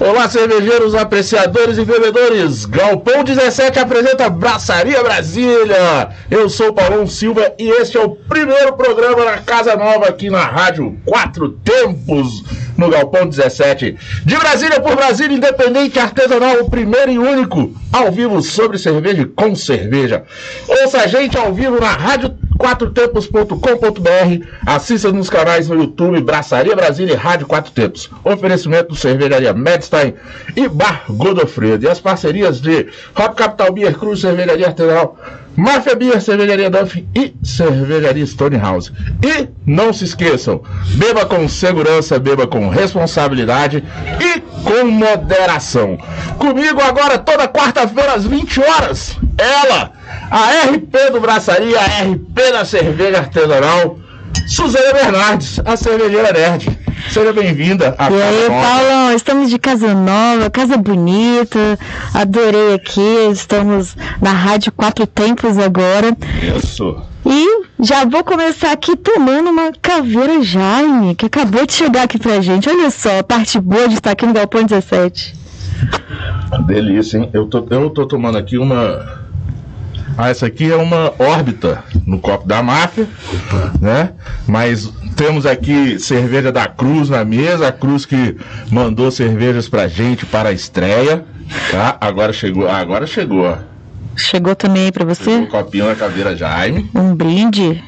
Olá, 0.00 0.30
cervejeiros, 0.30 0.94
apreciadores 0.94 1.76
e 1.76 1.84
bebedores. 1.84 2.64
Galpão 2.66 3.24
17 3.24 3.80
apresenta 3.80 4.30
Braçaria 4.30 5.02
Brasília. 5.02 6.10
Eu 6.30 6.48
sou 6.48 6.72
Paulão 6.72 7.04
Silva 7.04 7.52
e 7.58 7.68
este 7.68 7.96
é 7.96 8.00
o 8.00 8.10
primeiro 8.10 8.74
programa 8.74 9.24
na 9.24 9.38
Casa 9.38 9.74
Nova 9.74 10.06
aqui 10.06 10.30
na 10.30 10.44
Rádio 10.44 10.96
Quatro 11.04 11.48
Tempos, 11.48 12.44
no 12.76 12.88
Galpão 12.88 13.26
17. 13.26 13.96
De 14.24 14.36
Brasília 14.36 14.80
por 14.80 14.94
Brasília, 14.94 15.36
independente 15.36 15.98
artesanal, 15.98 16.60
o 16.60 16.70
primeiro 16.70 17.10
e 17.10 17.18
único, 17.18 17.74
ao 17.92 18.12
vivo 18.12 18.40
sobre 18.40 18.78
cerveja 18.78 19.22
e 19.22 19.26
com 19.26 19.56
cerveja. 19.56 20.22
Ouça 20.68 20.98
a 20.98 21.06
gente 21.08 21.36
ao 21.36 21.52
vivo 21.52 21.80
na 21.80 21.90
Rádio 21.90 22.38
quatrotempos.com.br. 22.58 24.46
Assista 24.66 25.12
nos 25.12 25.30
canais 25.30 25.68
no 25.68 25.76
YouTube 25.76 26.20
Braçaria 26.20 26.76
Brasília 26.76 27.14
e 27.14 27.16
Rádio 27.16 27.46
Quatro 27.46 27.72
Tempos. 27.72 28.10
Oferecimento 28.24 28.88
do 28.88 28.96
Cervejaria 28.96 29.54
Medstein 29.54 30.14
e 30.56 30.68
Bar 30.68 31.04
Godofredo. 31.08 31.86
E 31.86 31.88
as 31.88 32.00
parcerias 32.00 32.60
de 32.60 32.88
Hop 33.16 33.34
Capital 33.34 33.72
Beer 33.72 33.96
Cruz, 33.96 34.20
Cervejaria 34.20 34.66
Artesanal, 34.66 35.16
Máfia 35.58 35.96
Beer, 35.96 36.20
Cervejaria 36.20 36.70
Duff 36.70 37.04
e 37.14 37.34
Cervejaria 37.42 38.24
Stonehouse. 38.24 38.92
E 39.24 39.48
não 39.66 39.92
se 39.92 40.04
esqueçam, 40.04 40.62
beba 40.94 41.26
com 41.26 41.48
segurança, 41.48 42.16
beba 42.18 42.46
com 42.46 42.68
responsabilidade 42.68 43.82
e 44.20 44.40
com 44.62 44.84
moderação. 44.86 45.98
Comigo 46.38 46.80
agora 46.80 47.18
toda 47.18 47.48
quarta-feira 47.48 48.14
às 48.14 48.24
20 48.24 48.60
horas, 48.60 49.16
ela 49.38 49.92
a 50.30 50.68
RP 50.68 51.12
do 51.12 51.20
Braçaria, 51.20 51.78
a 51.80 52.02
RP 52.02 52.52
da 52.52 52.64
Cerveja 52.64 53.18
Artesanal, 53.18 53.98
Suzana 54.46 54.92
Bernardes, 54.92 55.60
a 55.64 55.76
cervejeira 55.76 56.32
nerd. 56.32 56.78
Seja 57.10 57.32
bem-vinda. 57.32 57.96
E 57.98 58.22
aí, 58.22 58.48
Paulão, 58.48 59.12
estamos 59.14 59.48
de 59.48 59.58
casa 59.58 59.94
nova, 59.94 60.50
casa 60.50 60.76
bonita. 60.76 61.78
Adorei 62.12 62.74
aqui. 62.74 63.28
Estamos 63.32 63.96
na 64.20 64.32
Rádio 64.32 64.72
Quatro 64.72 65.06
Tempos 65.06 65.56
agora. 65.56 66.16
Isso. 66.56 67.00
E 67.24 67.64
já 67.80 68.04
vou 68.04 68.24
começar 68.24 68.72
aqui 68.72 68.96
tomando 68.96 69.48
uma 69.50 69.72
caveira 69.80 70.42
Jaime, 70.42 71.14
que 71.14 71.26
acabou 71.26 71.64
de 71.64 71.72
chegar 71.72 72.02
aqui 72.02 72.18
pra 72.18 72.40
gente. 72.40 72.68
Olha 72.68 72.90
só, 72.90 73.20
a 73.20 73.24
parte 73.24 73.58
boa 73.60 73.88
de 73.88 73.94
estar 73.94 74.10
aqui 74.10 74.26
no 74.26 74.32
Galpão 74.32 74.64
17. 74.64 75.34
Delícia, 76.66 77.18
hein? 77.18 77.30
Eu 77.32 77.46
tô, 77.46 77.66
eu 77.70 77.90
tô 77.90 78.06
tomando 78.06 78.36
aqui 78.36 78.58
uma 78.58 79.27
ah, 80.18 80.28
essa 80.28 80.46
aqui 80.46 80.70
é 80.70 80.76
uma 80.76 81.14
órbita 81.18 81.84
no 82.04 82.18
copo 82.18 82.46
da 82.46 82.60
máfia, 82.60 83.08
né? 83.80 84.10
Mas 84.48 84.92
temos 85.14 85.46
aqui 85.46 85.98
cerveja 86.00 86.50
da 86.50 86.66
Cruz 86.66 87.08
na 87.08 87.24
mesa, 87.24 87.68
a 87.68 87.72
Cruz 87.72 88.04
que 88.04 88.36
mandou 88.70 89.10
cervejas 89.12 89.68
pra 89.68 89.86
gente 89.86 90.26
para 90.26 90.48
a 90.48 90.52
estreia, 90.52 91.24
tá? 91.70 91.96
Agora 92.00 92.32
chegou, 92.32 92.68
agora 92.68 93.06
chegou. 93.06 93.56
Chegou 94.16 94.56
também 94.56 94.90
para 94.90 95.04
você? 95.04 95.30
Um 95.36 95.46
copinho 95.46 95.86
na 95.86 95.94
caveira 95.94 96.36
Jaime. 96.36 96.90
Um 96.92 97.14
brinde. 97.14 97.80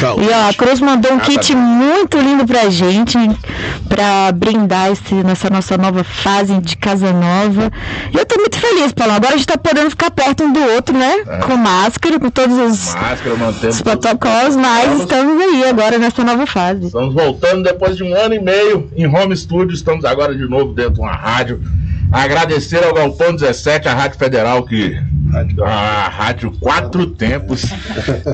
Saúde. 0.00 0.26
E 0.26 0.30
ó, 0.30 0.48
a 0.48 0.54
Cruz 0.54 0.80
mandou 0.80 1.12
um 1.12 1.18
kit 1.18 1.54
muito 1.54 2.18
lindo 2.18 2.46
pra 2.46 2.68
gente, 2.68 3.18
pra 3.88 4.32
brindar 4.32 4.90
esse, 4.90 5.14
nessa 5.14 5.50
nossa 5.50 5.76
nova 5.76 6.04
fase 6.04 6.58
de 6.58 6.76
casa 6.76 7.12
nova. 7.12 7.70
E 8.12 8.16
eu 8.16 8.24
tô 8.24 8.36
muito 8.36 8.58
feliz, 8.58 8.92
Paulo. 8.92 9.14
Agora 9.14 9.34
a 9.34 9.36
gente 9.36 9.46
tá 9.46 9.58
podendo 9.58 9.90
ficar 9.90 10.10
perto 10.10 10.44
um 10.44 10.52
do 10.52 10.60
outro, 10.60 10.96
né? 10.96 11.24
É. 11.26 11.38
Com 11.38 11.56
máscara, 11.56 12.18
com 12.18 12.30
todos 12.30 12.56
os, 12.56 12.94
máscara, 12.94 13.34
os 13.68 13.82
protocolos, 13.82 14.56
mas 14.56 15.00
estamos 15.00 15.40
aí 15.40 15.68
agora 15.68 15.98
nessa 15.98 16.24
nova 16.24 16.46
fase. 16.46 16.86
Estamos 16.86 17.14
voltando 17.14 17.62
depois 17.62 17.96
de 17.96 18.04
um 18.04 18.14
ano 18.14 18.34
e 18.34 18.40
meio 18.40 18.90
em 18.96 19.06
home 19.06 19.36
studio, 19.36 19.74
estamos 19.74 20.04
agora 20.04 20.34
de 20.34 20.48
novo 20.48 20.72
dentro 20.72 20.94
de 20.94 21.00
uma 21.00 21.12
rádio. 21.14 21.60
Agradecer 22.12 22.82
ao 22.82 22.94
Galpão 22.94 23.34
17, 23.34 23.88
a 23.88 23.94
Rádio 23.94 24.18
Federal 24.18 24.64
que 24.64 24.96
a 25.62 26.08
Rádio 26.08 26.50
Quatro 26.58 27.06
Tempos. 27.06 27.62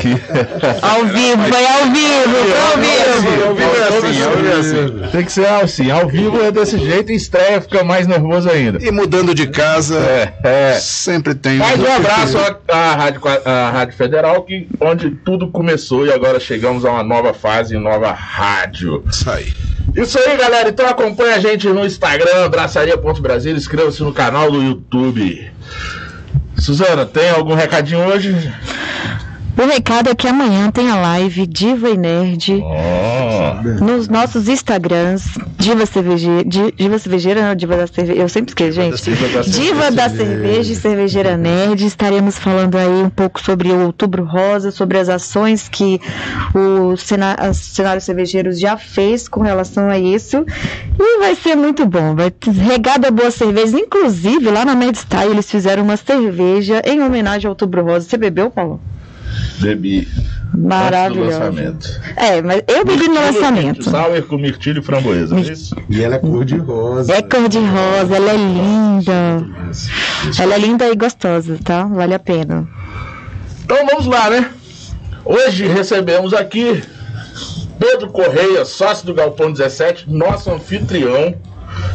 Que... 0.00 0.10
Ao 0.80 1.04
vivo, 1.06 1.42
foi 1.42 1.66
ao 1.66 1.90
vivo, 1.90 2.36
foi 2.44 2.60
ao 2.60 2.78
vivo. 2.78 3.44
Ao 3.46 3.54
vivo 3.54 3.76
é 3.76 3.88
assim, 3.88 4.22
ao 4.22 4.36
vivo 4.36 4.48
é 4.48 4.52
assim. 4.52 5.10
Tem 5.10 5.24
que 5.24 5.32
ser 5.32 5.46
assim, 5.46 5.90
ao 5.90 6.08
vivo 6.08 6.40
é 6.42 6.50
desse 6.50 6.78
jeito 6.78 7.12
e 7.12 7.16
estreia 7.16 7.60
fica 7.60 7.82
mais 7.82 8.06
nervoso 8.06 8.48
ainda. 8.48 8.78
E 8.80 8.90
mudando 8.90 9.34
de 9.34 9.46
casa, 9.48 9.98
é, 9.98 10.32
é. 10.44 10.72
sempre 10.74 11.34
tem. 11.34 11.58
Mais 11.58 11.80
um 11.80 11.92
abraço 11.92 12.38
à, 12.38 12.76
à, 12.76 12.94
Rádio, 12.94 13.20
à 13.44 13.70
Rádio 13.70 13.96
Federal, 13.96 14.42
que, 14.42 14.68
onde 14.80 15.10
tudo 15.10 15.50
começou 15.50 16.06
e 16.06 16.12
agora 16.12 16.38
chegamos 16.38 16.84
a 16.84 16.90
uma 16.92 17.02
nova 17.02 17.34
fase, 17.34 17.76
nova 17.76 18.12
rádio. 18.12 19.02
Isso 19.10 19.28
aí. 19.30 19.52
Isso 19.96 20.18
aí, 20.18 20.36
galera. 20.36 20.68
Então 20.68 20.86
acompanha 20.86 21.36
a 21.36 21.40
gente 21.40 21.68
no 21.68 21.84
Instagram, 21.84 22.48
braçaria.brasil, 22.48 23.56
inscreva-se 23.56 24.02
no 24.02 24.12
canal 24.12 24.50
do 24.50 24.62
YouTube. 24.62 25.50
Suzana, 26.56 27.04
tem 27.04 27.30
algum 27.30 27.54
recadinho 27.54 28.06
hoje? 28.06 28.34
O 29.56 29.66
recado 29.66 30.10
é 30.10 30.14
que 30.14 30.26
amanhã 30.26 30.70
tem 30.70 30.90
a 30.90 30.96
live 30.96 31.46
Diva 31.46 31.90
e 31.90 31.96
Nerd 31.96 32.60
oh. 32.60 33.23
Nos 33.80 34.08
nossos 34.08 34.48
Instagrams. 34.48 35.24
Diva 35.58 35.86
Cervejeira. 35.86 36.44
Diva 36.44 36.98
Cervejeira, 36.98 37.42
não, 37.42 37.54
Diva 37.54 37.76
da 37.76 37.86
Cerveja. 37.86 38.20
Eu 38.20 38.28
sempre 38.28 38.50
esqueço, 38.50 38.72
gente. 38.72 39.02
Diva 39.02 39.28
da, 39.28 39.40
Diva 39.42 39.90
da 39.90 40.10
Cerveja 40.10 40.72
e 40.72 40.76
Cervejeira 40.76 41.36
Nerd. 41.36 41.84
Estaremos 41.84 42.38
falando 42.38 42.76
aí 42.76 43.02
um 43.02 43.10
pouco 43.10 43.40
sobre 43.40 43.70
o 43.70 43.86
Outubro 43.86 44.24
Rosa, 44.24 44.70
sobre 44.70 44.98
as 44.98 45.08
ações 45.08 45.68
que 45.68 46.00
o 46.54 46.96
cenário 46.96 48.00
cervejeiros 48.00 48.58
já 48.58 48.76
fez 48.76 49.28
com 49.28 49.40
relação 49.40 49.88
a 49.88 49.98
isso. 49.98 50.44
E 50.98 51.18
vai 51.18 51.34
ser 51.34 51.56
muito 51.56 51.86
bom. 51.86 52.14
Vai 52.14 52.32
regada 52.62 53.10
boa 53.10 53.30
cerveja. 53.30 53.78
Inclusive, 53.78 54.50
lá 54.50 54.64
na 54.64 54.74
Medstyle, 54.74 55.30
eles 55.30 55.50
fizeram 55.50 55.82
uma 55.82 55.96
cerveja 55.96 56.82
em 56.84 57.00
homenagem 57.02 57.46
ao 57.46 57.52
Outubro 57.52 57.82
Rosa. 57.82 58.08
Você 58.08 58.16
bebeu, 58.16 58.50
Paulo? 58.50 58.80
Bebi. 59.60 60.08
Maravilhoso. 60.56 61.40
É, 62.16 62.40
mas 62.40 62.62
eu 62.68 62.84
bebi 62.84 63.08
no 63.08 63.14
lançamento. 63.14 63.90
Sour 63.90 64.22
com 64.22 64.38
mirtilho 64.38 64.80
e 64.80 64.84
framboesa, 64.84 65.36
é 65.36 65.40
isso? 65.40 65.76
E 65.88 66.02
ela 66.02 66.14
é 66.14 66.18
cor 66.18 66.44
de 66.44 66.56
rosa. 66.56 67.12
É 67.12 67.22
cor 67.22 67.48
de 67.48 67.58
rosa, 67.58 68.16
ela 68.16 68.30
é 68.30 68.36
linda. 68.36 69.46
Ela 70.38 70.54
é 70.54 70.58
linda 70.58 70.88
e 70.88 70.94
gostosa, 70.94 71.58
tá? 71.62 71.84
Vale 71.84 72.14
a 72.14 72.18
pena. 72.18 72.68
Então 73.64 73.84
vamos 73.86 74.06
lá, 74.06 74.30
né? 74.30 74.50
Hoje 75.24 75.66
recebemos 75.66 76.32
aqui 76.34 76.82
Pedro 77.78 78.10
Correia, 78.10 78.64
sócio 78.64 79.06
do 79.06 79.14
Galpão 79.14 79.50
17, 79.50 80.08
nosso 80.08 80.50
anfitrião 80.50 81.34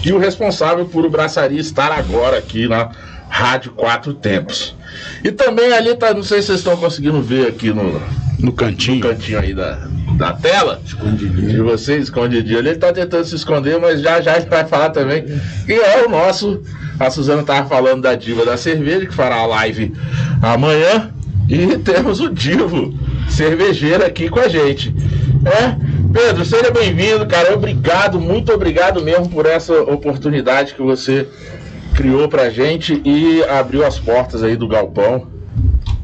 e 0.03 0.11
o 0.11 0.17
responsável 0.17 0.85
por 0.85 1.05
o 1.05 1.09
Braçaria 1.09 1.59
estar 1.59 1.91
agora 1.91 2.37
aqui 2.37 2.67
na 2.67 2.89
Rádio 3.29 3.71
Quatro 3.71 4.13
Tempos. 4.13 4.75
E 5.23 5.31
também 5.31 5.73
ali 5.73 5.95
tá, 5.95 6.13
não 6.13 6.23
sei 6.23 6.41
se 6.41 6.47
vocês 6.47 6.59
estão 6.59 6.77
conseguindo 6.77 7.21
ver 7.21 7.47
aqui 7.47 7.71
no, 7.71 8.01
no 8.39 8.51
cantinho. 8.51 8.97
No 8.97 9.09
cantinho 9.09 9.39
aí 9.39 9.53
da, 9.53 9.87
da 10.17 10.33
tela. 10.33 10.81
Escondidinho. 10.85 11.49
De 11.49 11.61
vocês, 11.61 12.03
escondidinho 12.03 12.59
ali. 12.59 12.69
Ele 12.69 12.77
tá 12.77 12.91
tentando 12.93 13.25
se 13.25 13.35
esconder, 13.35 13.79
mas 13.79 14.01
já 14.01 14.21
já 14.21 14.39
vai 14.39 14.65
falar 14.65 14.89
também. 14.89 15.25
E 15.67 15.73
é 15.73 16.05
o 16.05 16.09
nosso. 16.09 16.61
A 16.99 17.09
Suzana 17.09 17.43
tava 17.43 17.67
falando 17.69 18.01
da 18.01 18.15
diva 18.15 18.45
da 18.45 18.57
cerveja, 18.57 19.05
que 19.05 19.13
fará 19.13 19.37
a 19.37 19.45
live 19.45 19.93
amanhã. 20.41 21.11
E 21.49 21.77
temos 21.79 22.19
o 22.19 22.29
Divo, 22.29 22.93
cervejeiro, 23.27 24.05
aqui 24.05 24.29
com 24.29 24.39
a 24.39 24.47
gente. 24.47 24.93
É, 25.43 25.75
Pedro, 26.13 26.45
seja 26.45 26.69
bem-vindo, 26.69 27.25
cara. 27.25 27.55
Obrigado, 27.55 28.19
muito 28.19 28.53
obrigado 28.53 29.01
mesmo 29.01 29.29
por 29.29 29.47
essa 29.47 29.73
oportunidade 29.81 30.75
que 30.75 30.81
você 30.81 31.27
criou 31.99 32.29
pra 32.29 32.49
gente 32.49 33.01
e 33.03 33.43
abriu 33.43 33.85
as 33.85 33.99
portas 33.99 34.41
aí 34.41 34.55
do 34.55 34.69
galpão. 34.69 35.27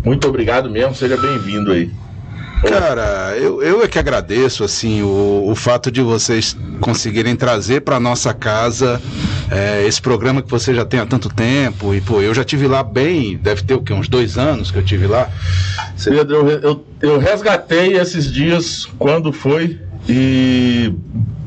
Muito 0.04 0.28
obrigado 0.28 0.70
mesmo, 0.70 0.94
seja 0.94 1.16
bem-vindo 1.16 1.72
aí. 1.72 1.90
Cara, 2.68 3.34
eu, 3.38 3.64
eu 3.64 3.82
é 3.82 3.88
que 3.88 3.98
agradeço 3.98 4.66
assim 4.66 5.04
o, 5.04 5.46
o 5.50 5.56
fato 5.56 5.90
de 5.90 6.02
vocês 6.02 6.58
conseguirem 6.82 7.34
trazer 7.34 7.80
para 7.80 7.98
nossa 7.98 8.34
casa 8.34 9.02
é, 9.50 9.88
esse 9.88 10.02
programa 10.02 10.42
que 10.42 10.52
você 10.52 10.76
já 10.76 10.84
tem 10.84 11.00
há 11.00 11.06
tanto 11.06 11.30
tempo 11.30 11.96
e 11.96 12.02
pô, 12.02 12.22
eu 12.22 12.34
já 12.34 12.44
tive 12.44 12.68
lá 12.68 12.84
bem, 12.84 13.38
deve 13.38 13.64
ter 13.64 13.76
o 13.76 13.82
que 13.82 13.94
uns 13.94 14.10
dois 14.10 14.38
anos 14.38 14.72
que 14.72 14.78
eu 14.78 14.84
tive 14.84 15.08
lá. 15.08 15.30
Pedro, 16.04 16.36
eu, 16.36 16.50
eu, 16.60 16.86
eu 17.02 17.20
resgatei 17.20 17.98
esses 17.98 18.30
dias 18.30 18.86
quando 19.00 19.32
foi 19.32 19.80
e 20.10 20.94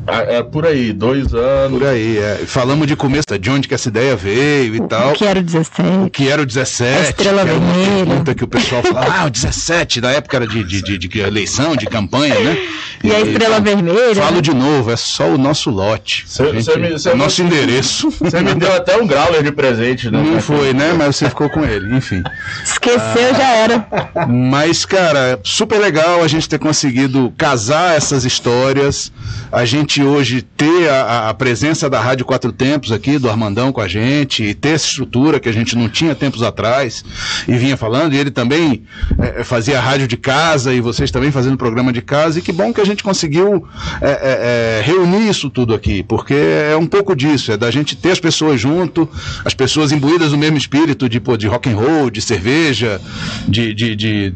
é 0.09 0.43
por 0.43 0.67
aí, 0.67 0.93
dois 0.93 1.35
anos. 1.35 1.79
Por 1.79 1.87
aí, 1.87 2.19
é. 2.19 2.41
Falamos 2.47 2.87
de 2.87 2.97
começo, 2.97 3.27
de 3.39 3.51
onde 3.51 3.69
que 3.69 3.75
essa 3.75 3.89
ideia 3.89 4.17
veio 4.17 4.75
e 4.75 4.81
o, 4.81 4.89
tal. 4.89 5.11
O 5.11 5.15
que 5.15 5.25
era 5.25 5.39
o 5.39 5.43
17. 5.43 5.89
O 6.07 6.11
que 6.11 6.29
era 6.29 6.43
o 6.43 6.47
17. 6.47 6.99
A 6.99 7.03
estrela 7.03 7.43
que 7.43 7.49
vermelha. 7.49 8.07
pergunta 8.07 8.35
que 8.35 8.45
o 8.45 8.49
pessoal 8.49 8.83
fala, 8.83 9.21
ah, 9.21 9.27
o 9.27 9.31
17, 9.31 10.01
da 10.01 10.11
época 10.11 10.37
era 10.37 10.47
de, 10.47 10.65
de, 10.65 10.83
de, 10.83 10.99
de 10.99 11.21
eleição, 11.21 11.77
de 11.77 11.87
campanha, 11.87 12.39
né? 12.41 12.57
E, 13.03 13.09
e 13.09 13.15
a 13.15 13.21
estrela 13.21 13.61
vermelha. 13.61 14.15
Falo 14.15 14.37
né? 14.37 14.41
de 14.41 14.55
novo, 14.55 14.91
é 14.91 14.97
só 14.97 15.29
o 15.29 15.39
nosso 15.39 15.71
lote. 15.71 16.25
Cê, 16.27 16.45
gente, 16.53 16.65
cê 16.65 16.77
me, 16.77 16.99
cê 16.99 17.11
o 17.11 17.17
nosso 17.17 17.43
me, 17.43 17.49
endereço. 17.51 18.11
Você 18.11 18.41
me 18.41 18.55
deu 18.55 18.73
até 18.73 18.97
um 18.97 19.07
grauler 19.07 19.43
de 19.43 19.53
presente, 19.53 20.11
né? 20.11 20.23
Não 20.23 20.41
foi, 20.41 20.73
né? 20.73 20.95
Mas 20.97 21.17
você 21.17 21.29
ficou 21.29 21.49
com 21.51 21.65
ele, 21.65 21.95
enfim. 21.95 22.23
Esqueceu, 22.65 23.31
ah, 23.31 23.37
já 23.37 23.49
era. 23.49 23.87
Mas, 24.27 24.85
cara, 24.85 25.39
super 25.43 25.79
legal 25.79 26.23
a 26.23 26.29
gente 26.29 26.49
ter 26.49 26.59
conseguido 26.59 27.33
casar 27.37 27.97
essas 27.97 28.25
histórias. 28.25 29.13
A 29.53 29.65
gente 29.65 29.98
gente 29.99 30.03
hoje 30.03 30.43
ter 30.43 30.89
a, 30.89 31.29
a, 31.29 31.35
presença 31.35 31.91
da 31.91 32.01
Rádio 32.01 32.25
Quatro 32.25 32.53
Tempos 32.53 32.93
aqui, 32.93 33.19
do 33.19 33.29
Armandão 33.29 33.73
com 33.73 33.81
a 33.81 33.89
gente, 33.89 34.45
e 34.45 34.55
ter 34.55 34.71
essa 34.71 34.87
estrutura 34.87 35.41
que 35.41 35.49
a 35.49 35.53
gente 35.53 35.77
não 35.77 35.89
tinha 35.89 36.15
tempos 36.15 36.43
atrás, 36.43 37.05
e 37.47 37.57
vinha 37.57 37.77
falando, 37.77 38.15
e 38.15 38.19
ele 38.19 38.31
também 38.31 38.85
é, 39.19 39.41
é 39.41 39.45
fazia 39.45 39.81
rádio 39.81 40.07
de 40.07 40.17
casa, 40.17 40.73
e 40.73 40.81
vocês 40.81 41.11
também 41.11 41.31
fazendo 41.31 41.57
programa 41.57 41.93
de 41.93 42.03
casa, 42.03 42.39
e 42.39 42.43
que 42.43 42.53
bom 42.53 42.73
que 42.73 42.81
a 42.81 42.85
gente 42.85 43.03
conseguiu 43.03 43.67
é, 44.01 44.11
é, 44.11 44.81
é 44.81 44.83
reunir 44.85 45.29
isso 45.29 45.51
tudo 45.51 45.75
aqui, 45.75 46.03
porque 46.03 46.35
é 46.35 46.77
um 46.77 46.87
pouco 46.87 47.17
disso, 47.17 47.53
é 47.53 47.57
da 47.57 47.71
gente 47.71 47.97
ter 47.97 48.13
as 48.13 48.21
pessoas 48.21 48.61
junto, 48.61 49.09
as 49.45 49.55
pessoas 49.55 49.91
imbuídas 49.91 50.31
do 50.31 50.39
mesmo 50.39 50.57
espírito 50.57 51.09
de, 51.09 51.19
pô, 51.19 51.37
de 51.37 51.47
rock 51.47 51.69
and 51.69 51.77
roll, 51.77 52.11
de 52.11 52.21
cerveja, 52.21 53.01
de, 53.49 53.75
de, 53.75 53.97
de, 53.97 54.31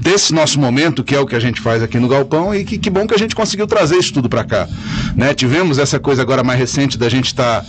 desse 0.00 0.32
nosso 0.32 0.60
momento, 0.60 1.02
que 1.02 1.14
é 1.14 1.20
o 1.20 1.26
que 1.26 1.34
a 1.34 1.40
gente 1.40 1.60
faz 1.60 1.82
aqui 1.82 1.98
no 1.98 2.08
Galpão, 2.08 2.54
e 2.54 2.64
que, 2.64 2.78
que 2.78 2.90
bom 2.90 3.06
que 3.06 3.14
a 3.14 3.18
gente 3.18 3.34
conseguiu 3.34 3.66
trazer 3.66 3.96
isso 3.96 4.12
tudo 4.12 4.28
para 4.28 4.44
cá. 4.44 4.68
Né? 5.14 5.34
Tivemos 5.34 5.78
essa 5.78 5.98
coisa 5.98 6.22
agora 6.22 6.42
mais 6.42 6.58
recente 6.58 6.96
da 6.96 7.08
gente 7.08 7.26
estar 7.26 7.62
tá 7.62 7.66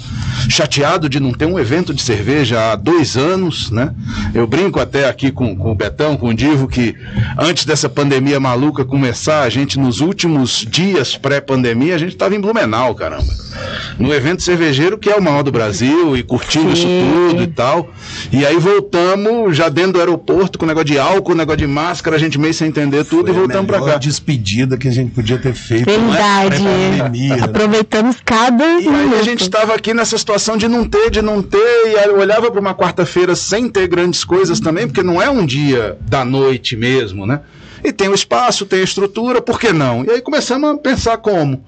chateado 0.50 1.10
de 1.10 1.20
não 1.20 1.32
ter 1.32 1.46
um 1.46 1.60
evento 1.60 1.94
de 1.94 2.02
cerveja 2.02 2.72
há 2.72 2.76
dois 2.76 3.18
anos, 3.18 3.72
né? 3.72 3.94
Eu 4.34 4.48
brinco 4.48 4.80
até 4.80 5.08
aqui 5.08 5.32
com, 5.32 5.56
com 5.56 5.72
o 5.72 5.76
Betão, 5.76 6.18
com 6.18 6.30
o 6.30 6.34
Divo, 6.34 6.68
que 6.68 6.96
antes 7.38 7.66
dessa 7.66 7.90
pandemia 7.90 8.40
maluca 8.40 8.86
começar, 8.86 9.44
a 9.44 9.50
gente 9.50 9.80
nos 9.80 10.00
últimos 10.00 10.66
dias 10.70 11.18
pré-pandemia, 11.18 11.96
a 11.96 11.98
gente 11.98 12.14
estava 12.14 12.36
em 12.36 12.42
Blumenau, 12.42 12.96
caramba. 12.96 13.49
No 13.98 14.14
evento 14.14 14.42
cervejeiro, 14.42 14.98
que 14.98 15.10
é 15.10 15.16
o 15.16 15.22
maior 15.22 15.44
do 15.44 15.52
Brasil, 15.52 16.16
e 16.16 16.24
curtindo 16.24 16.74
Sim. 16.76 16.82
isso 16.82 17.30
tudo 17.30 17.44
e 17.44 17.48
tal. 17.48 17.92
E 18.32 18.46
aí 18.46 18.58
voltamos, 18.58 19.56
já 19.56 19.68
dentro 19.68 19.94
do 19.94 20.00
aeroporto, 20.00 20.58
com 20.58 20.66
negócio 20.66 20.86
de 20.86 20.98
álcool, 20.98 21.36
negócio 21.36 21.58
de 21.58 21.68
máscara, 21.68 22.16
a 22.16 22.20
gente 22.20 22.40
meio 22.40 22.54
sem 22.54 22.70
entender 22.70 23.04
tudo 23.04 23.28
Foi 23.28 23.36
e 23.36 23.40
voltamos 23.40 23.68
para 23.68 23.82
cá. 23.82 23.98
despedida 23.98 24.78
que 24.78 24.88
a 24.88 24.92
gente 24.92 25.12
podia 25.12 25.38
ter 25.38 25.54
feito. 25.54 25.86
Verdade. 25.86 26.64
Né? 26.64 27.42
Aproveitamos 27.42 28.18
cada 28.24 28.64
E 28.80 28.88
aí 28.88 29.20
a 29.20 29.24
gente 29.24 29.42
estava 29.42 29.76
aqui 29.76 29.94
nessa 29.94 30.18
situação 30.18 30.56
de 30.58 30.68
não 30.68 30.86
ter, 30.86 31.10
de 31.10 31.22
não 31.22 31.42
ter, 31.42 31.58
e 31.88 32.08
eu 32.08 32.20
olhava 32.20 32.50
para 32.50 32.60
uma 32.60 32.74
quarta-feira 32.74 33.36
sem 33.36 33.68
ter 33.68 33.88
grandes 33.88 34.24
coisas 34.24 34.60
também, 34.60 34.88
porque 34.88 35.04
não 35.04 35.22
é 35.22 35.30
um 35.30 35.46
dia 35.46 35.98
da 36.02 36.24
noite 36.24 36.76
mesmo, 36.76 37.26
né? 37.26 37.42
E 37.84 37.92
tem 37.92 38.10
o 38.10 38.14
espaço, 38.14 38.66
tem 38.66 38.82
a 38.82 38.84
estrutura, 38.84 39.42
por 39.42 39.60
que 39.60 39.72
não? 39.72 40.04
E 40.06 40.12
aí 40.12 40.22
começamos 40.22 40.70
a 40.70 40.78
pensar 40.78 41.18
como. 41.18 41.64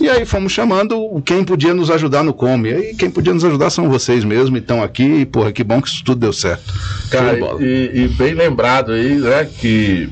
E 0.00 0.08
aí 0.08 0.24
fomos 0.24 0.52
chamando 0.52 1.20
quem 1.24 1.44
podia 1.44 1.74
nos 1.74 1.90
ajudar 1.90 2.22
no 2.22 2.32
Come. 2.32 2.70
E 2.70 2.74
aí 2.74 2.94
quem 2.94 3.10
podia 3.10 3.34
nos 3.34 3.44
ajudar 3.44 3.70
são 3.70 3.88
vocês 3.88 4.24
mesmo, 4.24 4.56
então 4.56 4.82
aqui, 4.82 5.02
e 5.02 5.26
porra, 5.26 5.52
que 5.52 5.64
bom 5.64 5.80
que 5.80 5.88
isso 5.88 6.04
tudo 6.04 6.20
deu 6.20 6.32
certo. 6.32 6.72
Cara, 7.10 7.38
e, 7.60 7.90
e, 7.94 8.08
bem 8.08 8.34
lembrado 8.34 8.92
aí, 8.92 9.16
né, 9.16 9.44
que 9.44 10.08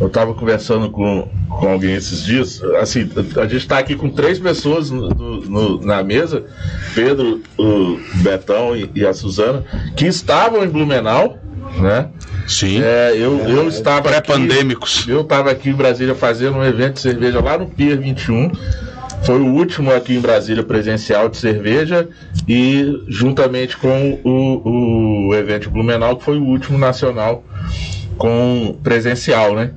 eu 0.00 0.08
estava 0.08 0.34
conversando 0.34 0.90
com, 0.90 1.28
com 1.48 1.68
alguém 1.68 1.94
esses 1.94 2.24
dias, 2.24 2.62
assim, 2.80 3.08
a 3.36 3.42
gente 3.42 3.56
está 3.56 3.78
aqui 3.78 3.94
com 3.94 4.10
três 4.10 4.38
pessoas 4.38 4.90
no, 4.90 5.08
no, 5.08 5.80
na 5.80 6.02
mesa, 6.02 6.44
Pedro, 6.94 7.40
o 7.56 7.98
Betão 8.16 8.76
e, 8.76 8.90
e 8.94 9.06
a 9.06 9.14
Suzana, 9.14 9.64
que 9.96 10.06
estavam 10.06 10.64
em 10.64 10.68
Blumenau, 10.68 11.38
né? 11.76 12.08
Sim. 12.46 12.82
É, 12.82 13.14
eu, 13.16 13.40
é, 13.46 13.50
eu 13.50 13.68
estava 13.68 14.08
pré-pandêmicos. 14.08 15.06
Eu 15.08 15.22
estava 15.22 15.50
aqui 15.50 15.70
em 15.70 15.74
Brasília 15.74 16.14
fazendo 16.14 16.58
um 16.58 16.64
evento 16.64 16.94
de 16.94 17.00
cerveja 17.00 17.40
lá 17.40 17.58
no 17.58 17.66
Pier 17.66 17.98
21. 17.98 18.52
Foi 19.24 19.40
o 19.40 19.46
último 19.46 19.90
aqui 19.92 20.14
em 20.14 20.20
Brasília 20.20 20.62
presencial 20.62 21.30
de 21.30 21.38
cerveja 21.38 22.08
e 22.46 23.02
juntamente 23.08 23.76
com 23.76 24.20
o, 24.22 25.28
o 25.28 25.34
evento 25.34 25.70
Blumenau, 25.70 26.16
que 26.16 26.24
foi 26.24 26.36
o 26.36 26.44
último 26.44 26.76
nacional 26.76 27.42
com 28.18 28.78
presencial, 28.82 29.54
né? 29.54 29.70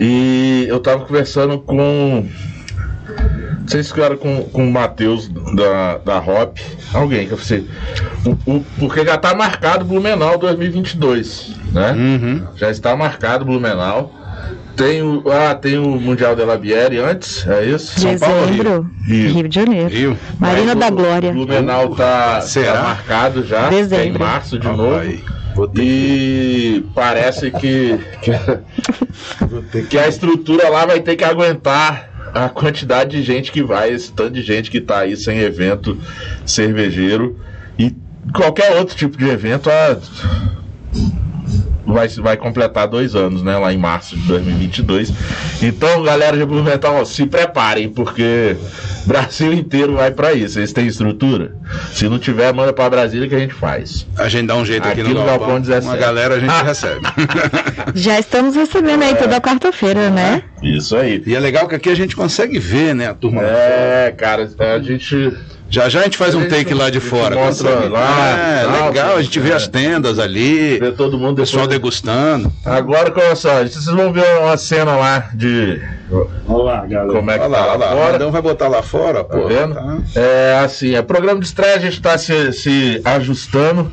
E 0.00 0.66
eu 0.68 0.78
estava 0.78 1.04
conversando 1.04 1.60
com 1.60 2.26
não 3.66 3.68
sei 3.68 3.82
se 3.82 4.00
era 4.00 4.16
com, 4.16 4.44
com 4.44 4.68
o 4.68 4.72
Matheus 4.72 5.28
da, 5.28 5.98
da 5.98 6.18
Hop, 6.18 6.56
alguém 6.94 7.26
que 7.26 7.32
eu 7.32 7.36
falei, 7.36 7.66
o, 8.24 8.52
o, 8.52 8.64
porque 8.78 9.04
já 9.04 9.16
está 9.16 9.34
marcado 9.34 9.84
Blumenau 9.84 10.38
2022, 10.38 11.52
né? 11.72 11.92
Uhum. 11.92 12.46
Já 12.54 12.70
está 12.70 12.96
marcado 12.96 13.44
Blumenau. 13.44 14.14
Tem 14.76 15.02
o, 15.02 15.24
ah, 15.32 15.54
tem 15.54 15.78
o 15.78 15.98
Mundial 15.98 16.36
de 16.36 16.44
la 16.44 16.56
Bière 16.56 16.98
antes, 16.98 17.44
é 17.48 17.64
isso? 17.64 17.98
São 17.98 18.16
Paulo, 18.18 18.46
Rio. 18.46 18.90
Rio. 19.04 19.32
Rio 19.32 19.48
de 19.48 19.54
Janeiro. 19.54 19.88
Rio. 19.88 20.18
Marina 20.38 20.74
Mas 20.74 20.78
da 20.78 20.90
Glória. 20.90 21.32
Blumenau 21.32 21.90
está 21.90 22.40
tá 22.40 22.82
marcado 22.82 23.44
já, 23.44 23.68
Dezembro. 23.68 24.04
em 24.04 24.18
março 24.18 24.58
de 24.58 24.68
novo. 24.68 25.00
E 25.74 26.84
parece 26.94 27.50
que, 27.50 27.98
que, 29.72 29.82
que 29.84 29.98
a 29.98 30.06
estrutura 30.06 30.68
lá 30.68 30.84
vai 30.84 31.00
ter 31.00 31.16
que 31.16 31.24
aguentar 31.24 32.15
a 32.44 32.48
quantidade 32.50 33.16
de 33.16 33.22
gente 33.22 33.50
que 33.50 33.62
vai, 33.62 33.90
esse 33.90 34.12
tanto 34.12 34.32
de 34.32 34.42
gente 34.42 34.70
que 34.70 34.78
está 34.78 35.00
aí 35.00 35.16
sem 35.16 35.38
evento 35.38 35.98
cervejeiro 36.44 37.38
e 37.78 37.94
qualquer 38.34 38.76
outro 38.76 38.94
tipo 38.94 39.16
de 39.16 39.26
evento 39.28 39.70
a, 39.70 39.98
vai, 41.86 42.08
vai 42.08 42.36
completar 42.36 42.86
dois 42.88 43.14
anos, 43.14 43.42
né? 43.42 43.56
Lá 43.56 43.72
em 43.72 43.78
março 43.78 44.16
de 44.16 44.22
2022. 44.26 45.12
Então, 45.62 46.02
galera 46.02 46.36
de 46.36 46.44
Blumenau, 46.44 47.04
se 47.04 47.26
preparem, 47.26 47.88
porque 47.88 48.56
Brasil 49.06 49.52
inteiro 49.52 49.94
vai 49.94 50.10
para 50.10 50.32
isso. 50.32 50.58
Eles 50.58 50.72
têm 50.72 50.86
estrutura. 50.86 51.54
Se 51.92 52.08
não 52.08 52.18
tiver, 52.18 52.52
manda 52.52 52.72
para 52.72 52.90
Brasília 52.90 53.28
que 53.28 53.34
a 53.34 53.38
gente 53.38 53.54
faz. 53.54 54.06
A 54.18 54.28
gente 54.28 54.46
dá 54.46 54.56
um 54.56 54.64
jeito 54.64 54.86
aqui, 54.86 55.00
aqui 55.00 55.12
no, 55.12 55.20
no 55.20 55.26
Galpão 55.26 55.60
17. 55.60 55.86
Uma 55.86 55.96
galera 55.96 56.34
a 56.34 56.40
gente 56.40 56.50
ah. 56.50 56.62
recebe. 56.62 57.00
Já 57.94 58.18
estamos 58.18 58.56
recebendo 58.56 59.02
aí 59.02 59.12
é. 59.12 59.14
toda 59.14 59.40
quarta-feira, 59.40 60.10
né? 60.10 60.42
Isso 60.62 60.96
aí. 60.96 61.22
E 61.24 61.34
é 61.34 61.40
legal 61.40 61.68
que 61.68 61.74
aqui 61.74 61.88
a 61.88 61.94
gente 61.94 62.16
consegue 62.16 62.58
ver, 62.58 62.94
né, 62.94 63.08
a 63.08 63.14
turma. 63.14 63.42
É, 63.42 64.12
cara, 64.16 64.48
a 64.58 64.78
gente 64.80 65.32
já 65.68 65.88
já 65.88 66.00
a 66.00 66.02
gente 66.04 66.16
faz 66.16 66.34
um 66.34 66.48
take 66.48 66.72
lá 66.72 66.90
de 66.90 67.00
fora. 67.00 67.34
Mostra 67.34 67.88
lá. 67.88 68.28
É, 68.28 68.64
tal, 68.64 68.86
legal, 68.88 69.16
a 69.16 69.22
gente 69.22 69.40
vê 69.40 69.50
é. 69.50 69.54
as 69.54 69.66
tendas 69.66 70.18
ali. 70.18 70.78
Vê 70.78 70.92
todo 70.92 71.18
mundo. 71.18 71.36
Pessoal 71.36 71.66
degustando. 71.66 72.52
Agora, 72.64 73.12
olha 73.16 73.36
só, 73.36 73.62
vocês 73.62 73.84
vão 73.86 74.12
ver 74.12 74.24
uma 74.40 74.56
cena 74.56 74.96
lá 74.96 75.30
de. 75.34 75.80
Olha 76.48 76.62
lá, 76.62 76.86
galera. 76.86 77.12
Como 77.12 77.30
é 77.30 77.38
que 77.38 77.44
olha 77.44 77.54
tá 77.54 77.66
lá, 77.66 77.74
lá, 77.74 77.76
lá 77.76 77.96
fora. 77.96 78.16
Então 78.16 78.30
vai 78.30 78.42
botar 78.42 78.68
lá 78.68 78.82
fora, 78.82 79.24
tá 79.24 79.36
pô. 79.36 79.48
Vendo? 79.48 79.74
Tá. 79.74 79.98
É 80.14 80.60
assim, 80.64 80.94
é 80.94 81.02
programa 81.02 81.40
de 81.40 81.46
estreia, 81.46 81.76
a 81.76 81.80
gente 81.80 81.94
está 81.94 82.16
se, 82.16 82.52
se 82.52 83.00
ajustando 83.04 83.90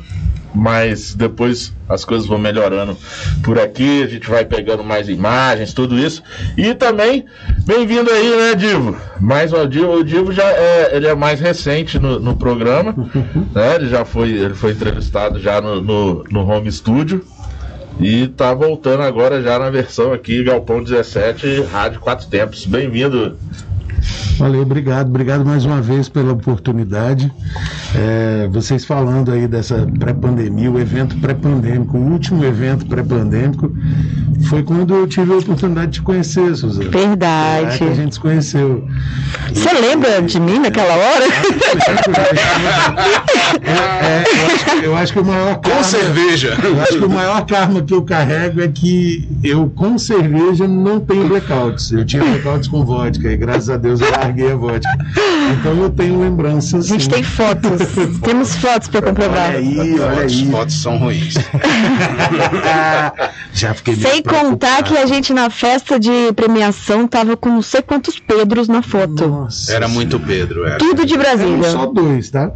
mas 0.54 1.14
depois 1.14 1.74
as 1.88 2.04
coisas 2.04 2.26
vão 2.26 2.38
melhorando 2.38 2.96
por 3.42 3.58
aqui, 3.58 4.02
a 4.02 4.06
gente 4.06 4.30
vai 4.30 4.44
pegando 4.44 4.84
mais 4.84 5.08
imagens, 5.08 5.74
tudo 5.74 5.98
isso. 5.98 6.22
E 6.56 6.74
também, 6.74 7.24
bem-vindo 7.66 8.10
aí, 8.10 8.36
né, 8.36 8.54
Divo? 8.54 8.96
Mais 9.20 9.52
o 9.52 9.66
Divo, 9.66 9.92
o 9.92 10.04
Divo 10.04 10.32
já 10.32 10.48
é, 10.48 10.96
ele 10.96 11.06
é 11.08 11.14
mais 11.14 11.40
recente 11.40 11.98
no, 11.98 12.20
no 12.20 12.36
programa, 12.36 12.94
né? 13.52 13.74
Ele 13.74 13.88
já 13.88 14.04
foi, 14.04 14.30
ele 14.30 14.54
foi 14.54 14.72
entrevistado 14.72 15.40
já 15.40 15.60
no, 15.60 15.80
no, 15.80 16.24
no 16.30 16.48
Home 16.48 16.70
Studio. 16.70 17.24
E 18.00 18.26
tá 18.26 18.52
voltando 18.52 19.02
agora 19.02 19.40
já 19.40 19.56
na 19.56 19.70
versão 19.70 20.12
aqui, 20.12 20.42
Galpão 20.42 20.82
17, 20.82 21.62
Rádio 21.62 22.00
Quatro 22.00 22.26
Tempos. 22.26 22.66
Bem-vindo, 22.66 23.38
Valeu, 24.38 24.62
obrigado, 24.62 25.08
obrigado 25.08 25.44
mais 25.44 25.64
uma 25.64 25.80
vez 25.80 26.08
pela 26.08 26.32
oportunidade. 26.32 27.32
É, 27.94 28.48
vocês 28.50 28.84
falando 28.84 29.30
aí 29.30 29.46
dessa 29.46 29.86
pré-pandemia, 29.98 30.70
o 30.70 30.78
evento 30.78 31.16
pré-pandêmico, 31.18 31.96
o 31.96 32.12
último 32.12 32.44
evento 32.44 32.86
pré-pandêmico 32.86 33.72
foi 34.48 34.62
quando 34.62 34.94
eu 34.94 35.06
tive 35.06 35.32
a 35.32 35.36
oportunidade 35.36 35.92
de 35.92 35.92
te 35.98 36.02
conhecer, 36.02 36.56
Suzana. 36.56 36.90
Verdade. 36.90 37.74
É, 37.74 37.78
que 37.78 37.84
a 37.84 37.94
gente 37.94 38.14
se 38.14 38.20
conheceu. 38.20 38.86
Você 39.52 39.68
e, 39.68 39.80
lembra 39.80 40.20
de 40.22 40.40
mim 40.40 40.58
naquela 40.58 40.94
hora? 40.94 41.24
É, 43.64 44.24
eu, 44.24 44.46
acho, 44.46 44.84
eu, 44.84 44.96
acho, 44.96 45.12
que 45.12 45.18
o 45.20 45.24
maior 45.24 45.60
karma, 45.60 45.78
Com 45.78 45.84
cerveja. 45.84 46.58
Eu 46.62 46.80
acho 46.80 46.98
que 46.98 47.04
o 47.04 47.10
maior 47.10 47.46
karma 47.46 47.82
que 47.82 47.94
eu 47.94 48.02
carrego 48.02 48.60
é 48.60 48.68
que 48.68 49.26
eu 49.42 49.70
com 49.70 49.96
cerveja 49.96 50.66
não 50.66 51.00
tenho 51.00 51.28
blackouts. 51.28 51.92
Eu 51.92 52.04
tinha 52.04 52.22
blackouts 52.22 52.68
com 52.68 52.84
vodka 52.84 53.30
e 53.30 53.36
graças 53.36 53.70
a 53.70 53.76
Deus 53.76 53.93
eu 54.00 54.10
larguei 54.10 54.52
a 54.52 54.56
vodka. 54.56 54.88
Então 55.52 55.76
eu 55.82 55.90
tenho 55.90 56.20
lembranças. 56.20 56.86
A 56.86 56.88
gente 56.88 57.08
tem 57.08 57.22
fotos. 57.24 57.80
Temos 58.22 58.54
fotos 58.56 58.88
para 58.88 59.02
comprovar. 59.02 59.50
Olha 59.50 59.58
aí, 59.58 60.00
olha 60.00 60.20
aí. 60.20 60.26
As 60.26 60.40
fotos 60.40 60.82
são 60.82 60.96
ruins. 60.98 61.34
Já 63.52 63.74
fiquei 63.74 63.94
Sem 63.96 64.22
contar 64.22 64.82
que 64.82 64.96
a 64.96 65.06
gente 65.06 65.32
na 65.32 65.48
festa 65.50 65.98
de 65.98 66.32
premiação 66.34 67.06
tava 67.06 67.36
com 67.36 67.48
não 67.48 67.62
sei 67.62 67.82
quantos 67.82 68.18
Pedros 68.18 68.68
na 68.68 68.82
foto. 68.82 69.28
Nossa, 69.28 69.72
era 69.72 69.86
muito 69.88 70.18
Pedro, 70.18 70.64
era. 70.64 70.78
Tudo 70.78 71.04
de 71.04 71.16
Brasília. 71.16 71.68
Eram 71.68 71.72
só 71.72 71.86
dois, 71.86 72.30
tá? 72.30 72.50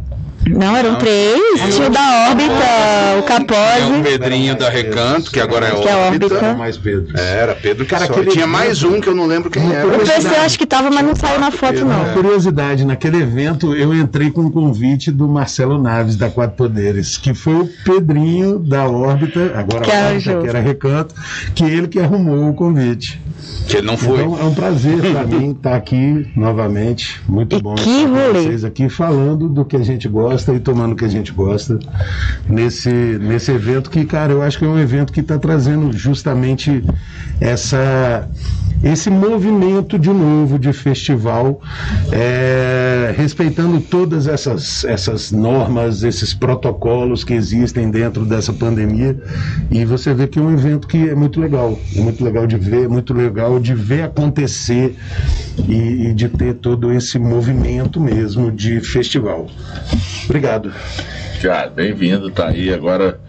Não, 0.49 0.75
eram 0.75 0.91
Não. 0.93 0.99
três. 0.99 1.39
Tinha 1.75 1.87
o 1.87 1.91
da 1.91 2.29
órbita, 2.29 2.53
o 2.53 3.11
Tem 3.11 3.19
o 3.19 3.23
Capose. 3.23 4.03
Pedrinho 4.03 4.55
da 4.55 4.69
Recanto, 4.69 5.31
que 5.31 5.39
agora 5.39 5.67
é 5.67 5.71
Que 5.71 5.87
é 5.87 5.95
órbita. 5.95 6.25
órbita. 6.35 6.53
mais 6.55 6.77
Pedro. 6.77 7.17
Era, 7.19 7.55
Pedro 7.55 7.83
que 7.85 7.91
Cara, 7.91 8.05
só. 8.05 8.13
aquele 8.13 8.31
Tinha 8.31 8.43
evento- 8.45 8.51
mais 8.57 8.83
um 8.83 8.99
que 9.01 9.07
eu 9.07 9.15
não 9.15 9.25
lembro 9.25 9.49
quem 9.49 9.71
era. 9.71 9.87
O 9.87 9.99
PC 9.99 10.27
eu 10.27 10.41
acho 10.41 10.57
que 10.57 10.65
tava, 10.65 10.89
mas 10.89 11.05
não 11.05 11.15
saiu 11.15 11.39
na 11.39 11.51
foto, 11.51 11.83
Uma 11.83 11.97
não. 11.97 12.13
curiosidade, 12.13 12.85
naquele 12.85 13.17
evento 13.21 13.75
eu 13.75 13.93
entrei 13.93 14.31
com 14.31 14.41
um 14.41 14.51
convite 14.51 15.11
do 15.11 15.27
Marcelo 15.27 15.81
Naves, 15.81 16.15
da 16.15 16.29
Quatro 16.29 16.55
Poderes, 16.57 17.17
que 17.17 17.33
foi 17.33 17.53
o 17.55 17.69
Pedrinho 17.83 18.59
da 18.59 18.87
órbita, 18.87 19.53
agora 19.55 19.81
Que 19.83 19.91
era 19.91 20.07
órbita, 20.15 20.39
que 20.41 20.47
era 20.47 20.59
recanto, 20.59 21.15
que 21.55 21.63
ele 21.63 21.87
que 21.87 21.99
arrumou 21.99 22.49
o 22.49 22.53
convite. 22.53 23.19
Que 23.67 23.77
ele 23.77 23.87
não 23.87 23.97
foi. 23.97 24.19
Então 24.21 24.39
é 24.39 24.43
um 24.43 24.53
prazer 24.53 24.99
para 25.11 25.23
mim 25.27 25.51
estar 25.51 25.75
aqui 25.75 26.27
novamente. 26.35 27.21
Muito 27.27 27.55
E 27.55 27.61
bom 27.61 27.75
que 27.75 27.81
estar 27.89 28.07
com 28.09 28.15
rolê. 28.15 28.41
vocês 28.43 28.63
aqui 28.63 28.89
falando 28.89 29.47
do 29.47 29.63
que 29.63 29.75
a 29.75 29.83
gente 29.83 30.07
gosta 30.07 30.38
e 30.47 30.59
tomando 30.59 30.93
o 30.93 30.95
que 30.95 31.05
a 31.05 31.09
gente 31.09 31.31
gosta 31.31 31.79
nesse, 32.47 32.89
nesse 32.89 33.51
evento 33.51 33.89
que, 33.89 34.05
cara, 34.05 34.31
eu 34.33 34.41
acho 34.41 34.57
que 34.57 34.65
é 34.65 34.67
um 34.67 34.79
evento 34.79 35.11
que 35.11 35.19
está 35.19 35.37
trazendo 35.37 35.91
justamente 35.93 36.83
essa 37.39 38.27
esse 38.83 39.09
movimento 39.09 39.99
de 39.99 40.09
novo 40.09 40.57
de 40.57 40.71
festival, 40.71 41.61
é, 42.11 43.13
respeitando 43.15 43.81
todas 43.81 44.27
essas, 44.27 44.83
essas 44.85 45.31
normas, 45.31 46.03
esses 46.03 46.33
protocolos 46.33 47.23
que 47.23 47.33
existem 47.33 47.91
dentro 47.91 48.25
dessa 48.25 48.53
pandemia. 48.53 49.17
E 49.69 49.83
você 49.83 50.13
vê 50.13 50.27
que 50.27 50.39
é 50.39 50.41
um 50.41 50.53
evento 50.53 50.87
que 50.87 51.09
é 51.09 51.15
muito 51.15 51.39
legal, 51.39 51.77
é 51.95 51.99
muito 51.99 52.23
legal 52.23 52.47
de 52.47 52.57
ver, 52.57 52.85
é 52.85 52.87
muito 52.87 53.13
legal 53.13 53.59
de 53.59 53.73
ver 53.73 54.03
acontecer 54.03 54.95
e, 55.67 56.07
e 56.07 56.13
de 56.13 56.29
ter 56.29 56.55
todo 56.55 56.91
esse 56.91 57.19
movimento 57.19 57.99
mesmo 57.99 58.51
de 58.51 58.79
festival. 58.79 59.47
Obrigado. 60.25 60.71
Cara, 61.41 61.69
bem-vindo, 61.69 62.29
tá 62.29 62.47
aí. 62.47 62.73
Agora, 62.73 63.19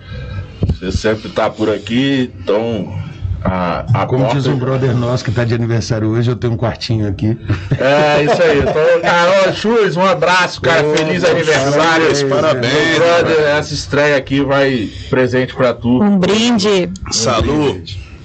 você 0.68 0.92
sempre 0.92 1.28
tá 1.28 1.48
por 1.50 1.70
aqui, 1.70 2.30
então. 2.40 3.09
A, 3.42 4.02
a 4.02 4.06
Como 4.06 4.24
porta... 4.24 4.36
diz 4.36 4.46
um 4.46 4.56
brother 4.56 4.94
nosso 4.94 5.24
que 5.24 5.30
está 5.30 5.44
de 5.44 5.54
aniversário 5.54 6.08
hoje, 6.08 6.30
eu 6.30 6.36
tenho 6.36 6.52
um 6.52 6.56
quartinho 6.56 7.08
aqui. 7.08 7.38
É, 7.78 8.22
isso 8.24 8.42
aí. 8.42 8.58
Então, 8.58 9.00
Carol 9.02 9.52
Chuz, 9.54 9.96
um 9.96 10.04
abraço, 10.04 10.60
cara. 10.60 10.86
Ô, 10.86 10.94
Feliz 10.94 11.24
aniversário. 11.24 11.72
parabéns, 11.72 12.22
parabéns, 12.22 12.74
Meu 12.74 12.98
brother, 12.98 13.40
essa 13.56 13.72
estreia 13.72 14.16
aqui 14.16 14.42
vai 14.44 14.90
presente 15.08 15.54
pra 15.54 15.72
tu. 15.72 16.02
Um 16.02 16.18
brinde. 16.18 16.90
Salu. 17.10 17.80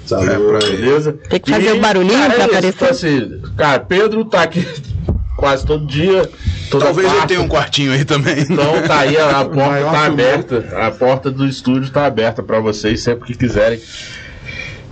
Saúde. 0.05 0.29
É 0.31 0.38
pra 0.38 0.67
ele. 0.67 0.77
Beleza? 0.77 1.13
Tem 1.29 1.39
que 1.39 1.50
fazer 1.50 1.72
o 1.72 1.79
barulhinho 1.79 2.19
cara, 2.19 2.34
pra 2.34 2.43
é 2.43 2.45
isso, 2.45 2.50
aparecer. 2.50 2.72
tipo 2.74 2.86
assim, 2.86 3.41
cara, 3.55 3.79
Pedro 3.79 4.25
tá 4.25 4.43
aqui 4.43 4.67
quase 5.38 5.65
todo 5.65 5.86
dia. 5.88 6.29
Toda 6.69 6.86
Talvez 6.86 7.07
eu 7.07 7.13
quarta. 7.13 7.27
tenha 7.27 7.41
um 7.41 7.48
quartinho 7.48 7.91
aí 7.93 8.03
também. 8.03 8.39
Então 8.41 8.81
tá 8.86 9.00
aí, 9.00 9.17
a, 9.17 9.39
a 9.41 9.45
porta 9.45 9.84
tá 9.91 10.05
aberta. 10.05 10.65
A 10.77 10.91
porta 10.91 11.31
do 11.31 11.48
estúdio 11.48 11.89
tá 11.89 12.05
aberta 12.05 12.43
pra 12.43 12.60
vocês 12.60 13.01
sempre 13.01 13.25
que 13.27 13.36
quiserem 13.38 13.79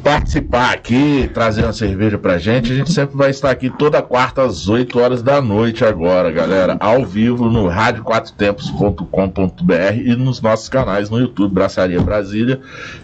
participar 0.03 0.73
aqui, 0.73 1.29
trazer 1.33 1.63
uma 1.63 1.71
cerveja 1.73 2.17
pra 2.17 2.37
gente. 2.37 2.71
A 2.71 2.75
gente 2.75 2.91
sempre 2.91 3.15
vai 3.15 3.29
estar 3.29 3.49
aqui 3.49 3.69
toda 3.69 4.01
quarta 4.01 4.43
às 4.43 4.67
8 4.67 4.99
horas 4.99 5.21
da 5.23 5.41
noite 5.41 5.85
agora, 5.85 6.29
galera. 6.31 6.75
Ao 6.79 7.05
vivo 7.05 7.49
no 7.49 7.67
radioquatrotempos.com.br 7.67 9.93
e 9.95 10.15
nos 10.15 10.41
nossos 10.41 10.67
canais 10.67 11.09
no 11.09 11.19
YouTube, 11.19 11.53
Braçaria 11.53 12.01
Brasília 12.01 12.59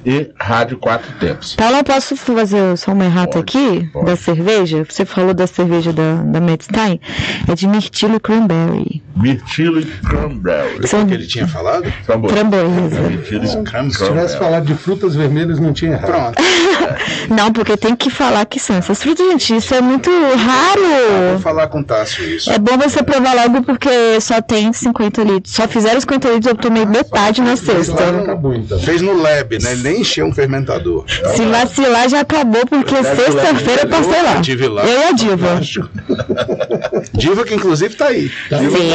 e 0.06 0.29
Rádio 0.38 0.77
Quatro 0.77 1.12
Tempos. 1.20 1.56
Tá, 1.56 1.72
eu 1.72 1.84
posso 1.84 2.15
fazer 2.18 2.77
só 2.77 2.91
uma 2.91 3.06
errata 3.06 3.41
Pode, 3.41 3.58
aqui 3.58 3.89
pode. 3.94 4.06
da 4.06 4.15
cerveja? 4.18 4.86
Você 4.88 5.06
falou 5.06 5.34
da 5.34 5.48
cerveja 5.48 5.94
da, 5.94 6.15
da 6.15 6.39
Medstein? 6.41 7.00
É 7.48 7.56
de 7.56 7.68
mirtilo 7.68 8.18
e 8.18 8.20
cranberry. 8.20 9.01
Mirtilo 9.15 9.79
e 9.79 9.86
Cranberry. 9.86 10.88
São 10.88 11.06
que 11.06 11.13
ele 11.13 11.27
tinha 11.27 11.48
falado? 11.48 11.86
Framboesa. 12.06 12.36
framboesa. 12.36 13.02
Mirtilo 13.02 13.43
e 13.43 13.47
Se 13.47 13.58
tivesse 13.62 13.71
Cranberry. 13.71 14.38
falado 14.38 14.65
de 14.65 14.76
frutas 14.76 15.15
vermelhas, 15.15 15.60
não 15.60 15.73
tinha 15.73 15.91
errado. 15.93 16.06
Pronto. 16.06 16.41
Não, 17.30 17.52
porque 17.52 17.75
tem 17.78 17.95
que 17.95 18.10
falar 18.10 18.45
que 18.45 18.60
são 18.60 18.75
essas 18.75 19.02
frutas, 19.02 19.25
gente. 19.32 19.56
Isso 19.58 19.73
é 19.73 19.82
muito 19.82 20.10
Vou 20.10 20.36
raro. 20.36 21.39
falar 21.41 21.67
com 21.67 21.80
o 21.80 21.84
Tássio 21.84 22.23
isso. 22.25 22.52
É 22.52 22.58
bom 22.60 22.78
você 22.78 23.02
provar 23.04 23.34
logo 23.36 23.63
porque 23.63 24.19
só 24.21 24.41
tem 24.41 24.71
50 24.73 25.23
litros. 25.23 25.54
Só 25.56 25.67
fizeram 25.67 25.99
50 25.99 26.28
litros, 26.30 26.45
eu 26.47 26.56
tomei 26.56 26.86
metade 26.86 27.41
na 27.41 27.56
sexta. 27.56 27.93
Claro, 27.93 28.21
acabou 28.23 28.54
então. 28.54 28.80
Fez 28.80 29.02
no 29.02 29.21
lab, 29.21 29.58
né? 29.60 29.71
Ele 29.71 29.82
nem 29.84 30.02
encheu 30.02 30.25
um 30.25 30.34
fermentador. 30.34 31.06
Se 31.36 31.43
vacilar, 31.45 32.10
já 32.10 32.21
acabou, 32.21 32.65
porque 32.67 32.95
sexta-feira 33.04 33.82
eu 33.84 33.88
passei 33.89 34.21
lá. 34.21 34.36
Eu 34.36 34.41
tive 34.41 34.67
lá. 34.67 34.84
Eu 34.86 34.99
e 34.99 35.04
a 35.04 35.12
Diva. 35.12 35.62
Diva 37.13 37.43
que 37.43 37.54
inclusive 37.56 37.95
tá 37.95 38.08
aí. 38.08 38.30
Sim. 38.49 38.91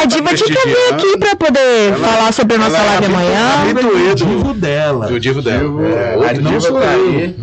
A 0.00 0.04
Diva 0.04 0.34
tinha 0.34 0.48
que 0.48 0.68
vir 0.68 0.92
aqui 0.94 1.18
pra 1.18 1.36
poder 1.36 1.94
falar 2.00 2.32
sobre 2.32 2.56
a 2.56 2.58
nossa 2.58 2.76
ela 2.76 2.86
é 2.86 2.88
live 3.00 3.06
amanhã. 3.06 3.74
do- 3.74 4.14
Divo 4.14 4.54
dela. 4.54 5.06
do 5.06 5.20
Divo 5.20 5.42
dela. 5.42 5.86
É, 5.86 6.14
a 6.14 6.18
outro 6.18 6.42
Não 6.42 6.50
Diva 6.52 6.60
sou 6.60 6.80
tá 6.80 6.86
eu. 6.86 6.91
Aí. 6.94 7.34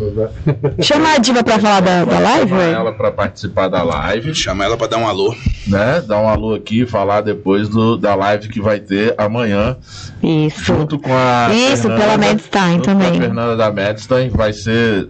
Chama 0.82 1.12
a 1.14 1.18
Diva 1.18 1.42
pra 1.42 1.58
falar 1.58 1.80
da, 1.80 2.04
da 2.04 2.18
live, 2.18 2.48
Chama 2.50 2.62
ela 2.62 2.92
pra 2.92 3.10
participar 3.10 3.68
da 3.68 3.82
live, 3.82 4.34
Chama 4.34 4.64
ela 4.64 4.76
pra 4.76 4.86
dar 4.86 4.98
um 4.98 5.06
alô. 5.06 5.34
né? 5.66 6.02
Dar 6.06 6.20
um 6.20 6.28
alô 6.28 6.54
aqui 6.54 6.82
e 6.82 6.86
falar 6.86 7.20
depois 7.20 7.68
do, 7.68 7.96
da 7.96 8.14
live 8.14 8.48
que 8.48 8.60
vai 8.60 8.80
ter 8.80 9.14
amanhã, 9.18 9.76
Isso. 10.22 10.64
junto 10.64 10.98
com 10.98 11.12
a. 11.12 11.48
Isso, 11.52 11.88
pela 11.88 12.16
Medstein 12.16 12.80
também. 12.80 13.10
Com 13.10 13.16
a 13.16 13.20
Fernanda 13.20 13.56
da 13.56 13.70
Medstein. 13.70 14.28
Vai 14.30 14.52
ser. 14.52 15.08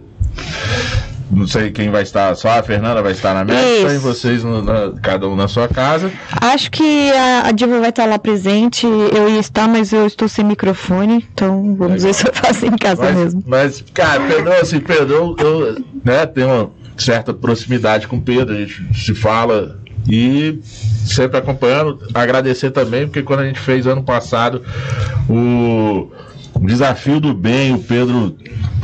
Não 1.33 1.47
sei 1.47 1.71
quem 1.71 1.89
vai 1.89 2.03
estar, 2.03 2.35
só 2.35 2.49
a 2.59 2.63
Fernanda 2.63 3.01
vai 3.01 3.13
estar 3.13 3.33
na 3.33 3.45
Medstein, 3.45 3.95
Isso. 3.95 3.99
vocês, 4.01 4.43
no- 4.43 4.61
na- 4.61 4.91
cada 5.01 5.27
um 5.29 5.35
na 5.35 5.47
sua 5.47 5.67
casa. 5.67 6.11
Acho 6.41 6.69
que 6.69 7.09
a, 7.11 7.47
a 7.47 7.51
Diva 7.51 7.79
vai 7.79 7.89
estar 7.89 8.05
lá 8.05 8.19
presente. 8.19 8.85
Eu 8.85 9.29
ia 9.29 9.39
estar, 9.39 9.67
mas 9.67 9.93
eu 9.93 10.05
estou 10.05 10.27
sem 10.27 10.43
microfone. 10.43 11.25
Então 11.33 11.73
vamos 11.75 12.03
ver 12.03 12.13
se 12.13 12.27
eu 12.27 12.33
faço 12.33 12.65
em 12.65 12.71
casa 12.77 13.03
Mas, 13.03 13.15
mesmo. 13.15 13.43
mas, 13.47 13.83
cara, 13.93 14.21
Pedro, 14.27 14.51
assim, 14.53 14.79
Pedro, 14.81 15.13
eu, 15.13 15.35
eu, 15.39 15.85
né, 16.03 16.25
tenho 16.25 16.47
uma 16.47 16.69
certa 16.97 17.33
proximidade 17.33 18.07
com 18.07 18.17
o 18.17 18.21
Pedro, 18.21 18.53
a 18.53 18.57
gente 18.59 18.85
se 18.93 19.15
fala 19.15 19.79
e 20.09 20.59
sempre 21.05 21.37
acompanhando. 21.37 21.97
Agradecer 22.13 22.71
também, 22.71 23.05
porque 23.07 23.23
quando 23.23 23.39
a 23.39 23.45
gente 23.47 23.59
fez 23.59 23.87
ano 23.87 24.03
passado 24.03 24.61
o 25.29 26.11
desafio 26.59 27.19
do 27.19 27.33
bem, 27.33 27.73
o 27.73 27.79
Pedro 27.79 28.35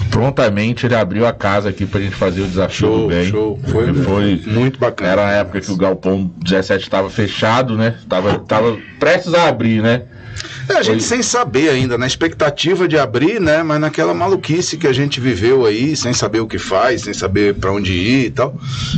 prontamente 0.09 0.85
ele 0.85 0.95
abriu 0.95 1.27
a 1.27 1.33
casa 1.33 1.69
aqui 1.69 1.85
pra 1.85 1.99
gente 1.99 2.15
fazer 2.15 2.41
o 2.41 2.47
desafio 2.47 2.87
do 2.87 2.95
Show, 2.95 3.07
bem. 3.07 3.25
show. 3.29 3.59
Foi, 3.67 3.93
foi 3.93 4.41
muito 4.47 4.79
bacana. 4.79 5.11
era 5.11 5.27
a 5.27 5.31
época 5.31 5.61
que 5.61 5.71
o 5.71 5.75
Galpão 5.77 6.31
17 6.43 6.83
estava 6.83 7.09
fechado, 7.09 7.75
né? 7.77 7.95
Tava, 8.07 8.39
tava 8.39 8.77
prestes 8.99 9.33
a 9.33 9.47
abrir, 9.47 9.81
né? 9.81 10.03
É, 10.69 10.73
a 10.73 10.81
gente 10.83 10.99
Foi- 11.05 11.17
sem 11.17 11.23
saber 11.23 11.69
ainda, 11.69 11.97
na 11.97 12.05
expectativa 12.05 12.87
de 12.87 12.97
abrir, 12.97 13.39
né? 13.39 13.63
Mas 13.63 13.79
naquela 13.79 14.13
maluquice 14.13 14.77
que 14.77 14.85
a 14.87 14.93
gente 14.93 15.19
viveu 15.19 15.65
aí, 15.65 15.95
sem 15.95 16.13
saber 16.13 16.39
o 16.41 16.47
que 16.47 16.57
faz, 16.57 17.01
sem 17.01 17.13
saber 17.13 17.55
pra 17.55 17.71
onde 17.71 17.93
ir 17.93 18.25
e 18.25 18.29
tal. 18.31 18.55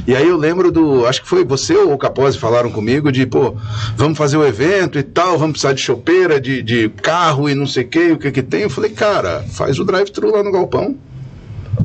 E 0.08 0.16
aí 0.16 0.28
eu 0.28 0.38
lembro 0.38 0.72
do. 0.72 1.06
Acho 1.06 1.22
que 1.22 1.28
foi 1.30 1.44
você 1.46 1.76
ou 1.76 1.94
o 1.94 1.98
Capozzi 1.98 2.38
falaram 2.38 2.72
comigo 2.72 3.12
de, 3.12 3.26
pô, 3.26 3.56
vamos 3.96 4.18
fazer 4.18 4.38
o 4.38 4.46
evento 4.46 4.98
e 4.98 5.04
tal, 5.04 5.38
vamos 5.38 5.54
precisar 5.54 5.74
de 5.74 5.82
chopeira, 5.82 6.40
de, 6.42 6.62
de 6.62 6.90
carro 7.02 7.50
e 7.50 7.56
não 7.56 7.66
sei 7.68 7.84
o 7.84 7.88
que, 7.88 8.12
o 8.12 8.18
que 8.18 8.32
que 8.32 8.42
tem. 8.44 8.62
Eu 8.64 8.70
falei, 8.70 8.92
cara, 8.92 9.44
faz 9.52 9.80
o 9.80 9.86
drive-thru 9.86 10.32
lá 10.32 10.44
no 10.44 10.52
galpão. 10.52 10.96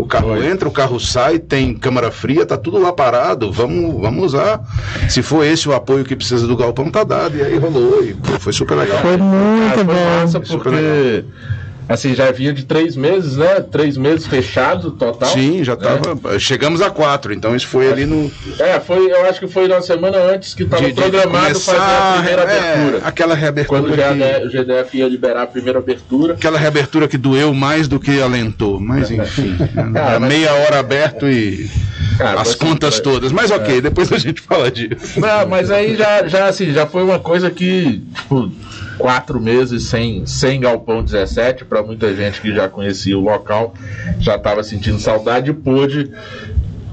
O 0.05 0.07
carro 0.07 0.37
Foi. 0.37 0.47
entra, 0.47 0.69
o 0.69 0.71
carro 0.71 1.01
sai, 1.01 1.39
tem 1.39 1.73
câmara 1.73 2.11
fria, 2.11 2.45
tá 2.45 2.59
tudo 2.59 2.79
lá 2.79 2.93
parado. 2.93 3.51
Vamos, 3.51 4.01
vamos 4.03 4.25
usar. 4.25 4.61
Se 5.09 5.23
for 5.23 5.45
esse 5.45 5.67
o 5.67 5.73
apoio 5.73 6.05
que 6.05 6.15
precisa 6.15 6.47
do 6.47 6.55
galpão, 6.55 6.91
tá 6.91 7.03
dado. 7.03 7.39
E 7.39 7.43
aí 7.43 7.57
rolou. 7.57 8.05
E 8.05 8.13
pô, 8.13 8.39
foi 8.39 8.53
super 8.53 8.75
legal. 8.77 8.99
Foi 8.99 9.17
muito 9.17 9.75
foi 9.75 9.85
bom. 9.85 9.95
massa 9.95 10.45
Super 10.45 10.63
porque 10.63 11.25
assim 11.89 12.15
já 12.15 12.31
vinha 12.33 12.53
de 12.53 12.65
três 12.65 12.97
meses, 12.97 13.37
né? 13.37 13.61
Três 13.61 13.97
meses 13.97 14.27
fechado 14.27 14.91
total. 14.93 15.29
Sim, 15.31 15.63
já 15.63 15.77
tava. 15.77 16.39
Chegamos 16.39 16.81
a 16.81 16.91
quatro, 16.91 17.33
então 17.33 17.55
isso 17.55 17.67
foi 17.67 17.91
ali 17.93 18.07
no. 18.07 18.31
É, 18.59 18.81
foi, 18.81 19.11
eu 19.11 19.27
acho 19.27 19.41
que 19.41 19.47
foi 19.49 19.69
na 19.69 19.81
semana 19.81 20.17
antes 20.19 20.55
que 20.55 20.63
estava 20.65 20.83
de- 20.83 20.89
de 20.93 20.95
programado 21.01 21.61
fazer 21.61 21.79
a 21.79 22.13
primeira 22.17 22.43
é, 22.43 22.45
abertura. 22.75 23.01
Aquela 23.07 23.35
reabertura. 23.35 23.81
Quando 23.83 23.93
o 23.93 23.97
que- 23.97 24.03
GDF, 24.03 24.47
o 24.47 24.51
GDF 24.51 24.97
ia 24.99 25.09
liberar 25.09 25.43
a 25.43 25.47
primeira 25.47 25.79
abertura. 25.79 26.35
Aquela 26.35 26.59
reabertura 26.59 27.07
que 27.09 27.19
doeu 27.19 27.53
mais 27.55 27.89
do 27.89 27.99
que 28.01 28.21
alentou. 28.21 28.81
Mas 28.81 29.11
enfim. 29.11 29.57
Cara, 29.93 30.21
mas- 30.21 30.29
meia 30.29 30.53
hora 30.53 30.79
aberto 30.81 31.29
e 31.29 31.69
Cara, 32.19 32.41
as 32.41 32.55
contas 32.55 32.99
é- 32.99 33.03
todas. 33.03 33.33
Mas 33.33 33.51
ok, 33.51 33.81
depois 33.81 34.13
a 34.13 34.19
gente 34.19 34.41
fala 34.41 34.71
disso. 34.71 35.21
Não, 35.21 35.47
mas 35.49 35.71
aí 35.71 35.97
já, 35.97 36.27
já 36.27 36.47
assim, 36.47 36.73
já 36.73 36.87
foi 36.87 37.03
uma 37.03 37.19
coisa 37.19 37.51
que, 37.51 38.03
tipo, 38.15 38.51
quatro 38.99 39.41
meses 39.41 39.85
sem, 39.85 40.25
sem 40.27 40.61
Galpão 40.61 41.03
17, 41.03 41.65
para 41.65 41.83
muita 41.83 42.15
gente 42.15 42.41
que 42.41 42.55
já 42.55 42.69
conhecia 42.69 43.17
o 43.19 43.21
local, 43.23 43.75
já 44.19 44.37
estava 44.37 44.63
sentindo 44.63 44.99
saudade 45.01 45.51
e 45.51 45.55
pôde, 45.55 46.11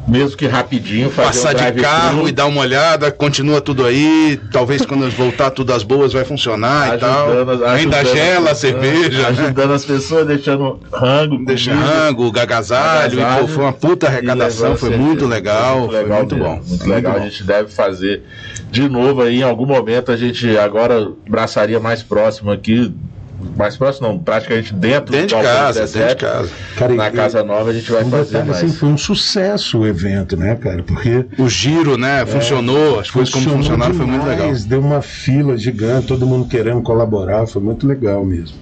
mesmo 0.08 0.36
que 0.36 0.48
rapidinho, 0.48 1.12
fazer 1.12 1.28
Passar 1.28 1.70
o 1.70 1.72
de 1.74 1.80
carro 1.82 2.28
e 2.28 2.32
dar 2.32 2.48
uma 2.48 2.60
olhada, 2.62 3.12
continua 3.12 3.62
tudo 3.62 3.86
aí. 3.86 4.40
Talvez 4.52 4.84
quando 4.84 5.08
voltar 5.16 5.52
tudo 5.52 5.72
às 5.72 5.84
boas 5.84 6.12
vai 6.12 6.26
funcionar 6.26 6.96
e 6.96 7.00
tal. 7.00 7.28
ajudando- 7.32 7.66
Ainda 7.66 7.98
ajudando- 7.98 8.16
gela 8.18 8.52
a 8.52 8.56
cerveja. 8.56 9.22
né? 9.22 9.28
Ajudando 9.28 9.74
as 9.74 9.86
pessoas, 9.86 10.26
deixando 10.26 10.80
rango. 10.92 11.38
Deixa 11.46 11.72
comida. 11.72 11.88
rango, 11.88 12.32
gagasalho, 12.32 13.20
e, 13.20 13.22
Agasalho. 13.22 13.42
pô, 13.48 13.54
foi 13.54 13.64
uma 13.64 13.74
puta 13.74 14.08
E 14.08 14.10
arrecadação, 14.10 14.76
foi 14.76 14.98
muito 14.98 15.28
legal, 15.28 15.82
Muito 15.82 15.92
foi 15.92 16.02
legal 16.02 16.18
muito 16.18 16.36
mesmo, 16.36 16.50
bom. 16.50 16.62
Muito 16.68 16.84
foi 16.84 16.94
legal, 16.96 17.16
a 17.18 17.20
gente 17.20 17.44
deve 17.44 17.70
fazer 17.72 18.24
de 18.72 18.88
novo 18.88 19.22
aí, 19.22 19.40
em 19.40 19.44
algum 19.44 19.66
momento, 19.66 20.12
a 20.12 20.18
gente 20.18 20.58
agora 20.58 21.12
braçaria 21.30 21.80
mais 21.80 22.02
próximo 22.02 22.52
aqui 22.52 22.94
mais 23.58 23.76
próximo, 23.76 24.08
não, 24.08 24.20
praticamente 24.20 24.74
dentro, 24.74 25.12
dentro 25.12 25.38
de 25.38 25.44
casa, 25.44 25.82
17, 25.82 25.98
dentro 25.98 26.16
de 26.16 26.22
casa. 26.22 26.50
Cara, 26.78 26.94
na 26.94 27.12
casa 27.12 27.44
nova 27.44 27.70
a 27.72 27.74
gente 27.74 27.92
vai 27.92 28.04
fazer 28.06 28.26
detalhe, 28.26 28.50
mais. 28.50 28.64
Assim, 28.64 28.74
foi 28.74 28.90
um 28.90 28.98
sucesso 28.98 29.80
o 29.80 29.88
evento, 29.88 30.38
né, 30.38 30.56
cara? 30.56 30.84
Porque 30.84 31.26
o 31.38 31.50
giro, 31.50 31.98
né, 31.98 32.26
funcionou, 32.26 32.98
é, 32.98 33.00
as 33.02 33.10
coisas 33.10 33.34
como 33.34 33.50
funcionaram 33.50 33.92
demais, 33.94 33.98
foi 33.98 34.06
muito 34.06 34.26
legal. 34.28 34.54
Deu 34.68 34.80
uma 34.80 35.02
fila 35.02 35.58
gigante, 35.58 36.08
todo 36.08 36.26
mundo 36.26 36.48
querendo 36.48 36.82
colaborar, 36.82 37.48
foi 37.48 37.62
muito 37.62 37.88
legal 37.88 38.24
mesmo. 38.24 38.56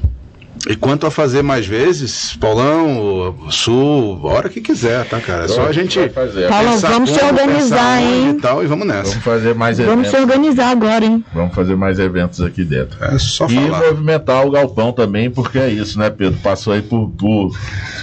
E 0.68 0.76
quanto 0.76 1.08
a 1.08 1.12
fazer 1.12 1.42
mais 1.42 1.66
vezes, 1.66 2.36
Paulão, 2.36 3.36
Sul, 3.50 4.20
hora 4.24 4.50
que 4.50 4.60
quiser, 4.60 5.06
tá, 5.06 5.20
cara? 5.20 5.46
É 5.46 5.48
só 5.48 5.68
a 5.68 5.72
gente. 5.72 5.98
Paulão, 6.10 6.78
vamos 6.80 7.12
se 7.12 7.24
organizar, 7.24 8.02
hein? 8.02 8.32
E, 8.32 8.34
tal, 8.36 8.64
e 8.64 8.68
vamos 8.68 8.86
nessa. 8.86 9.12
Vamos 9.12 9.24
fazer 9.24 9.56
mais 9.56 9.78
vamos 9.78 9.94
eventos. 9.94 10.12
Vamos 10.12 10.30
se 10.30 10.34
organizar 10.34 10.72
agora, 10.72 11.06
hein? 11.06 11.24
Vamos 11.34 11.56
fazer 11.56 11.76
mais 11.76 11.98
eventos 11.98 12.42
aqui 12.42 12.64
dentro. 12.64 13.04
É 13.04 13.18
só 13.18 13.46
e 13.48 13.56
falar. 13.56 13.86
E 13.86 13.90
movimentar 13.92 14.46
o 14.46 14.52
galpão 14.52 14.92
também, 14.92 15.30
porque 15.30 15.58
é 15.58 15.70
isso, 15.70 15.98
né, 15.98 16.10
Pedro? 16.10 16.40
Passou 16.40 16.74
aí 16.74 16.82
por, 16.82 17.10
por 17.12 17.52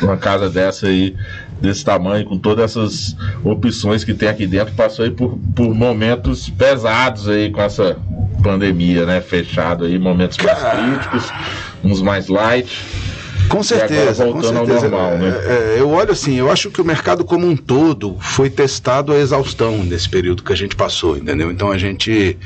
uma 0.02 0.16
casa 0.16 0.48
dessa 0.48 0.86
aí 0.86 1.14
desse 1.60 1.84
tamanho, 1.84 2.24
com 2.26 2.38
todas 2.38 2.76
essas 2.76 3.16
opções 3.42 4.04
que 4.04 4.12
tem 4.12 4.28
aqui 4.28 4.46
dentro, 4.46 4.74
passou 4.74 5.04
aí 5.04 5.10
por, 5.10 5.38
por 5.54 5.74
momentos 5.74 6.50
pesados 6.50 7.28
aí 7.28 7.50
com 7.50 7.62
essa 7.62 7.96
pandemia, 8.42 9.06
né? 9.06 9.20
Fechado 9.20 9.84
aí, 9.84 9.98
momentos 9.98 10.36
mais 10.38 10.58
críticos, 10.58 11.32
uns 11.84 12.02
mais 12.02 12.28
light. 12.28 12.70
Com 13.48 13.62
certeza, 13.62 14.26
com 14.26 14.42
certeza. 14.42 14.88
Normal, 14.88 15.18
né? 15.18 15.34
é, 15.46 15.76
é, 15.76 15.80
eu 15.80 15.90
olho 15.90 16.12
assim, 16.12 16.34
eu 16.34 16.50
acho 16.50 16.70
que 16.70 16.80
o 16.80 16.84
mercado 16.84 17.24
como 17.24 17.46
um 17.46 17.56
todo 17.56 18.16
foi 18.20 18.50
testado 18.50 19.12
a 19.12 19.18
exaustão 19.18 19.78
nesse 19.84 20.08
período 20.08 20.42
que 20.42 20.52
a 20.52 20.56
gente 20.56 20.74
passou, 20.76 21.16
entendeu? 21.16 21.50
Então 21.50 21.70
a 21.70 21.78
gente, 21.78 22.36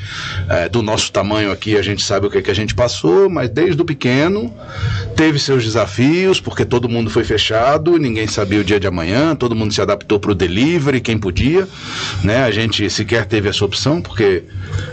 é, 0.49 0.69
do 0.69 0.81
nosso 0.81 1.11
tamanho 1.11 1.51
aqui, 1.51 1.77
a 1.77 1.81
gente 1.81 2.03
sabe 2.03 2.27
o 2.27 2.29
que, 2.29 2.37
é 2.37 2.41
que 2.41 2.51
a 2.51 2.55
gente 2.55 2.75
passou, 2.75 3.29
mas 3.29 3.49
desde 3.49 3.81
o 3.81 3.85
pequeno 3.85 4.53
teve 5.15 5.39
seus 5.39 5.63
desafios, 5.63 6.39
porque 6.39 6.65
todo 6.65 6.87
mundo 6.87 7.09
foi 7.09 7.23
fechado, 7.23 7.97
ninguém 7.97 8.27
sabia 8.27 8.59
o 8.59 8.63
dia 8.63 8.79
de 8.79 8.87
amanhã, 8.87 9.35
todo 9.35 9.55
mundo 9.55 9.73
se 9.73 9.81
adaptou 9.81 10.19
para 10.19 10.31
o 10.31 10.35
delivery, 10.35 11.01
quem 11.01 11.17
podia, 11.17 11.67
né? 12.23 12.43
A 12.43 12.51
gente 12.51 12.89
sequer 12.89 13.25
teve 13.25 13.49
essa 13.49 13.63
opção, 13.63 14.01
porque 14.01 14.43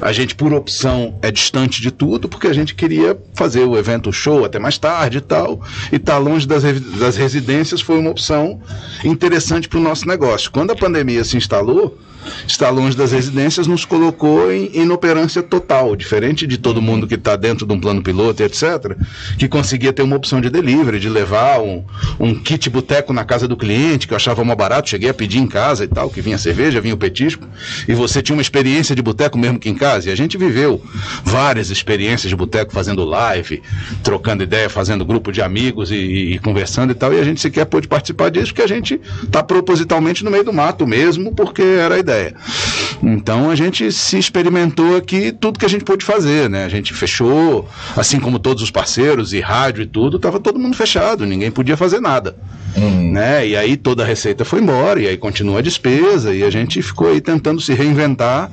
a 0.00 0.12
gente, 0.12 0.34
por 0.34 0.52
opção, 0.52 1.18
é 1.22 1.30
distante 1.30 1.80
de 1.80 1.90
tudo, 1.90 2.28
porque 2.28 2.46
a 2.46 2.52
gente 2.52 2.74
queria 2.74 3.18
fazer 3.34 3.64
o 3.64 3.76
evento 3.76 4.12
show 4.12 4.44
até 4.44 4.58
mais 4.58 4.78
tarde 4.78 5.18
e 5.18 5.20
tal. 5.20 5.60
E 5.92 5.97
estar 5.98 6.14
tá 6.14 6.18
longe 6.18 6.46
das, 6.46 6.62
das 6.98 7.16
residências 7.16 7.80
foi 7.80 7.98
uma 7.98 8.10
opção 8.10 8.60
interessante 9.04 9.68
para 9.68 9.78
o 9.78 9.82
nosso 9.82 10.06
negócio. 10.06 10.50
Quando 10.50 10.70
a 10.70 10.76
pandemia 10.76 11.22
se 11.24 11.36
instalou, 11.36 11.98
estar 12.46 12.70
longe 12.70 12.96
das 12.96 13.12
residências 13.12 13.66
nos 13.66 13.84
colocou 13.84 14.52
em 14.52 14.70
inoperância 14.74 15.42
total, 15.42 15.96
diferente 15.96 16.46
de 16.46 16.58
todo 16.58 16.82
mundo 16.82 17.06
que 17.06 17.14
está 17.14 17.36
dentro 17.36 17.66
de 17.66 17.72
um 17.72 17.80
plano 17.80 18.02
piloto, 18.02 18.42
etc., 18.42 18.96
que 19.38 19.48
conseguia 19.48 19.92
ter 19.92 20.02
uma 20.02 20.16
opção 20.16 20.40
de 20.40 20.50
delivery, 20.50 21.00
de 21.00 21.08
levar 21.08 21.60
um, 21.60 21.84
um 22.18 22.34
kit 22.34 22.68
boteco 22.68 23.12
na 23.12 23.24
casa 23.24 23.48
do 23.48 23.56
cliente, 23.56 24.06
que 24.06 24.12
eu 24.12 24.16
achava 24.16 24.44
mais 24.44 24.58
barato, 24.58 24.88
cheguei 24.88 25.08
a 25.08 25.14
pedir 25.14 25.38
em 25.38 25.46
casa 25.46 25.84
e 25.84 25.88
tal, 25.88 26.10
que 26.10 26.20
vinha 26.20 26.38
cerveja, 26.38 26.80
vinha 26.80 26.94
o 26.94 26.98
petisco, 26.98 27.46
e 27.86 27.94
você 27.94 28.20
tinha 28.22 28.34
uma 28.34 28.42
experiência 28.42 28.94
de 28.94 29.02
boteco 29.02 29.38
mesmo 29.38 29.58
que 29.58 29.68
em 29.68 29.74
casa, 29.74 30.08
e 30.08 30.12
a 30.12 30.16
gente 30.16 30.36
viveu 30.36 30.82
várias 31.24 31.70
experiências 31.70 32.28
de 32.28 32.36
boteco 32.36 32.72
fazendo 32.72 33.04
live, 33.04 33.62
trocando 34.02 34.42
ideia, 34.42 34.68
fazendo 34.68 35.04
grupo 35.04 35.32
de 35.32 35.40
amigos 35.40 35.90
e, 35.90 35.94
e 35.94 36.38
conversando 36.38 36.90
e 36.92 36.94
tal, 36.94 37.12
e 37.12 37.20
a 37.20 37.24
gente 37.24 37.40
sequer 37.40 37.64
pôde 37.66 37.88
participar 37.88 38.30
disso, 38.30 38.48
porque 38.48 38.62
a 38.62 38.66
gente 38.66 39.00
está 39.22 39.42
propositalmente 39.42 40.24
no 40.24 40.30
meio 40.30 40.44
do 40.44 40.52
mato 40.52 40.86
mesmo, 40.86 41.34
porque 41.34 41.62
era 41.62 41.94
a 41.94 41.98
ideia 41.98 42.17
ideia. 42.18 42.77
Então 43.02 43.50
a 43.50 43.54
gente 43.54 43.90
se 43.92 44.18
experimentou 44.18 44.96
aqui 44.96 45.32
tudo 45.32 45.58
que 45.58 45.66
a 45.66 45.68
gente 45.68 45.84
pôde 45.84 46.04
fazer, 46.04 46.48
né? 46.48 46.64
A 46.64 46.68
gente 46.68 46.92
fechou, 46.94 47.68
assim 47.96 48.18
como 48.18 48.38
todos 48.38 48.62
os 48.62 48.70
parceiros 48.70 49.32
e 49.32 49.40
rádio 49.40 49.82
e 49.82 49.86
tudo, 49.86 50.16
estava 50.16 50.40
todo 50.40 50.58
mundo 50.58 50.76
fechado, 50.76 51.26
ninguém 51.26 51.50
podia 51.50 51.76
fazer 51.76 52.00
nada. 52.00 52.36
Uhum. 52.76 53.12
Né? 53.12 53.48
E 53.48 53.56
aí 53.56 53.76
toda 53.76 54.02
a 54.02 54.06
receita 54.06 54.44
foi 54.44 54.60
embora, 54.60 55.00
e 55.00 55.08
aí 55.08 55.16
continua 55.16 55.58
a 55.58 55.62
despesa, 55.62 56.34
e 56.34 56.42
a 56.42 56.50
gente 56.50 56.80
ficou 56.82 57.08
aí 57.08 57.20
tentando 57.20 57.60
se 57.60 57.72
reinventar 57.72 58.50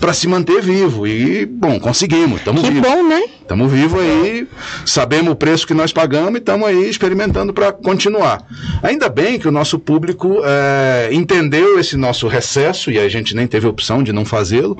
para 0.00 0.12
se 0.12 0.26
manter 0.28 0.62
vivo. 0.62 1.06
E, 1.06 1.44
bom, 1.44 1.78
conseguimos, 1.78 2.38
estamos 2.38 2.62
vivos. 2.62 2.88
bom, 2.88 3.08
né? 3.08 3.22
Estamos 3.40 3.70
vivos 3.70 4.00
aí, 4.00 4.46
sabemos 4.84 5.32
o 5.32 5.36
preço 5.36 5.66
que 5.66 5.74
nós 5.74 5.92
pagamos 5.92 6.34
e 6.34 6.38
estamos 6.38 6.66
aí 6.66 6.88
experimentando 6.88 7.52
para 7.52 7.72
continuar. 7.72 8.44
Ainda 8.82 9.08
bem 9.08 9.38
que 9.38 9.46
o 9.46 9.52
nosso 9.52 9.78
público 9.78 10.40
é, 10.44 11.10
entendeu 11.12 11.78
esse 11.78 11.96
nosso 11.96 12.26
recesso, 12.28 12.90
e 12.90 12.98
a 12.98 13.08
gente 13.08 13.34
nem 13.34 13.46
teve 13.46 13.66
opção 13.66 13.85
de 14.02 14.12
não 14.12 14.24
fazê-lo, 14.24 14.78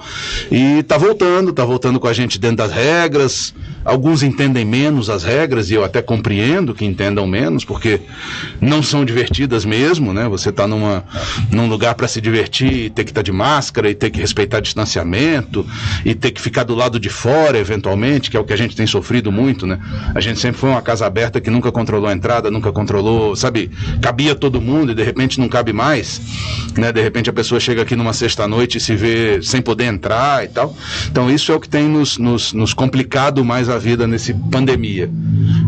e 0.51 0.81
está 0.81 0.99
voltando, 0.99 1.51
está 1.51 1.65
voltando 1.65 2.01
com 2.01 2.09
a 2.09 2.13
gente 2.13 2.39
dentro 2.39 2.59
das 2.59 2.73
regras. 2.73 3.55
Alguns 3.87 4.25
entendem 4.25 4.65
menos 4.65 5.09
as 5.09 5.23
regras, 5.23 5.71
e 5.71 5.75
eu 5.75 5.85
até 5.85 6.03
compreendo 6.03 6.75
que 6.75 6.85
entendam 6.85 7.25
menos, 7.25 7.65
porque 7.65 8.01
não 8.61 8.83
são 8.83 9.05
divertidas 9.05 9.65
mesmo, 9.65 10.13
né? 10.13 10.29
Você 10.29 10.49
está 10.49 10.67
num 10.67 11.69
lugar 11.69 11.95
para 11.95 12.09
se 12.09 12.21
divertir 12.21 12.73
e 12.73 12.91
ter 12.91 13.05
que 13.05 13.13
estar 13.13 13.21
tá 13.21 13.23
de 13.23 13.31
máscara, 13.31 13.89
e 13.89 13.95
ter 13.95 14.11
que 14.11 14.21
respeitar 14.21 14.59
distanciamento, 14.59 15.65
e 16.05 16.17
ter 16.17 16.33
que 16.33 16.41
ficar 16.41 16.65
do 16.65 16.75
lado 16.75 16.99
de 16.99 17.09
fora, 17.09 17.59
eventualmente, 17.59 18.29
que 18.29 18.37
é 18.37 18.41
o 18.41 18.45
que 18.45 18.53
a 18.53 18.57
gente 18.57 18.75
tem 18.75 18.89
sofrido 18.89 19.31
muito, 19.31 19.67
né? 19.69 19.79
A 20.15 20.21
gente 20.21 20.41
sempre 20.41 20.59
foi 20.59 20.71
uma 20.71 20.83
casa 20.83 21.07
aberta 21.07 21.41
que 21.41 21.49
nunca 21.49 21.71
controlou 21.71 22.09
a 22.09 22.13
entrada, 22.13 22.51
nunca 22.51 22.73
controlou, 22.73 23.37
sabe? 23.37 23.71
Cabia 24.03 24.35
todo 24.35 24.61
mundo 24.61 24.91
e 24.91 24.95
de 24.97 25.05
repente 25.05 25.39
não 25.39 25.49
cabe 25.49 25.73
mais, 25.73 26.21
né? 26.77 26.91
De 26.91 27.01
repente 27.01 27.31
a 27.31 27.33
pessoa 27.33 27.61
chega 27.61 27.83
aqui 27.83 27.95
numa 27.95 28.13
sexta-noite 28.13 28.79
e 28.79 28.81
se 28.81 28.97
vê 28.97 29.41
sem 29.43 29.63
poder 29.63 29.85
entrar 29.85 30.45
e 30.45 30.49
tal. 30.49 30.77
Então 31.09 31.31
isso 31.31 31.53
é 31.53 31.55
o 31.55 31.61
que 31.61 31.69
tem 31.69 31.89
nos, 31.89 32.19
nos, 32.19 32.53
nos 32.53 32.75
complicado 32.75 33.45
mais 33.45 33.69
a 33.69 33.76
vida 33.79 34.07
nesse 34.07 34.35
pandemia. 34.35 35.11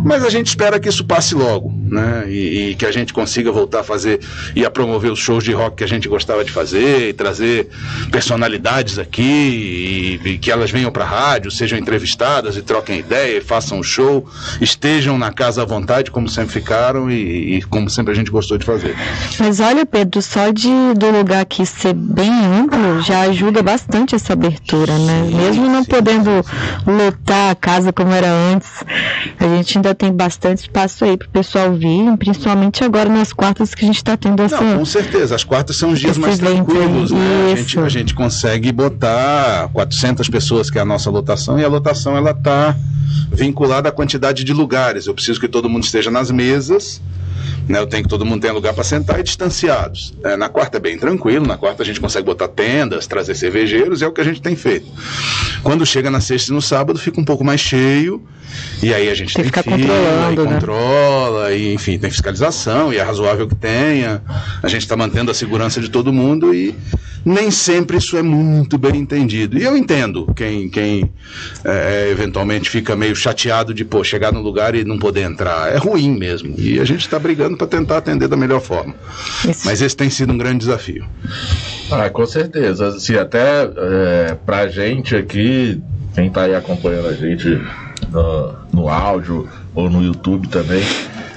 Mas 0.04 0.24
a 0.24 0.30
gente 0.30 0.46
espera 0.46 0.78
que 0.78 0.88
isso 0.88 1.04
passe 1.04 1.34
logo, 1.34 1.72
né? 1.86 2.24
E, 2.28 2.70
e, 2.70 2.74
que 2.74 2.86
a 2.86 2.92
gente 2.92 3.12
consiga 3.12 3.50
voltar 3.50 3.80
a 3.80 3.84
fazer 3.84 4.20
e 4.54 4.64
a 4.64 4.70
promover 4.70 5.10
os 5.10 5.18
shows 5.18 5.44
de 5.44 5.52
rock 5.52 5.76
que 5.76 5.84
a 5.84 5.88
gente 5.88 6.08
gostava 6.08 6.44
de 6.44 6.50
fazer 6.50 7.10
e 7.10 7.12
trazer 7.12 7.68
personalidades 8.10 8.98
aqui 8.98 10.18
e, 10.24 10.28
e 10.30 10.38
que 10.38 10.50
elas 10.50 10.70
venham 10.70 10.90
para 10.90 11.04
a 11.04 11.08
rádio, 11.08 11.50
sejam 11.50 11.78
entrevistadas 11.78 12.56
e 12.56 12.62
troquem 12.62 12.98
ideia, 12.98 13.42
façam 13.42 13.78
um 13.78 13.82
show, 13.82 14.28
estejam 14.60 15.18
na 15.18 15.32
casa 15.32 15.62
à 15.62 15.64
vontade, 15.64 16.10
como 16.10 16.28
sempre 16.28 16.52
ficaram 16.52 17.10
e, 17.10 17.56
e, 17.56 17.62
como 17.62 17.88
sempre 17.90 18.12
a 18.12 18.14
gente 18.14 18.30
gostou 18.30 18.58
de 18.58 18.64
fazer. 18.64 18.96
Mas 19.38 19.60
olha, 19.60 19.84
Pedro, 19.84 20.22
só 20.22 20.50
de 20.50 20.68
do 20.96 21.10
lugar 21.10 21.42
aqui 21.42 21.64
ser 21.66 21.94
bem 21.94 22.30
amplo 22.30 23.00
já 23.02 23.22
ajuda 23.22 23.62
bastante 23.62 24.14
essa 24.14 24.32
abertura, 24.32 24.96
né? 24.98 25.26
Sim, 25.26 25.36
Mesmo 25.36 25.66
não 25.68 25.82
sim, 25.82 25.90
podendo 25.90 26.30
lotar 26.86 27.50
a 27.50 27.54
casa 27.54 27.92
como 27.98 28.12
era 28.12 28.30
antes, 28.30 28.84
a 29.40 29.56
gente 29.56 29.76
ainda 29.76 29.92
tem 29.92 30.12
bastante 30.12 30.58
espaço 30.58 31.04
aí 31.04 31.16
para 31.16 31.26
o 31.26 31.30
pessoal 31.30 31.74
vir, 31.74 32.16
principalmente 32.16 32.84
agora 32.84 33.08
nas 33.08 33.32
quartas 33.32 33.74
que 33.74 33.84
a 33.84 33.88
gente 33.88 33.96
está 33.96 34.16
tendo 34.16 34.40
essa. 34.40 34.60
Não, 34.60 34.78
com 34.78 34.84
certeza, 34.84 35.34
as 35.34 35.42
quartas 35.42 35.76
são 35.76 35.90
os 35.90 35.98
dias 35.98 36.16
mais 36.16 36.38
tranquilos, 36.38 37.10
né? 37.10 37.52
A 37.52 37.56
gente, 37.56 37.78
a 37.80 37.88
gente 37.88 38.14
consegue 38.14 38.70
botar 38.70 39.68
400 39.72 40.28
pessoas, 40.28 40.70
que 40.70 40.78
é 40.78 40.82
a 40.82 40.84
nossa 40.84 41.10
lotação, 41.10 41.58
e 41.58 41.64
a 41.64 41.68
lotação 41.68 42.16
ela 42.16 42.30
está 42.30 42.76
vinculada 43.32 43.88
à 43.88 43.92
quantidade 43.92 44.44
de 44.44 44.52
lugares. 44.52 45.08
Eu 45.08 45.14
preciso 45.14 45.40
que 45.40 45.48
todo 45.48 45.68
mundo 45.68 45.82
esteja 45.82 46.08
nas 46.08 46.30
mesas. 46.30 47.02
Né, 47.68 47.78
eu 47.78 47.86
tenho 47.86 48.02
que 48.02 48.08
todo 48.08 48.24
mundo 48.24 48.40
tenha 48.40 48.52
lugar 48.52 48.72
para 48.72 48.84
sentar 48.84 49.20
e 49.20 49.22
distanciados. 49.22 50.14
É, 50.24 50.36
na 50.36 50.48
quarta 50.48 50.78
é 50.78 50.80
bem 50.80 50.98
tranquilo, 50.98 51.46
na 51.46 51.56
quarta 51.56 51.82
a 51.82 51.86
gente 51.86 52.00
consegue 52.00 52.24
botar 52.24 52.48
tendas, 52.48 53.06
trazer 53.06 53.34
cervejeiros, 53.34 54.00
é 54.00 54.06
o 54.06 54.12
que 54.12 54.20
a 54.20 54.24
gente 54.24 54.40
tem 54.40 54.56
feito. 54.56 54.86
Quando 55.62 55.84
chega 55.84 56.10
na 56.10 56.20
sexta 56.20 56.50
e 56.50 56.54
no 56.54 56.62
sábado 56.62 56.98
fica 56.98 57.20
um 57.20 57.24
pouco 57.24 57.44
mais 57.44 57.60
cheio, 57.60 58.22
e 58.82 58.94
aí 58.94 59.10
a 59.10 59.14
gente 59.14 59.34
tem, 59.34 59.44
tem 59.44 59.62
fila, 59.62 60.32
e 60.32 60.36
né? 60.36 60.44
controla, 60.44 61.52
e 61.52 61.74
enfim, 61.74 61.98
tem 61.98 62.10
fiscalização, 62.10 62.92
e 62.92 62.96
é 62.96 63.02
razoável 63.02 63.46
que 63.46 63.54
tenha. 63.54 64.22
A 64.62 64.68
gente 64.68 64.82
está 64.82 64.96
mantendo 64.96 65.30
a 65.30 65.34
segurança 65.34 65.80
de 65.80 65.88
todo 65.88 66.12
mundo 66.12 66.54
e 66.54 66.74
nem 67.24 67.50
sempre 67.50 67.98
isso 67.98 68.16
é 68.16 68.22
muito 68.22 68.78
bem 68.78 68.96
entendido. 68.96 69.58
E 69.58 69.64
eu 69.64 69.76
entendo 69.76 70.32
quem, 70.34 70.68
quem 70.68 71.10
é, 71.64 72.08
eventualmente 72.10 72.70
fica 72.70 72.96
meio 72.96 73.14
chateado 73.14 73.74
de 73.74 73.84
pô, 73.84 74.02
chegar 74.04 74.32
no 74.32 74.40
lugar 74.40 74.74
e 74.74 74.84
não 74.84 74.98
poder 74.98 75.22
entrar. 75.22 75.72
É 75.72 75.76
ruim 75.76 76.16
mesmo. 76.16 76.54
E 76.56 76.80
a 76.80 76.84
gente 76.84 77.00
está 77.00 77.18
brigando 77.28 77.58
para 77.58 77.66
tentar 77.66 77.98
atender 77.98 78.26
da 78.26 78.36
melhor 78.36 78.60
forma. 78.60 78.94
Isso. 79.46 79.66
Mas 79.66 79.82
esse 79.82 79.94
tem 79.94 80.08
sido 80.08 80.32
um 80.32 80.38
grande 80.38 80.60
desafio. 80.60 81.04
Ah, 81.90 82.08
com 82.08 82.24
certeza. 82.24 82.88
Assim, 82.88 83.16
até 83.16 83.64
é, 83.64 84.36
para 84.46 84.60
a 84.60 84.68
gente 84.68 85.14
aqui, 85.14 85.80
quem 86.14 86.28
está 86.28 86.44
aí 86.44 86.54
acompanhando 86.54 87.08
a 87.08 87.12
gente 87.12 87.60
no, 88.10 88.54
no 88.72 88.88
áudio 88.88 89.46
ou 89.74 89.90
no 89.90 90.02
YouTube 90.02 90.48
também. 90.48 90.82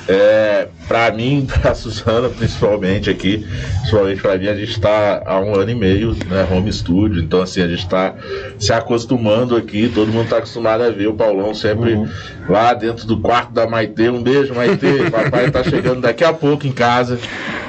É, 0.08 0.68
para 0.88 1.12
mim, 1.12 1.46
para 1.52 1.72
a 1.72 1.76
Suzana, 1.76 2.30
principalmente 2.30 3.10
aqui, 3.10 3.46
principalmente 3.80 4.22
para 4.22 4.38
mim, 4.38 4.48
a 4.48 4.56
gente 4.56 4.72
está 4.72 5.22
há 5.26 5.40
um 5.40 5.54
ano 5.56 5.72
e 5.72 5.76
meio, 5.76 6.16
né, 6.28 6.48
home 6.50 6.72
studio, 6.72 7.22
então 7.22 7.42
assim, 7.42 7.62
a 7.62 7.68
gente 7.68 7.84
está 7.84 8.16
se 8.58 8.74
acostumando 8.74 9.56
aqui, 9.56 9.92
todo 9.94 10.12
mundo 10.12 10.24
está 10.24 10.38
acostumado 10.38 10.84
a 10.84 10.90
ver 10.90 11.08
o 11.08 11.14
Paulão 11.14 11.54
sempre 11.54 11.94
uhum. 11.94 12.10
Lá 12.52 12.74
dentro 12.74 13.08
do 13.08 13.18
quarto 13.18 13.54
da 13.54 13.66
Maitê, 13.66 14.10
um 14.10 14.22
beijo 14.22 14.54
Maitê, 14.54 15.10
papai 15.10 15.46
está 15.46 15.64
chegando 15.64 16.02
daqui 16.02 16.24
a 16.24 16.34
pouco 16.34 16.68
em 16.68 16.72
casa, 16.72 17.18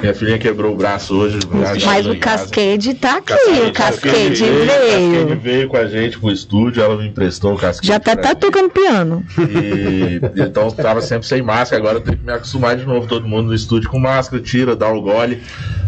Minha 0.01 0.13
filhinha 0.13 0.37
quebrou 0.37 0.73
o 0.73 0.75
braço 0.75 1.15
hoje. 1.15 1.39
Mas 1.85 2.05
o 2.05 2.17
Cascade 2.17 2.93
tá 2.95 3.17
aqui, 3.17 3.33
Cascade, 3.33 3.61
o 3.61 3.73
Cascade, 3.73 4.43
veio. 4.43 4.65
veio. 4.65 5.11
Cascade 5.19 5.35
veio 5.41 5.67
com 5.69 5.77
a 5.77 5.85
gente 5.85 6.19
pro 6.19 6.31
estúdio, 6.31 6.83
ela 6.83 6.97
me 6.97 7.07
emprestou 7.07 7.53
o 7.53 7.57
Cascade. 7.57 7.87
Já 7.87 7.95
até 7.95 8.15
tá 8.15 8.35
tocando 8.35 8.69
piano. 8.69 9.23
E, 9.39 10.19
então 10.41 10.69
tava 10.71 11.01
sempre 11.01 11.25
sem 11.25 11.41
máscara, 11.41 11.81
agora 11.81 12.01
tenho 12.01 12.17
que 12.17 12.25
me 12.25 12.33
acostumar 12.33 12.75
de 12.75 12.85
novo, 12.85 13.07
todo 13.07 13.27
mundo 13.27 13.47
no 13.47 13.55
estúdio 13.55 13.89
com 13.89 13.99
máscara, 13.99 14.43
tira, 14.43 14.75
dá 14.75 14.91
o 14.91 15.01
gole. 15.01 15.41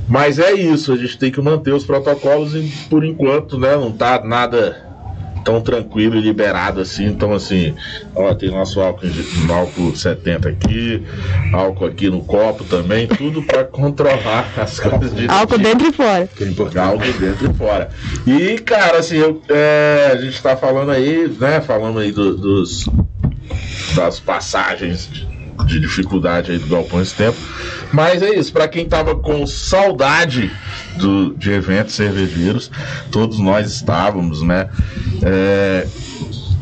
Mas 0.08 0.39
é 0.39 0.53
isso, 0.53 0.93
a 0.93 0.95
gente 0.95 1.17
tem 1.17 1.31
que 1.31 1.41
manter 1.41 1.73
os 1.73 1.84
protocolos 1.84 2.55
e 2.55 2.71
por 2.89 3.03
enquanto, 3.03 3.60
né, 3.60 3.75
não 3.75 3.91
tá 3.91 4.23
nada 4.23 4.85
tão 5.45 5.62
tranquilo 5.62 6.17
e 6.17 6.21
liberado 6.21 6.81
assim. 6.81 7.05
Então, 7.05 7.31
assim, 7.31 7.73
ó, 8.15 8.34
tem 8.34 8.49
nosso 8.49 8.81
álcool, 8.81 9.08
álcool 9.49 9.95
70 9.95 10.49
aqui, 10.49 11.03
álcool 11.53 11.86
aqui 11.86 12.10
no 12.10 12.21
copo 12.21 12.63
também, 12.63 13.08
tudo 13.08 13.43
para 13.43 13.63
controlar 13.69 14.51
as 14.58 14.79
coisas 14.79 15.15
de. 15.15 15.29
Álcool 15.29 15.60
dentro 15.60 15.88
e 15.88 15.93
fora. 15.93 16.27
Que 16.36 16.43
é 16.43 16.47
importante. 16.47 16.79
Álcool 16.79 17.13
dentro 17.19 17.51
e 17.51 17.53
fora. 17.53 17.89
E, 18.25 18.58
cara, 18.60 18.97
assim, 18.97 19.17
eu, 19.17 19.41
é, 19.47 20.10
a 20.12 20.17
gente 20.17 20.41
tá 20.41 20.58
falando 20.58 20.89
aí, 20.89 21.31
né, 21.39 21.62
falando 21.62 21.99
aí 21.99 22.12
do, 22.12 22.36
dos, 22.36 22.89
das 23.95 24.19
passagens 24.19 25.10
de, 25.63 25.65
de 25.65 25.79
dificuldade 25.79 26.51
aí 26.51 26.59
do 26.59 26.67
Galpão 26.67 27.01
esse 27.01 27.15
tempo. 27.15 27.37
Mas 27.91 28.21
é 28.21 28.35
isso, 28.35 28.51
para 28.51 28.67
quem 28.67 28.85
tava 28.85 29.15
com 29.15 29.45
saudade 29.45 30.51
do, 30.97 31.33
de 31.35 31.51
eventos 31.51 31.95
cervejeiros, 31.95 32.71
todos 33.11 33.39
nós 33.39 33.71
estávamos, 33.71 34.41
né? 34.41 34.69
É, 35.21 35.87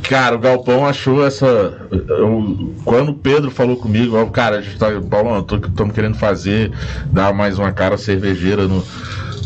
cara, 0.03 0.35
o 0.35 0.39
Galpão 0.39 0.85
achou 0.85 1.25
essa. 1.25 1.45
Eu, 1.91 2.75
quando 2.83 3.09
o 3.09 3.15
Pedro 3.15 3.49
falou 3.49 3.77
comigo, 3.77 4.17
ó, 4.17 4.25
cara, 4.25 4.57
a 4.57 4.61
gente 4.61 4.77
tá. 4.77 4.87
Paulo, 5.09 5.39
estamos 5.39 5.93
querendo 5.93 6.15
fazer, 6.15 6.71
dar 7.11 7.33
mais 7.33 7.57
uma 7.57 7.71
cara 7.71 7.97
cervejeira 7.97 8.67
no, 8.67 8.83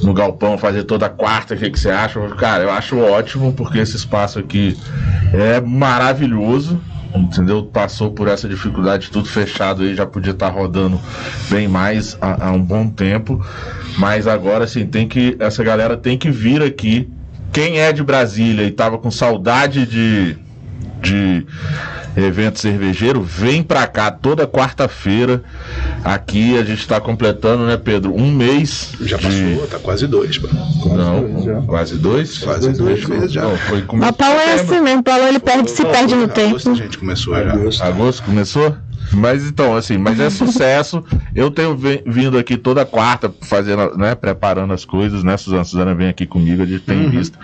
no 0.04 0.14
Galpão, 0.14 0.58
fazer 0.58 0.84
toda 0.84 1.10
quarta, 1.10 1.54
o 1.54 1.58
que, 1.58 1.70
que 1.70 1.80
você 1.80 1.90
acha? 1.90 2.20
Cara, 2.30 2.64
eu 2.64 2.72
acho 2.72 2.98
ótimo, 2.98 3.54
porque 3.54 3.80
esse 3.80 3.96
espaço 3.96 4.40
aqui 4.40 4.78
é 5.34 5.62
maravilhoso 5.62 6.80
entendeu? 7.16 7.64
Passou 7.64 8.12
por 8.12 8.28
essa 8.28 8.48
dificuldade, 8.48 9.10
tudo 9.10 9.28
fechado 9.28 9.84
aí, 9.84 9.96
já 9.96 10.06
podia 10.06 10.32
estar 10.32 10.48
tá 10.48 10.52
rodando 10.52 11.00
bem 11.50 11.68
mais 11.68 12.18
há, 12.22 12.48
há, 12.48 12.52
um 12.52 12.62
bom 12.62 12.88
tempo, 12.88 13.44
mas 13.98 14.28
agora 14.28 14.66
assim, 14.66 14.86
tem 14.86 15.08
que, 15.08 15.36
essa 15.40 15.64
galera 15.64 15.98
tem 15.98 16.18
que 16.18 16.30
vir 16.30 16.62
aqui. 16.62 17.10
Quem 17.52 17.80
é 17.80 17.92
de 17.92 18.04
Brasília 18.04 18.66
e 18.66 18.72
tava 18.72 18.98
com 18.98 19.10
saudade 19.10 19.86
de, 19.86 20.38
de 21.08 21.46
evento 22.16 22.60
cervejeiro, 22.60 23.22
vem 23.22 23.62
pra 23.62 23.86
cá 23.88 24.10
toda 24.12 24.48
quarta-feira. 24.48 25.44
Aqui 26.04 26.58
a 26.58 26.64
gente 26.64 26.80
está 26.80 27.00
completando, 27.00 27.66
né, 27.66 27.78
Pedro? 27.78 28.14
Um 28.16 28.32
mês. 28.32 28.94
Já 29.02 29.18
passou, 29.18 29.32
de... 29.32 29.68
tá 29.68 29.80
quase 29.80 30.08
dois. 30.08 30.40
Não, 30.86 31.66
quase 31.66 31.96
dois? 31.96 32.40
Quase 32.40 32.72
dois, 32.74 32.78
dois 32.78 33.06
meses 33.06 33.32
já. 33.32 33.44
Não, 33.44 33.56
foi 33.58 33.84
Mas 33.94 34.16
Paulo 34.16 34.40
é 34.40 34.54
assim 34.54 34.82
mesmo, 34.82 35.04
Paulo 35.04 35.28
ele 35.28 35.40
perde, 35.40 35.70
se 35.70 35.86
perde 35.86 36.16
no 36.16 36.28
tempo. 36.28 36.50
Agosto 36.50 36.72
a 36.72 36.76
gente 36.76 36.98
começou 36.98 37.36
já. 37.36 37.54
Agosto, 37.54 37.84
Agosto 37.84 38.24
começou? 38.24 38.76
Mas 39.14 39.46
então, 39.46 39.76
assim, 39.76 39.98
mas 39.98 40.20
é 40.20 40.30
sucesso. 40.30 41.04
Eu 41.36 41.50
tenho 41.50 41.78
vindo 42.06 42.38
aqui 42.38 42.58
toda 42.58 42.86
quarta, 42.86 43.34
fazendo, 43.42 43.98
né, 43.98 44.16
preparando 44.16 44.74
as 44.74 44.86
coisas, 44.86 45.24
né? 45.24 45.38
Suzana, 45.38 45.64
Suzana 45.64 45.96
vem 45.96 46.10
aqui 46.10 46.26
comigo, 46.26 46.64
a 46.64 46.66
gente 46.66 46.82
tem 46.84 47.06
uhum. 47.06 47.10
visto 47.10 47.38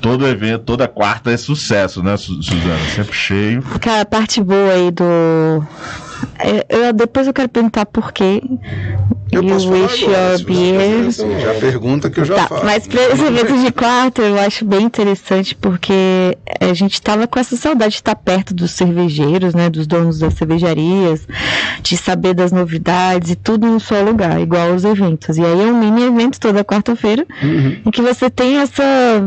todo 0.00 0.26
evento, 0.26 0.64
toda 0.64 0.86
quarta 0.86 1.30
é 1.30 1.36
sucesso, 1.36 2.02
né, 2.02 2.16
Suzana? 2.16 2.78
Sempre 2.94 3.14
cheio. 3.14 3.62
Cara, 3.80 4.02
a 4.02 4.06
parte 4.06 4.42
boa 4.42 4.72
aí 4.72 4.90
do. 4.90 5.66
É, 6.38 6.66
eu, 6.68 6.92
depois 6.92 7.26
eu 7.26 7.32
quero 7.32 7.48
perguntar 7.48 7.86
por 7.86 8.12
quê. 8.12 8.42
Eu 9.32 9.42
you 9.42 9.48
posso 9.48 9.70
wish 9.70 10.04
your 10.04 10.44
beer. 10.44 11.10
Já 11.10 11.54
pergunta 11.54 12.08
que 12.08 12.20
eu 12.20 12.24
já 12.24 12.36
tá, 12.36 12.48
falo. 12.48 12.64
Mas 12.64 12.86
para 12.86 13.02
esse 13.08 13.24
evento 13.24 13.58
de 13.58 13.72
quarta 13.72 14.22
eu 14.22 14.38
acho 14.38 14.64
bem 14.64 14.82
interessante 14.82 15.54
porque 15.54 16.36
a 16.60 16.72
gente 16.74 16.94
estava 16.94 17.26
com 17.26 17.38
essa 17.38 17.56
saudade 17.56 17.92
de 17.92 17.96
estar 17.96 18.14
perto 18.14 18.54
dos 18.54 18.70
cervejeiros, 18.72 19.54
né, 19.54 19.68
dos 19.68 19.86
donos 19.86 20.18
das 20.18 20.34
cervejarias, 20.34 21.26
de 21.82 21.96
saber 21.96 22.34
das 22.34 22.52
novidades 22.52 23.30
e 23.30 23.36
tudo 23.36 23.66
num 23.66 23.80
só 23.80 24.00
lugar, 24.00 24.40
igual 24.40 24.74
os 24.74 24.84
eventos. 24.84 25.36
E 25.36 25.44
aí 25.44 25.60
é 25.60 25.72
um 25.72 25.78
mini 25.78 26.04
evento 26.04 26.38
toda 26.38 26.64
quarta-feira 26.64 27.26
uhum. 27.42 27.76
em 27.84 27.90
que 27.90 28.02
você 28.02 28.30
tem 28.30 28.58
essa 28.58 29.26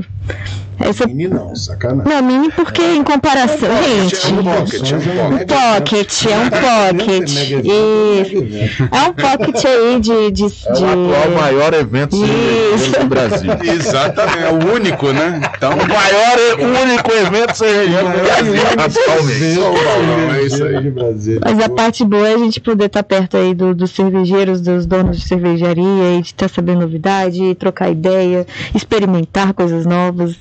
essa... 0.80 1.08
Mini 1.08 1.28
não, 1.28 1.56
sacanagem. 1.56 2.12
Não, 2.12 2.24
mini 2.24 2.52
porque 2.52 2.82
em 2.82 3.04
comparação, 3.04 3.70
gente. 3.84 4.26
É 4.26 4.30
um 4.30 4.44
pocket, 4.44 4.92
é 4.92 4.96
um 4.96 5.39
pocket. 5.39 6.26
é 6.26 6.38
um 6.38 6.50
pocket. 6.50 7.30
Isso. 7.30 8.89
É 8.92 9.02
um 9.02 9.13
pocket 9.13 9.65
aí 9.65 10.00
de. 10.00 10.32
de, 10.32 10.32
de... 10.32 10.44
É 10.44 10.96
o 10.96 11.10
atual 11.10 11.42
maior 11.42 11.74
evento 11.74 12.15
cervejeiro 12.15 13.00
do 13.00 13.08
Brasil. 13.08 13.52
Exatamente, 13.63 14.39
é 14.39 14.52
o 14.52 14.74
único, 14.74 15.12
né? 15.12 15.42
Então, 15.56 15.72
o 15.74 15.88
maior, 15.88 16.38
o 16.60 16.84
único 16.84 17.12
evento 17.12 17.58
cervejeiro 17.58 18.06
do 18.10 18.20
Brasil 18.24 18.63
atualmente. 18.86 20.39
É 20.39 20.44
isso 20.44 20.63
aí. 20.63 21.39
Mas 21.44 21.60
a 21.60 21.70
parte 21.70 22.06
boa 22.06 22.28
é 22.28 22.36
a 22.36 22.38
gente 22.38 22.60
poder 22.60 22.86
estar 22.86 23.04
perto 23.04 23.38
aí 23.38 23.54
do, 23.54 23.74
dos 23.74 23.92
cervejeiros, 23.92 24.62
dos 24.62 24.86
donos 24.86 25.20
de 25.20 25.28
cervejaria, 25.28 26.18
e 26.18 26.22
de 26.22 26.28
estar 26.28 26.50
sabendo 26.50 26.82
novidade, 26.82 27.56
trocar 27.56 27.89
ideia, 27.89 28.46
experimentar 28.74 29.54
coisas 29.54 29.86
novas. 29.86 30.36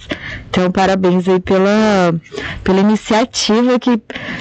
Então, 0.50 0.70
parabéns 0.70 1.28
aí 1.28 1.40
pela, 1.40 2.14
pela 2.64 2.80
iniciativa 2.80 3.78
que 3.78 4.00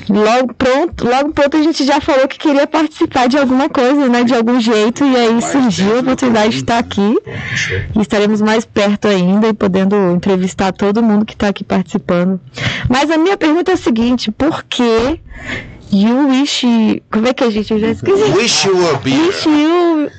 logo 0.09 0.53
pronto, 0.53 1.07
logo 1.07 1.33
pronto 1.33 1.57
a 1.57 1.61
gente 1.61 1.85
já 1.85 1.99
falou 1.99 2.27
que 2.27 2.37
queria 2.37 2.65
participar 2.65 3.27
de 3.27 3.37
alguma 3.37 3.69
coisa, 3.69 4.07
né? 4.07 4.23
De 4.23 4.33
algum 4.33 4.59
jeito, 4.59 5.03
e 5.03 5.15
aí 5.15 5.41
surgiu 5.41 5.97
a 5.97 5.99
oportunidade 5.99 6.49
de 6.49 6.57
estar 6.57 6.77
aqui. 6.77 7.17
E 7.95 8.01
estaremos 8.01 8.41
mais 8.41 8.65
perto 8.65 9.07
ainda 9.07 9.49
e 9.49 9.53
podendo 9.53 9.95
entrevistar 10.11 10.71
todo 10.71 11.03
mundo 11.03 11.25
que 11.25 11.33
está 11.33 11.49
aqui 11.49 11.63
participando. 11.63 12.39
Mas 12.89 13.11
a 13.11 13.17
minha 13.17 13.37
pergunta 13.37 13.71
é 13.71 13.73
a 13.73 13.77
seguinte, 13.77 14.31
por 14.31 14.63
que 14.63 15.19
You 15.91 16.27
wish. 16.27 17.01
Como 17.09 17.27
é 17.27 17.33
que 17.33 17.43
a 17.43 17.49
gente 17.49 17.79
já 17.79 17.87
esqueci? 17.87 18.31
Wish 18.33 18.67
you 18.67 18.89
a 18.89 18.99
beer. 18.99 19.27
Wish 19.27 19.45
you 19.45 20.09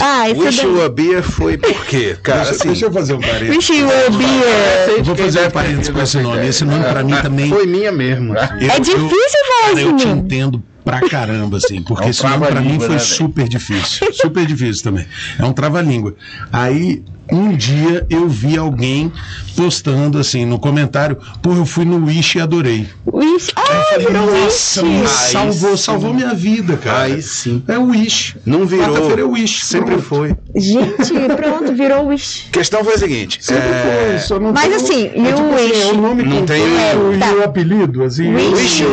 ah, 0.00 0.30
isso 0.30 0.40
Wish 0.40 0.62
You 0.62 0.84
a 0.84 0.88
Beer 0.88 1.22
foi 1.22 1.56
por 1.56 1.86
quê? 1.86 2.16
Cara, 2.22 2.38
deixa, 2.38 2.52
assim, 2.52 2.68
deixa 2.68 2.86
eu 2.86 2.92
fazer 2.92 3.14
um 3.14 3.20
parênteses. 3.20 3.56
Wish 3.56 3.72
You 3.72 3.88
a 3.88 4.10
Beer. 4.10 5.04
Vou 5.04 5.16
fazer 5.16 5.46
um 5.46 5.50
parênteses 5.50 5.88
com 5.90 6.02
esse 6.02 6.18
nome. 6.18 6.46
Esse 6.46 6.64
nome 6.64 6.84
pra 6.84 7.02
mim 7.04 7.14
também. 7.22 7.48
Foi 7.48 7.66
minha 7.66 7.92
mesmo. 7.92 8.36
Assim. 8.36 8.68
É 8.68 8.80
difícil 8.80 9.40
falar 9.60 9.72
isso. 9.72 9.88
Eu 9.88 9.96
te 9.96 10.08
entendo 10.08 10.62
pra 10.86 11.00
caramba, 11.00 11.56
assim, 11.56 11.82
porque 11.82 12.10
esse 12.10 12.22
nome 12.22 12.46
pra 12.46 12.60
mim 12.60 12.78
foi 12.78 12.90
né, 12.90 12.98
super 13.00 13.48
difícil. 13.48 14.06
Super 14.14 14.46
difícil 14.46 14.84
também. 14.84 15.04
É 15.36 15.44
um 15.44 15.52
trava-língua. 15.52 16.14
Aí 16.52 17.02
um 17.30 17.56
dia 17.56 18.06
eu 18.08 18.28
vi 18.28 18.56
alguém 18.56 19.12
postando 19.56 20.16
assim 20.16 20.44
no 20.44 20.60
comentário, 20.60 21.18
pô, 21.42 21.54
eu 21.54 21.66
fui 21.66 21.84
no 21.84 22.06
Wish 22.06 22.38
e 22.38 22.40
adorei. 22.40 22.86
Wish? 23.04 23.50
Ah, 23.56 23.62
falei, 23.90 24.10
nossa, 24.10 24.82
me 24.84 25.08
salvou, 25.08 25.76
salvou 25.76 26.14
minha 26.14 26.32
vida, 26.34 26.76
cara. 26.76 27.02
Aí 27.02 27.20
sim. 27.20 27.64
É 27.66 27.76
o 27.76 27.88
Wish. 27.88 28.36
Não 28.46 28.64
virou. 28.64 29.18
É 29.18 29.24
o 29.24 29.30
Wish. 29.30 29.66
Sempre 29.66 29.94
pronto. 29.94 30.02
foi. 30.02 30.36
Gente, 30.56 31.12
pronto, 31.36 31.74
virou 31.74 32.06
Wish. 32.06 32.46
A 32.48 32.52
questão 32.52 32.82
foi 32.82 32.94
a 32.94 32.98
seguinte. 32.98 33.38
Sempre 33.42 33.68
é... 33.68 34.08
foi, 34.08 34.18
só 34.20 34.40
não 34.40 34.52
Mas 34.52 34.64
tem 34.64 34.74
assim, 34.74 35.06
é, 35.06 35.32
tipo 35.32 35.54
Wish. 35.54 35.72
Assim, 35.72 35.82
é 35.82 35.92
o 35.92 35.96
nome 35.96 36.22
não 36.22 36.46
tem 36.46 36.62
o, 36.62 37.18
tá. 37.18 37.34
o 37.34 37.42
apelido, 37.44 38.02
assim. 38.02 38.34
Wish, 38.34 38.54
wish 38.54 38.84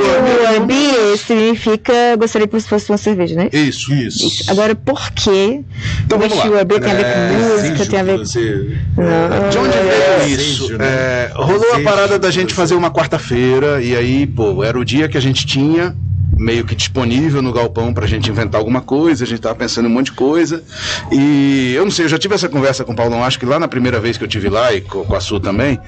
be 0.67 1.17
significa 1.17 1.93
gostaria 2.17 2.47
que 2.47 2.60
você 2.60 2.67
fosse 2.67 2.91
uma 2.91 2.97
cerveja, 2.97 3.36
né? 3.36 3.49
Isso, 3.54 3.93
isso. 3.93 4.26
isso. 4.26 4.52
Agora, 4.52 4.76
por 4.76 5.12
quê? 5.12 5.62
Então, 6.06 6.19
wish 6.19 6.36
you 6.45 6.60
a 6.60 6.65
tem 6.65 6.91
a 6.91 6.95
ver 6.95 7.04
com 7.04 7.19
é, 7.19 7.32
música, 7.32 7.86
tem 7.86 7.99
a 7.99 8.04
ver 8.04 8.17
com. 8.17 8.23
De 8.23 9.58
onde 9.58 9.78
veio 9.78 10.36
isso? 10.36 10.78
Né? 10.78 10.86
É, 10.86 11.32
rolou 11.34 11.76
a 11.76 11.80
parada 11.80 12.19
da 12.19 12.30
gente 12.30 12.54
fazer 12.54 12.76
uma 12.76 12.91
quarta-feira, 12.91 13.82
e 13.82 13.95
aí, 13.95 14.28
pô, 14.28 14.63
era 14.63 14.78
o 14.78 14.84
dia 14.84 15.08
que 15.08 15.17
a 15.17 15.21
gente 15.21 15.45
tinha 15.45 15.95
meio 16.38 16.65
que 16.65 16.76
disponível 16.76 17.41
no 17.41 17.52
galpão 17.52 17.93
para 17.93 18.06
a 18.06 18.08
gente 18.08 18.30
inventar 18.30 18.60
alguma 18.60 18.82
coisa, 18.82 19.24
a 19.24 19.28
gente 19.28 19.38
estava 19.38 19.56
pensando 19.56 19.88
em 19.88 19.91
um 19.91 19.93
monte 19.93 20.08
de 20.08 20.13
coisa. 20.13 20.63
E 21.12 21.74
eu 21.76 21.84
não 21.84 21.91
sei, 21.91 22.06
eu 22.06 22.10
já 22.10 22.17
tive 22.17 22.36
essa 22.36 22.50
conversa 22.50 22.84
com 22.84 22.93
o 22.93 22.96
Paulão, 22.96 23.24
acho 23.24 23.39
que 23.39 23.46
lá 23.46 23.60
na 23.60 23.67
primeira 23.67 24.00
vez 24.00 24.17
que 24.17 24.24
eu 24.24 24.28
tive 24.28 24.50
lá, 24.50 24.74
e 24.74 24.82
com 24.82 25.15
a 25.15 25.19
Su 25.19 25.39
também, 25.39 25.80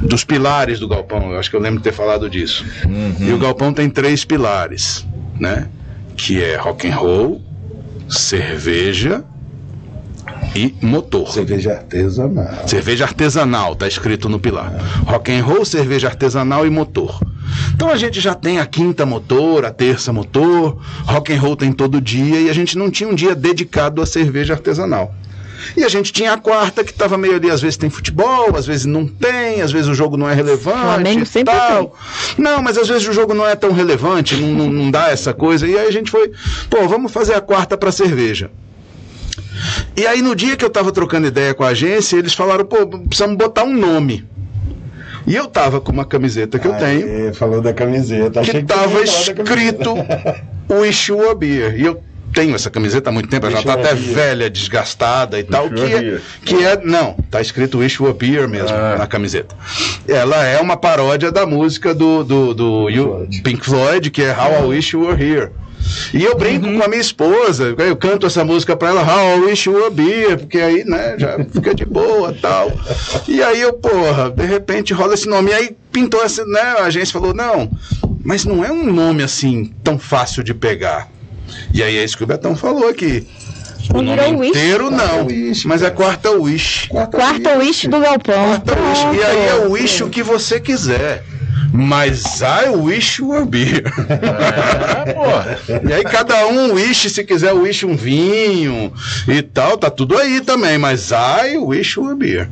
dos 0.00 0.24
pilares 0.24 0.78
do 0.78 0.88
galpão, 0.88 1.32
eu 1.32 1.38
acho 1.38 1.50
que 1.50 1.56
eu 1.56 1.60
lembro 1.60 1.78
de 1.78 1.84
ter 1.84 1.92
falado 1.92 2.28
disso. 2.28 2.64
Uhum. 2.84 3.28
E 3.28 3.32
o 3.32 3.38
galpão 3.38 3.72
tem 3.72 3.88
três 3.90 4.24
pilares, 4.24 5.06
né? 5.38 5.68
Que 6.16 6.42
é 6.42 6.56
rock 6.56 6.88
and 6.88 6.94
roll, 6.94 7.42
cerveja 8.08 9.24
e 10.54 10.74
motor. 10.82 11.32
Cerveja 11.32 11.72
artesanal. 11.72 12.68
Cerveja 12.68 13.04
artesanal, 13.04 13.74
tá 13.76 13.86
escrito 13.86 14.28
no 14.28 14.38
pilar. 14.38 14.72
Rock 15.06 15.32
and 15.32 15.44
roll, 15.44 15.64
cerveja 15.64 16.08
artesanal 16.08 16.66
e 16.66 16.70
motor. 16.70 17.20
Então 17.74 17.90
a 17.90 17.96
gente 17.96 18.20
já 18.20 18.34
tem 18.34 18.58
a 18.58 18.66
quinta 18.66 19.06
motor, 19.06 19.64
a 19.64 19.70
terça 19.70 20.12
motor, 20.12 20.78
rock 21.04 21.32
and 21.32 21.40
roll 21.40 21.56
tem 21.56 21.72
todo 21.72 22.00
dia 22.00 22.40
e 22.40 22.50
a 22.50 22.52
gente 22.52 22.76
não 22.76 22.90
tinha 22.90 23.08
um 23.08 23.14
dia 23.14 23.34
dedicado 23.34 24.02
à 24.02 24.06
cerveja 24.06 24.54
artesanal. 24.54 25.14
E 25.76 25.84
a 25.84 25.88
gente 25.88 26.12
tinha 26.12 26.32
a 26.32 26.38
quarta 26.38 26.84
que 26.84 26.90
estava 26.90 27.18
meio 27.18 27.34
ali, 27.34 27.50
às 27.50 27.60
vezes 27.60 27.76
tem 27.76 27.90
futebol, 27.90 28.56
às 28.56 28.66
vezes 28.66 28.86
não 28.86 29.06
tem, 29.06 29.60
às 29.60 29.72
vezes 29.72 29.88
o 29.88 29.94
jogo 29.94 30.16
não 30.16 30.28
é 30.28 30.34
relevante. 30.34 30.78
Flamengo 30.78 31.26
sempre 31.26 31.54
tal. 31.54 31.96
Tem. 32.36 32.44
Não, 32.44 32.62
mas 32.62 32.78
às 32.78 32.88
vezes 32.88 33.06
o 33.08 33.12
jogo 33.12 33.34
não 33.34 33.46
é 33.46 33.56
tão 33.56 33.72
relevante, 33.72 34.36
não, 34.36 34.54
não, 34.54 34.70
não 34.70 34.90
dá 34.90 35.10
essa 35.10 35.34
coisa. 35.34 35.66
E 35.66 35.76
aí 35.76 35.86
a 35.86 35.90
gente 35.90 36.10
foi, 36.10 36.30
pô, 36.70 36.86
vamos 36.88 37.12
fazer 37.12 37.34
a 37.34 37.40
quarta 37.40 37.76
para 37.76 37.90
cerveja. 37.92 38.50
E 39.96 40.06
aí 40.06 40.22
no 40.22 40.34
dia 40.34 40.56
que 40.56 40.64
eu 40.64 40.70
tava 40.70 40.92
trocando 40.92 41.26
ideia 41.26 41.52
com 41.52 41.64
a 41.64 41.68
agência, 41.68 42.16
eles 42.16 42.34
falaram, 42.34 42.64
pô, 42.64 42.86
precisamos 42.86 43.36
botar 43.36 43.64
um 43.64 43.76
nome. 43.76 44.24
E 45.26 45.34
eu 45.34 45.46
tava 45.46 45.80
com 45.80 45.92
uma 45.92 46.04
camiseta 46.04 46.58
que 46.58 46.66
eu 46.66 46.74
tenho. 46.74 47.34
falou 47.34 47.60
da 47.60 47.72
camiseta. 47.72 48.40
Que 48.42 48.62
tava 48.62 49.02
escrito 49.02 49.94
Wish 50.70 51.10
You 51.10 51.30
a 51.30 51.34
Beer. 51.34 51.78
E 51.78 51.84
eu 51.84 52.02
tenho 52.32 52.54
essa 52.54 52.70
camiseta 52.70 53.10
há 53.10 53.12
muito 53.12 53.28
tempo, 53.28 53.46
ela 53.46 53.56
já 53.56 53.62
tá 53.62 53.74
até 53.74 53.94
velha, 53.94 54.50
desgastada 54.50 55.38
e 55.38 55.44
tal. 55.44 55.68
Que 55.70 55.82
é, 55.82 56.20
que 56.44 56.64
é. 56.64 56.80
Não, 56.84 57.14
tá 57.30 57.40
escrito 57.40 57.78
Wish 57.78 58.02
You 58.02 58.10
a 58.10 58.12
Beer 58.12 58.48
mesmo 58.48 58.76
ah. 58.76 58.96
na 58.98 59.06
camiseta. 59.06 59.54
Ela 60.06 60.44
é 60.44 60.60
uma 60.60 60.76
paródia 60.76 61.32
da 61.32 61.46
música 61.46 61.94
do, 61.94 62.22
do, 62.22 62.54
do 62.54 62.90
you, 62.90 63.28
Pink 63.42 63.64
Floyd, 63.64 64.10
que 64.10 64.22
é 64.22 64.32
How 64.32 64.64
I 64.64 64.66
Wish 64.68 64.94
You 64.94 65.06
Were 65.06 65.22
Here. 65.22 65.50
E 66.12 66.24
eu 66.24 66.36
brinco 66.36 66.66
uhum. 66.66 66.78
com 66.78 66.84
a 66.84 66.88
minha 66.88 67.00
esposa, 67.00 67.74
eu 67.78 67.96
canto 67.96 68.26
essa 68.26 68.44
música 68.44 68.76
pra 68.76 68.88
ela, 68.88 69.02
How 69.02 69.38
I 69.38 69.40
Wish 69.46 69.68
You 69.68 69.76
Were 69.76 69.94
Beer, 69.94 70.38
porque 70.38 70.58
aí, 70.58 70.84
né, 70.84 71.16
já 71.18 71.38
fica 71.52 71.74
de 71.74 71.84
boa 71.84 72.34
tal. 72.40 72.72
E 73.26 73.42
aí 73.42 73.60
eu, 73.60 73.72
porra, 73.72 74.30
de 74.30 74.44
repente 74.44 74.92
rola 74.92 75.14
esse 75.14 75.28
nome. 75.28 75.50
E 75.50 75.54
aí 75.54 75.76
pintou 75.92 76.22
essa, 76.22 76.44
né, 76.44 76.60
a 76.60 76.84
agência 76.84 77.12
falou, 77.12 77.34
não, 77.34 77.70
mas 78.24 78.44
não 78.44 78.64
é 78.64 78.70
um 78.70 78.92
nome 78.92 79.22
assim 79.22 79.72
tão 79.82 79.98
fácil 79.98 80.42
de 80.42 80.54
pegar. 80.54 81.08
E 81.72 81.82
aí 81.82 81.96
é 81.96 82.04
isso 82.04 82.16
que 82.16 82.24
o 82.24 82.26
Betão 82.26 82.56
falou 82.56 82.88
aqui. 82.88 83.26
O 83.94 84.02
nome 84.02 84.48
inteiro 84.48 84.90
não, 84.90 85.26
wish, 85.26 85.66
mas 85.66 85.82
é 85.82 85.90
quarta 85.90 86.30
wish. 86.30 86.88
Quarta, 86.88 87.16
quarta 87.16 87.50
wish. 87.56 87.68
wish 87.68 87.88
do 87.88 88.00
galpão. 88.00 88.60
Quarta 88.60 88.76
wish. 88.78 89.18
E 89.18 89.22
aí 89.22 89.46
é 89.46 89.54
o 89.66 89.70
wish 89.70 90.02
o 90.02 90.10
que 90.10 90.22
você 90.22 90.60
quiser. 90.60 91.24
Mas 91.72 92.40
I 92.40 92.70
wish 92.70 93.20
you 93.20 93.28
were 93.28 93.44
beer. 93.44 93.84
É, 94.08 95.12
pô. 95.12 95.88
E 95.88 95.92
aí 95.92 96.02
cada 96.04 96.46
um 96.46 96.72
wish, 96.72 97.10
se 97.10 97.24
quiser 97.24 97.52
wish 97.52 97.84
um 97.84 97.96
vinho 97.96 98.92
e 99.26 99.42
tal, 99.42 99.76
tá 99.76 99.90
tudo 99.90 100.16
aí 100.16 100.40
também. 100.40 100.78
Mas 100.78 101.10
I 101.10 101.58
wish 101.58 101.96
you 101.96 102.06
were 102.06 102.16
beer. 102.16 102.48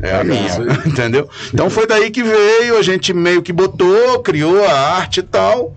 É 0.00 0.16
a 0.16 0.24
minha, 0.24 0.48
entendeu? 0.86 1.28
Então 1.52 1.68
foi 1.68 1.86
daí 1.86 2.10
que 2.10 2.22
veio, 2.22 2.78
a 2.78 2.82
gente 2.82 3.12
meio 3.12 3.42
que 3.42 3.52
botou, 3.52 4.20
criou 4.20 4.64
a 4.64 4.72
arte 4.72 5.20
e 5.20 5.22
tal. 5.22 5.74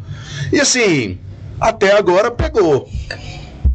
E 0.52 0.60
assim, 0.60 1.17
até 1.60 1.97
agora 1.97 2.32
pegou. 2.32 2.89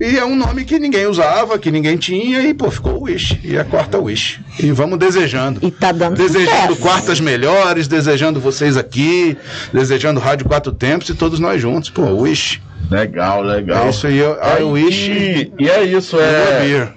E 0.01 0.17
é 0.17 0.25
um 0.25 0.37
nome 0.37 0.65
que 0.65 0.79
ninguém 0.79 1.07
usava, 1.07 1.59
que 1.59 1.71
ninguém 1.73 1.97
tinha, 1.97 2.41
e 2.43 2.55
pô, 2.55 2.71
ficou 2.71 2.99
o 3.01 3.03
Wish. 3.05 3.41
E 3.43 3.59
a 3.59 3.65
quarta 3.65 3.99
Wish. 3.99 4.39
E 4.61 4.71
vamos 4.71 4.97
desejando. 4.99 5.59
E 5.61 5.71
tá 5.73 5.91
dando 5.91 6.17
Desejando 6.17 6.69
sucesso. 6.75 6.77
quartas 6.81 7.21
melhores, 7.21 7.89
desejando 7.89 8.39
vocês 8.39 8.77
aqui, 8.77 9.37
desejando 9.73 10.21
Rádio 10.21 10.47
Quatro 10.47 10.71
Tempos 10.71 11.09
e 11.09 11.15
todos 11.15 11.41
nós 11.41 11.61
juntos. 11.61 11.91
Pô, 11.91 12.03
Wish. 12.21 12.63
Legal, 12.91 13.43
legal. 13.43 13.87
É 13.87 13.91
isso 13.91 14.07
aí, 14.07 14.21
I 14.21 14.63
Wish. 14.63 15.11
E, 15.11 15.53
e 15.59 15.69
é 15.69 15.83
isso, 15.83 16.17
é. 16.21 16.93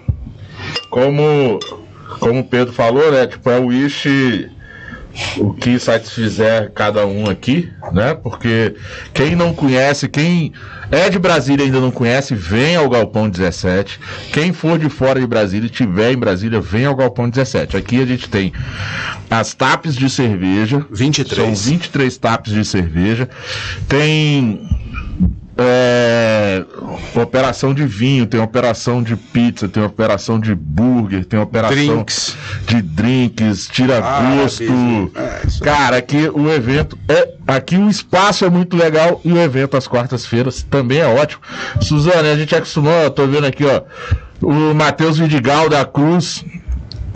Como, 0.90 1.60
como 2.20 2.40
o 2.42 2.44
Pedro 2.44 2.72
falou, 2.74 3.12
né? 3.12 3.26
Tipo, 3.26 3.50
é 3.50 3.60
o 3.60 3.66
Wish 3.68 4.48
o 5.38 5.54
que 5.54 5.78
satisfizer 5.80 6.72
cada 6.72 7.06
um 7.06 7.30
aqui, 7.30 7.70
né? 7.92 8.14
Porque 8.14 8.76
quem 9.14 9.36
não 9.36 9.54
conhece, 9.54 10.08
quem 10.08 10.54
é 10.90 11.10
de 11.10 11.20
Brasília 11.20 11.64
e 11.64 11.66
ainda 11.68 11.80
não 11.80 11.92
conhece, 11.92 12.36
vem 12.36 12.76
ao 12.76 12.90
Galpão 12.90 13.30
17. 13.30 14.00
Quem 14.34 14.52
for 14.52 14.78
de 14.78 14.90
fora 14.90 15.20
de 15.20 15.28
Brasília 15.28 15.68
e 15.68 15.72
estiver 15.72 16.12
em 16.12 16.18
Brasília, 16.18 16.60
vem 16.60 16.86
ao 16.86 16.96
Galpão 16.96 17.30
17. 17.30 17.78
Aqui 17.78 18.02
a 18.02 18.06
gente 18.06 18.30
tem 18.30 18.52
as 19.30 19.54
tapes 19.54 19.96
de 19.96 20.10
cerveja. 20.10 20.86
23. 20.92 21.42
São 21.42 21.56
23 21.72 22.18
tapes 22.18 22.54
de 22.54 22.66
cerveja. 22.66 23.30
Tem 23.88 24.81
é, 25.62 26.66
operação 27.16 27.74
de 27.74 27.86
vinho, 27.86 28.26
tem 28.26 28.40
operação 28.40 29.02
de 29.02 29.16
pizza, 29.16 29.68
tem 29.68 29.84
operação 29.84 30.40
de 30.40 30.54
burger, 30.56 31.26
tem 31.26 31.40
operação 31.40 31.76
drinks. 31.76 32.36
de 32.66 32.82
drinks, 32.82 33.68
tira 33.68 34.00
ah, 34.04 34.22
gosto. 34.36 34.64
É, 35.16 35.42
Cara, 35.64 35.98
aqui 35.98 36.30
o 36.34 36.50
evento 36.50 36.98
é. 37.08 37.32
Aqui 37.48 37.76
o 37.76 37.90
espaço 37.90 38.46
é 38.46 38.50
muito 38.50 38.78
legal 38.78 39.20
e 39.26 39.34
o 39.34 39.38
evento 39.38 39.76
às 39.76 39.88
quartas-feiras 39.88 40.64
também 40.64 41.00
é 41.00 41.08
ótimo. 41.08 41.42
Suzane, 41.82 42.30
a 42.30 42.36
gente 42.36 42.56
acostumou, 42.56 42.94
eu 42.94 43.12
tô 43.12 43.28
vendo 43.28 43.46
aqui, 43.46 43.66
ó. 43.66 43.82
O 44.42 44.74
Matheus 44.74 45.18
Vidigal 45.18 45.68
da 45.68 45.84
Cruz 45.84 46.46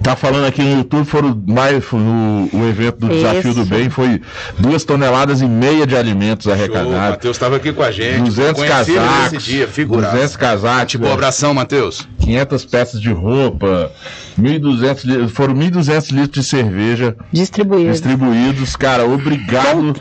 Tá 0.06 0.16
falando 0.16 0.46
aqui 0.46 0.62
no 0.62 0.78
YouTube, 0.78 1.04
foram 1.04 1.44
mais 1.48 1.84
no 1.92 2.48
o 2.54 2.70
evento 2.70 2.98
do 3.00 3.08
Isso. 3.08 3.16
Desafio 3.16 3.54
do 3.56 3.66
Bem, 3.66 3.90
foi 3.90 4.22
duas 4.60 4.84
toneladas 4.84 5.42
e 5.42 5.48
meia 5.48 5.88
de 5.88 5.98
alimentos 5.98 6.48
arrecadados. 6.48 6.94
O 6.94 6.96
Matheus 6.96 7.36
estava 7.36 7.56
aqui 7.56 7.74
com 7.74 7.82
a 7.82 7.90
gente. 7.90 8.22
200 8.22 8.64
casacos. 8.66 9.44
Dia, 9.44 9.66
200 9.66 10.38
casacos. 10.38 10.96
Boa 10.98 11.14
abração, 11.14 11.56
Matheus. 11.56 12.08
500 12.20 12.66
peças 12.66 13.02
de 13.02 13.12
roupa, 13.12 13.92
1.200 14.40 15.28
foram 15.30 15.56
1.200 15.56 16.12
litros 16.12 16.46
de 16.46 16.52
cerveja 16.52 17.16
distribuídos. 17.32 17.94
Distribuídos, 17.94 18.76
cara, 18.76 19.06
obrigado. 19.06 19.96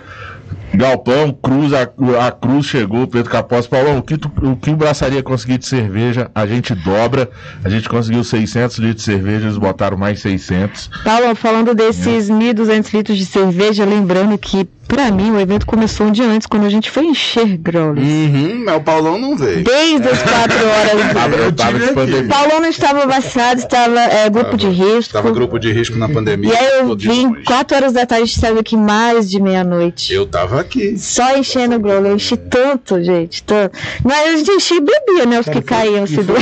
Galpão, 0.76 1.32
Cruz, 1.32 1.72
a, 1.72 1.82
a 2.26 2.32
Cruz 2.32 2.66
chegou, 2.66 3.06
Pedro 3.06 3.30
Capós, 3.30 3.66
Paulão, 3.66 3.98
o 3.98 4.02
que, 4.02 4.16
tu, 4.16 4.30
o 4.42 4.56
que 4.56 4.70
o 4.70 4.76
Braçaria 4.76 5.22
conseguir 5.22 5.58
de 5.58 5.66
cerveja, 5.66 6.30
a 6.34 6.46
gente 6.46 6.74
dobra, 6.74 7.30
a 7.64 7.68
gente 7.68 7.88
conseguiu 7.88 8.24
600 8.24 8.78
litros 8.78 9.04
de 9.04 9.12
cerveja, 9.12 9.46
eles 9.46 9.58
botaram 9.58 9.96
mais 9.96 10.20
600. 10.20 10.90
Paulo, 11.04 11.34
falando 11.34 11.74
desses 11.74 12.28
é. 12.28 12.32
1.200 12.32 12.94
litros 12.94 13.18
de 13.18 13.26
cerveja, 13.26 13.84
lembrando 13.84 14.36
que 14.36 14.68
Pra 14.86 15.10
mim, 15.10 15.30
o 15.30 15.40
evento 15.40 15.66
começou 15.66 16.06
um 16.06 16.12
dia 16.12 16.26
antes, 16.26 16.46
quando 16.46 16.66
a 16.66 16.68
gente 16.68 16.90
foi 16.90 17.06
encher 17.06 17.56
Growlers. 17.56 18.06
Uhum, 18.06 18.62
mas 18.64 18.76
o 18.76 18.80
Paulão 18.80 19.18
não 19.18 19.36
veio. 19.36 19.64
Desde 19.64 20.08
as 20.08 20.22
quatro 20.22 20.58
horas. 20.66 20.92
eu 21.44 21.52
tava 21.52 21.76
O 21.76 22.28
Paulão 22.28 22.60
não 22.60 22.68
estava 22.68 23.06
vacinado, 23.06 23.60
estava 23.60 24.00
é, 24.00 24.28
grupo 24.28 24.50
tava, 24.50 24.56
de 24.58 24.68
risco. 24.68 25.00
Estava 25.00 25.30
grupo 25.30 25.58
de 25.58 25.72
risco 25.72 25.96
na 25.96 26.08
pandemia. 26.08 26.52
E 26.52 26.56
aí 26.56 26.80
eu 26.80 26.96
vim, 26.96 27.34
quatro 27.44 27.76
horas 27.76 27.92
da 27.92 28.06
tarde, 28.06 28.28
saiu 28.38 28.58
aqui 28.58 28.76
mais 28.76 29.28
de 29.28 29.40
meia-noite. 29.40 30.12
Eu 30.12 30.26
tava 30.26 30.60
aqui. 30.60 30.98
Só 30.98 31.36
enchendo 31.36 31.76
o 31.76 31.78
Growler. 31.78 32.12
Eu 32.12 32.16
enchi 32.16 32.36
tanto, 32.36 33.02
gente, 33.02 33.42
tanto. 33.42 33.76
Mas 34.04 34.34
a 34.34 34.36
gente 34.36 34.50
enchia 34.50 34.76
e 34.76 34.80
bebia, 34.80 35.26
né? 35.26 35.40
Os 35.40 35.48
que 35.48 35.62
caíam. 35.62 36.06
Se 36.06 36.22
do... 36.22 36.34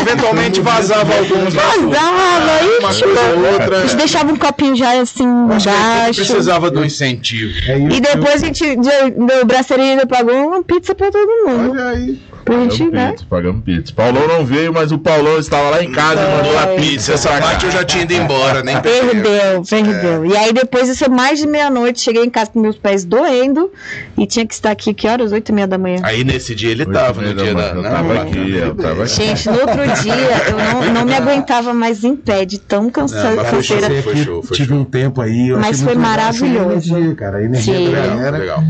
Eventualmente 0.00 0.60
vazava 0.60 1.12
alguns. 1.14 1.54
Vazava, 1.54 2.90
ixi. 2.90 3.04
Outra... 3.04 3.78
A 3.78 3.80
gente 3.82 3.96
deixava 3.96 4.32
um 4.32 4.36
copinho 4.36 4.76
já 4.76 5.00
assim, 5.00 5.24
embaixo. 5.24 5.68
precisava 6.14 6.70
do 6.70 6.84
incentivo. 6.84 7.63
É 7.66 7.78
e 7.78 8.00
depois 8.00 8.42
a 8.42 8.46
gente, 8.46 8.76
do 8.76 9.46
braçaria 9.46 9.84
ainda 9.84 10.06
pagou 10.06 10.34
uma 10.34 10.62
pizza 10.62 10.94
pra 10.94 11.10
todo 11.10 11.48
mundo. 11.48 11.70
Olha 11.72 11.88
aí. 11.88 12.18
Pra 12.44 12.54
pagamos 12.54 12.76
gente, 12.76 12.90
né? 12.90 13.10
pizza, 13.12 13.26
pagamos 13.28 13.64
pizza. 13.64 13.92
Paulão 13.94 14.28
não 14.28 14.44
veio, 14.44 14.72
mas 14.72 14.92
o 14.92 14.98
Paulão 14.98 15.38
estava 15.38 15.70
lá 15.70 15.82
em 15.82 15.90
casa 15.90 16.20
e 16.22 16.36
mandou 16.36 16.58
a 16.58 16.66
pizza. 16.78 17.14
Essa 17.14 17.30
parte 17.30 17.66
eu 17.66 17.72
já 17.72 17.84
tinha 17.84 18.04
ido 18.04 18.12
embora, 18.12 18.62
nem 18.62 18.80
Perdeu, 18.80 19.62
perdeu. 19.68 20.24
É. 20.24 20.26
E 20.28 20.36
aí 20.36 20.52
depois 20.52 20.88
isso 20.88 21.10
mais 21.10 21.38
de 21.38 21.46
meia-noite, 21.46 22.00
cheguei 22.00 22.24
em 22.24 22.30
casa 22.30 22.50
com 22.50 22.60
meus 22.60 22.76
pés 22.76 23.04
doendo 23.04 23.70
e 24.16 24.26
tinha 24.26 24.46
que 24.46 24.54
estar 24.54 24.70
aqui, 24.70 24.92
que 24.92 25.08
horas? 25.08 25.32
Oito 25.32 25.48
e 25.48 25.52
meia 25.52 25.66
da 25.66 25.78
manhã. 25.78 26.00
Aí 26.02 26.24
nesse 26.24 26.54
dia 26.54 26.70
ele 26.70 26.84
tava, 26.84 27.22
no 27.22 27.34
dia 27.34 27.54
da... 27.54 27.68
Eu 27.68 27.82
tava 27.82 28.22
aqui, 28.22 28.56
eu 28.56 28.74
tava 28.74 29.04
aqui. 29.04 29.14
Gente, 29.14 29.48
no 29.48 29.60
outro 29.60 30.02
dia 30.02 30.14
eu 30.48 30.58
não, 30.58 30.92
não 30.92 31.04
me 31.04 31.14
aguentava 31.14 31.72
mais 31.72 32.04
em 32.04 32.14
pé, 32.14 32.44
de 32.44 32.58
tão 32.58 32.90
cansado. 32.90 33.44
Foi 33.46 33.62
show, 33.62 33.78
foi 34.02 34.16
show, 34.16 34.42
foi 34.42 34.56
Tive 34.56 34.74
um 34.74 34.84
tempo 34.84 35.20
aí. 35.20 35.50
Mas 35.52 35.80
foi 35.80 35.94
maravilhoso. 35.94 36.94
Energia, 36.94 37.14
cara, 37.14 37.38
a 37.38 37.42
energia 37.42 37.76
Sim. 37.76 37.90
da 37.90 38.06
galera. 38.06 38.38
Legal. 38.38 38.62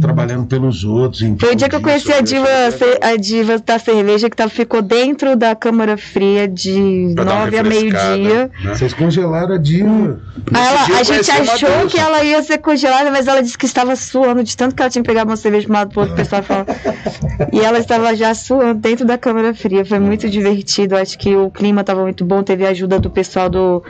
trabalhando 0.00 0.46
pelos 0.46 0.84
outros. 0.84 1.22
Foi 1.38 1.52
o 1.52 1.56
dia 1.56 1.68
que 1.68 1.76
eu 1.76 1.80
conheci 1.80 2.12
a 2.12 2.20
diva, 2.20 2.48
a 3.00 3.16
diva 3.20 3.58
da 3.58 3.78
cerveja 3.78 4.28
que 4.28 4.36
tá, 4.36 4.48
ficou 4.48 4.82
dentro 4.82 5.36
da 5.36 5.54
câmara 5.54 5.96
fria 5.96 6.48
de 6.48 7.12
pra 7.14 7.24
nove 7.24 7.58
a 7.58 7.62
meio-dia. 7.62 8.50
Né? 8.64 8.74
Vocês 8.74 8.92
congelaram 8.94 9.54
a 9.54 9.58
diva. 9.58 10.20
Ela, 10.52 10.98
a 10.98 11.02
gente 11.02 11.30
achou 11.30 11.86
que 11.88 11.98
ela 11.98 12.24
ia 12.24 12.42
ser 12.42 12.58
congelada, 12.58 13.10
mas 13.10 13.28
ela 13.28 13.42
disse 13.42 13.56
que 13.56 13.66
estava 13.66 13.94
suando 13.94 14.42
de 14.42 14.56
tanto 14.56 14.74
que 14.74 14.82
ela 14.82 14.90
tinha 14.90 15.04
pegado 15.04 15.30
uma 15.30 15.36
cerveja 15.36 15.66
de 15.66 15.70
um 15.70 15.74
lado 15.74 15.90
pro 15.90 16.00
outro, 16.00 16.14
o 16.14 16.16
pessoal 16.16 16.42
fala. 16.42 16.66
e 17.52 17.60
ela 17.60 17.78
estava 17.78 18.14
já 18.16 18.34
suando 18.34 18.80
dentro 18.80 19.06
da 19.06 19.18
câmara 19.18 19.54
fria. 19.54 19.84
Foi 19.84 19.98
muito 19.98 20.28
divertido. 20.28 20.96
Acho 20.96 21.18
que 21.18 21.36
o 21.36 21.50
clima 21.50 21.82
estava 21.82 22.02
muito 22.02 22.24
bom. 22.24 22.42
Teve 22.42 22.66
a 22.66 22.70
ajuda 22.70 22.98
do 22.98 23.10
pessoal 23.10 23.48
do, 23.48 23.82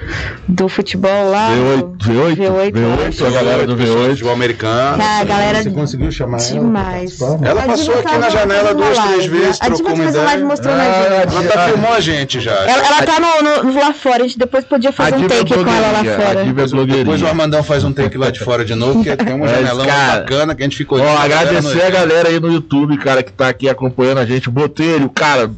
do 0.49 0.69
futebol 0.69 1.31
lá. 1.31 1.51
V8, 1.51 1.99
V8, 1.99 2.37
V8, 2.37 2.73
V8 2.73 3.27
a 3.27 3.31
galera 3.31 3.67
do 3.67 3.77
V8. 3.77 4.11
Futebol 4.11 4.33
americano. 4.33 5.03
a 5.03 5.25
galera 5.25 5.63
Você 5.63 5.71
conseguiu 5.71 6.11
chamar 6.11 6.39
demais. 6.39 7.21
ela? 7.21 7.39
Ela 7.43 7.63
passou 7.63 7.95
aqui 7.95 8.19
na 8.19 8.31
janela 8.31 8.75
duas, 8.75 8.99
três 9.29 9.43
vezes, 9.43 9.59
trocou 9.59 9.95
uma 9.95 10.05
ideia. 10.05 10.25
Live 10.25 10.45
mostrando 10.45 10.81
ah, 10.81 10.83
a 10.83 11.27
gente. 11.27 11.37
Ela 11.37 11.53
tá 11.53 11.69
filmou 11.69 11.93
a 11.93 12.01
gente 12.01 12.41
já. 12.41 12.53
Ela, 12.53 12.87
ela 12.87 13.03
tá 13.03 13.21
no, 13.21 13.65
no, 13.65 13.81
lá 13.81 13.93
fora. 13.93 14.25
A 14.25 14.27
gente 14.27 14.39
depois 14.39 14.65
podia 14.65 14.93
fazer 14.93 15.17
um 15.17 15.29
take 15.29 15.55
com 15.55 15.61
ela 15.61 15.93
lá 15.93 16.05
fora. 16.05 16.87
Depois 16.87 17.23
o 17.23 17.27
Armandão 17.27 17.63
faz 17.63 17.85
um 17.85 17.93
take 17.93 18.17
lá 18.17 18.31
de 18.31 18.41
fora 18.41 18.65
de 18.65 18.75
novo, 18.75 19.03
que 19.03 19.17
tem 19.17 19.35
uma 19.35 19.49
janelão 19.49 19.87
bacana 19.87 20.55
que 20.55 20.63
a 20.63 20.67
gente 20.67 20.77
ficou. 20.77 21.01
Ó, 21.01 21.19
agradecer 21.19 21.83
a 21.83 21.91
galera 21.91 22.29
aí 22.29 22.41
no 22.41 22.53
YouTube, 22.53 22.97
cara, 22.99 23.23
que 23.23 23.33
tá 23.33 23.49
aqui 23.49 23.69
acompanhando 23.69 24.19
a 24.19 24.27
gente. 24.27 24.51
Botelho, 24.51 25.09
cara, 25.09 25.51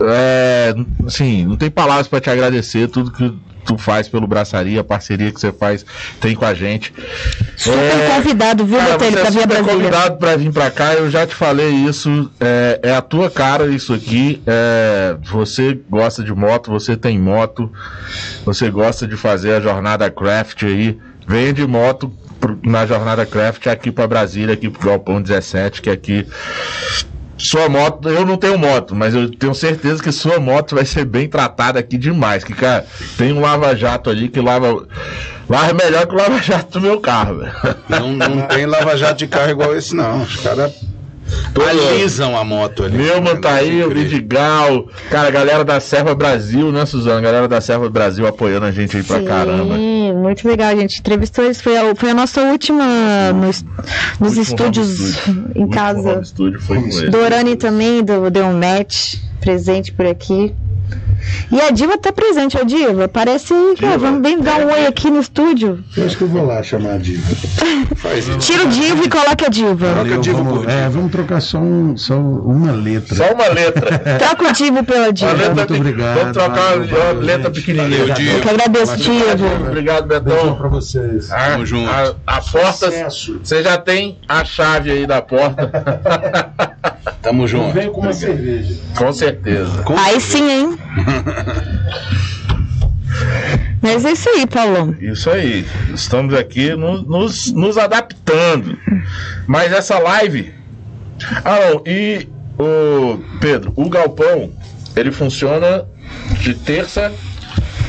é, 0.00 0.74
assim, 1.06 1.44
não 1.44 1.56
tem 1.56 1.70
palavras 1.70 2.06
para 2.06 2.20
te 2.20 2.30
agradecer 2.30 2.88
tudo 2.88 3.10
que 3.10 3.32
tu 3.66 3.76
faz 3.76 4.08
pelo 4.08 4.26
Braçaria, 4.26 4.80
a 4.80 4.84
parceria 4.84 5.32
que 5.32 5.40
você 5.40 5.52
faz, 5.52 5.84
tem 6.20 6.34
com 6.34 6.44
a 6.44 6.54
gente. 6.54 6.94
Super 7.56 7.78
é, 7.78 8.14
convidado, 8.14 8.64
viu, 8.64 8.78
cara, 8.78 8.92
Botelho, 8.92 9.20
pra 9.20 9.30
vir 9.30 9.42
a 9.42 9.46
Brasília. 9.46 9.74
convidado 9.74 10.16
pra 10.16 10.36
vir 10.36 10.52
pra 10.52 10.70
cá, 10.70 10.94
eu 10.94 11.10
já 11.10 11.26
te 11.26 11.34
falei 11.34 11.70
isso, 11.70 12.30
é, 12.40 12.80
é 12.82 12.94
a 12.94 13.02
tua 13.02 13.30
cara 13.30 13.66
isso 13.66 13.92
aqui, 13.92 14.40
é, 14.46 15.16
você 15.24 15.78
gosta 15.90 16.22
de 16.22 16.32
moto, 16.32 16.70
você 16.70 16.96
tem 16.96 17.18
moto, 17.18 17.70
você 18.44 18.70
gosta 18.70 19.06
de 19.06 19.16
fazer 19.16 19.54
a 19.54 19.60
jornada 19.60 20.10
craft 20.10 20.62
aí, 20.62 20.98
vem 21.26 21.52
de 21.52 21.66
moto 21.66 22.12
na 22.62 22.86
jornada 22.86 23.26
craft 23.26 23.66
aqui 23.66 23.90
para 23.90 24.06
Brasília, 24.06 24.54
aqui 24.54 24.68
pro 24.68 24.86
Galpão 24.86 25.20
17, 25.20 25.82
que 25.82 25.90
é 25.90 25.92
aqui 25.92 26.26
sua 27.38 27.68
moto, 27.68 28.08
eu 28.08 28.24
não 28.24 28.36
tenho 28.36 28.58
moto, 28.58 28.94
mas 28.94 29.14
eu 29.14 29.30
tenho 29.30 29.54
certeza 29.54 30.02
que 30.02 30.10
sua 30.10 30.40
moto 30.40 30.74
vai 30.74 30.84
ser 30.84 31.04
bem 31.04 31.28
tratada 31.28 31.78
aqui 31.78 31.98
demais. 31.98 32.42
Que, 32.42 32.54
cara, 32.54 32.86
tem 33.18 33.32
um 33.32 33.40
lava-jato 33.40 34.08
ali 34.08 34.28
que 34.28 34.40
lava. 34.40 34.86
Lava 35.48 35.72
melhor 35.74 36.06
que 36.06 36.14
o 36.14 36.18
lava-jato 36.18 36.78
do 36.78 36.80
meu 36.80 37.00
carro, 37.00 37.38
velho. 37.38 37.52
Não, 37.88 38.12
não 38.12 38.42
tem 38.48 38.66
lava-jato 38.66 39.18
de 39.18 39.26
carro 39.26 39.50
igual 39.50 39.76
esse, 39.76 39.94
não. 39.94 40.22
Os 40.22 40.36
caras 40.36 40.72
alisam 41.68 42.36
a 42.36 42.44
moto 42.44 42.84
ali. 42.84 42.98
Neumann 42.98 43.40
tá 43.40 43.54
aí, 43.54 43.82
o 43.82 43.90
Vidigal. 43.90 44.86
Cara, 45.10 45.30
galera 45.30 45.64
da 45.64 45.80
Serva 45.80 46.14
Brasil, 46.14 46.70
né, 46.70 46.86
Suzana? 46.86 47.20
Galera 47.20 47.48
da 47.48 47.60
Serva 47.60 47.88
Brasil 47.88 48.26
apoiando 48.26 48.66
a 48.66 48.72
gente 48.72 48.96
aí 48.96 49.02
pra 49.02 49.18
Sim, 49.18 49.24
caramba. 49.24 49.74
Muito 50.26 50.46
legal, 50.46 50.70
a 50.70 50.76
gente 50.76 50.98
entrevistou 50.98 51.44
eles. 51.44 51.60
Foi 51.60 51.76
a, 51.76 51.94
foi 51.94 52.10
a 52.10 52.14
nossa 52.14 52.42
última 52.42 53.32
nos, 53.32 53.64
nos 54.20 54.36
estúdios 54.36 55.16
em 55.54 55.68
casa. 55.68 56.20
Estúdio 56.20 56.60
foi 56.60 56.80
com 56.80 57.10
Dorani 57.10 57.56
também, 57.56 58.02
do 58.02 58.30
Deu 58.30 58.46
um 58.46 58.58
Match, 58.58 59.16
presente 59.46 59.92
por 59.92 60.04
aqui. 60.04 60.52
E 61.50 61.60
a 61.60 61.70
Diva 61.70 61.96
tá 61.98 62.12
presente, 62.12 62.58
a 62.58 62.64
Diva. 62.64 63.08
Parece 63.08 63.54
que 63.76 63.86
vamos 63.96 64.20
bem 64.20 64.40
dar 64.40 64.60
um 64.60 64.72
oi 64.72 64.86
aqui 64.86 65.08
no 65.08 65.20
estúdio. 65.20 65.82
Eu 65.96 66.04
acho 66.04 66.16
que 66.16 66.22
eu 66.24 66.28
vou 66.28 66.44
lá 66.44 66.62
chamar 66.62 66.94
a 66.94 66.98
Diva. 66.98 67.22
Faz 67.96 68.26
isso. 68.26 68.38
Tira 68.38 68.64
o 68.64 68.68
Diva 68.68 69.04
e 69.04 69.08
coloca 69.08 69.46
a 69.46 69.48
Diva. 69.48 69.86
Diva 70.20 70.42
vamos, 70.42 70.66
É, 70.66 70.88
vamos 70.88 71.12
trocar 71.12 71.40
só, 71.40 71.58
um, 71.58 71.96
só 71.96 72.16
uma 72.16 72.72
letra. 72.72 73.14
Só 73.14 73.32
uma 73.32 73.46
letra. 73.48 73.98
Troca 74.18 74.48
o 74.48 74.52
Diva 74.52 74.82
pela 74.82 75.12
Diva. 75.12 75.54
Muito 75.54 75.74
obrigado. 75.74 76.18
Vamos 76.18 76.32
trocar 76.32 76.76
uma 76.78 77.20
letra 77.20 77.50
pequenininha. 77.50 77.98
Eu 77.98 78.40
que 78.40 78.48
agradeço, 78.48 78.96
Diva. 78.96 79.66
Obrigado, 79.68 80.06
Betão. 80.06 80.36
Beijo 80.36 80.56
pra 80.56 80.68
vocês. 80.68 81.32
A, 81.32 81.50
Tamo 81.50 81.66
junto. 81.66 81.88
A, 81.88 82.14
a 82.26 82.40
porta, 82.40 82.90
você 83.10 83.62
já 83.62 83.78
tem 83.78 84.18
a 84.28 84.44
chave 84.44 84.90
aí 84.90 85.06
da 85.06 85.22
porta. 85.22 85.70
Tamo 87.26 87.48
junto. 87.48 87.72
Vem 87.72 87.90
com 87.90 88.02
uma 88.02 88.12
Obrigado. 88.12 88.36
cerveja. 88.36 88.74
Com 88.96 89.12
certeza. 89.12 89.82
Com 89.82 89.98
aí 89.98 90.20
certeza. 90.20 90.22
sim, 90.30 90.48
hein? 90.48 90.78
Mas 93.82 94.04
é 94.04 94.12
isso 94.12 94.28
aí, 94.28 94.46
Paulão. 94.46 94.94
Isso 95.00 95.28
aí. 95.28 95.66
Estamos 95.92 96.34
aqui 96.34 96.76
no, 96.76 97.02
nos, 97.02 97.50
nos 97.50 97.78
adaptando. 97.78 98.78
Mas 99.44 99.72
essa 99.72 99.98
live. 99.98 100.54
Ah, 101.44 101.58
não. 101.72 101.82
E 101.84 102.28
o 102.56 103.18
Pedro, 103.40 103.72
o 103.74 103.88
galpão, 103.88 104.52
ele 104.94 105.10
funciona 105.10 105.84
de 106.38 106.54
terça 106.54 107.12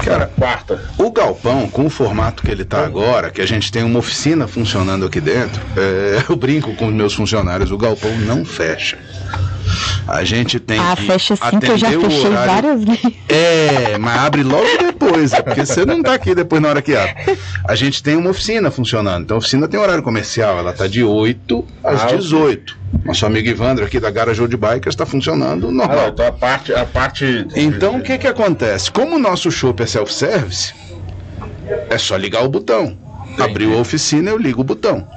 Cara, 0.07 0.31
quarta. 0.37 0.81
O 0.97 1.11
galpão, 1.11 1.69
com 1.69 1.85
o 1.85 1.89
formato 1.89 2.41
que 2.41 2.49
ele 2.49 2.61
está 2.61 2.85
agora, 2.85 3.29
que 3.29 3.41
a 3.41 3.45
gente 3.45 3.71
tem 3.71 3.83
uma 3.83 3.99
oficina 3.99 4.47
funcionando 4.47 5.05
aqui 5.05 5.19
dentro, 5.19 5.61
é, 5.75 6.23
eu 6.31 6.35
brinco 6.35 6.73
com 6.75 6.87
os 6.87 6.93
meus 6.93 7.13
funcionários, 7.13 7.71
o 7.71 7.77
galpão 7.77 8.15
não 8.19 8.45
fecha. 8.45 8.97
A 10.07 10.23
gente 10.23 10.59
tem 10.59 10.79
ah, 10.79 10.95
que 10.95 11.05
fecha 11.05 11.35
sim, 11.35 11.59
que 11.59 11.71
eu 11.71 11.77
já 11.77 11.89
fechei 11.91 12.27
horário... 12.27 12.51
várias 12.51 12.83
vezes. 12.83 13.17
É, 13.27 13.97
mas 13.97 14.19
abre 14.21 14.41
logo 14.41 14.65
depois, 14.79 15.33
é 15.33 15.41
porque 15.41 15.65
você 15.65 15.85
não 15.85 15.99
está 15.99 16.13
aqui 16.13 16.33
depois 16.33 16.61
na 16.61 16.69
hora 16.69 16.81
que 16.81 16.95
abre. 16.95 17.37
A 17.67 17.75
gente 17.75 18.01
tem 18.01 18.15
uma 18.15 18.29
oficina 18.29 18.71
funcionando. 18.71 19.23
Então 19.23 19.35
a 19.35 19.39
oficina 19.39 19.67
tem 19.67 19.79
horário 19.79 20.01
comercial, 20.01 20.57
ela 20.57 20.71
está 20.71 20.87
de 20.87 21.03
8 21.03 21.65
às 21.83 22.03
ah, 22.03 22.15
18. 22.15 22.77
Nosso 23.03 23.25
amigo 23.25 23.49
Ivandro 23.49 23.85
aqui 23.85 23.99
da 23.99 24.09
Garage 24.09 24.47
de 24.47 24.57
Bikers 24.57 24.93
está 24.93 25.05
funcionando 25.05 25.71
normal. 25.71 26.05
Ah, 26.05 26.09
então 26.09 26.25
a 26.25 26.31
parte, 26.31 26.73
a 26.73 26.85
parte. 26.85 27.45
Então 27.55 27.97
o 27.97 28.01
que 28.01 28.17
que 28.17 28.27
acontece? 28.27 28.89
Como 28.91 29.17
o 29.17 29.19
nosso 29.19 29.51
shop 29.51 29.83
é 29.83 29.85
self-service, 29.85 30.73
é 31.89 31.97
só 31.97 32.15
ligar 32.15 32.43
o 32.43 32.49
botão. 32.49 33.06
Abriu 33.43 33.77
a 33.77 33.81
oficina, 33.81 34.29
eu 34.29 34.37
ligo 34.37 34.61
o 34.61 34.63
botão. 34.63 35.07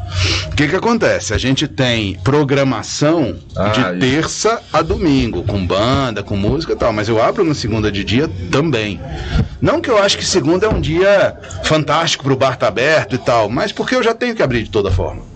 O 0.53 0.57
que 0.57 0.69
que 0.69 0.77
acontece? 0.77 1.33
A 1.33 1.39
gente 1.39 1.67
tem 1.67 2.19
programação 2.23 3.37
ah, 3.57 3.69
de 3.69 4.01
terça 4.01 4.55
isso. 4.55 4.77
a 4.77 4.83
domingo, 4.83 5.43
com 5.45 5.67
banda, 5.67 6.23
com 6.23 6.37
música 6.37 6.73
e 6.73 6.77
tal, 6.77 6.93
mas 6.93 7.09
eu 7.09 7.23
abro 7.23 7.45
na 7.45 7.55
segunda 7.55 7.91
de 7.91 8.05
dia 8.05 8.29
também. 8.51 9.01
Não 9.61 9.81
que 9.81 9.91
eu 9.91 9.99
acho 9.99 10.19
que 10.19 10.25
segunda 10.25 10.67
é 10.67 10.69
um 10.69 10.81
dia 10.81 11.37
fantástico 11.65 12.25
para 12.25 12.33
o 12.33 12.37
bar 12.37 12.55
estar 12.55 12.67
tá 12.67 12.69
aberto 12.69 13.15
e 13.15 13.19
tal, 13.19 13.49
mas 13.49 13.73
porque 13.73 13.95
eu 13.95 14.03
já 14.03 14.15
tenho 14.15 14.35
que 14.35 14.43
abrir 14.43 14.65
de 14.65 14.71
toda 14.71 14.91
forma 14.91 15.31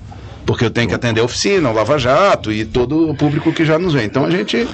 porque 0.44 0.64
eu 0.64 0.70
tenho 0.70 0.88
que 0.88 0.94
atender 0.94 1.20
a 1.20 1.24
oficina, 1.24 1.70
o 1.70 1.72
Lava 1.72 1.98
Jato 1.98 2.52
e 2.52 2.64
todo 2.64 3.10
o 3.10 3.14
público 3.14 3.52
que 3.52 3.64
já 3.64 3.78
nos 3.78 3.94
vem. 3.94 4.04
Então 4.04 4.24
a 4.24 4.30
gente 4.30 4.68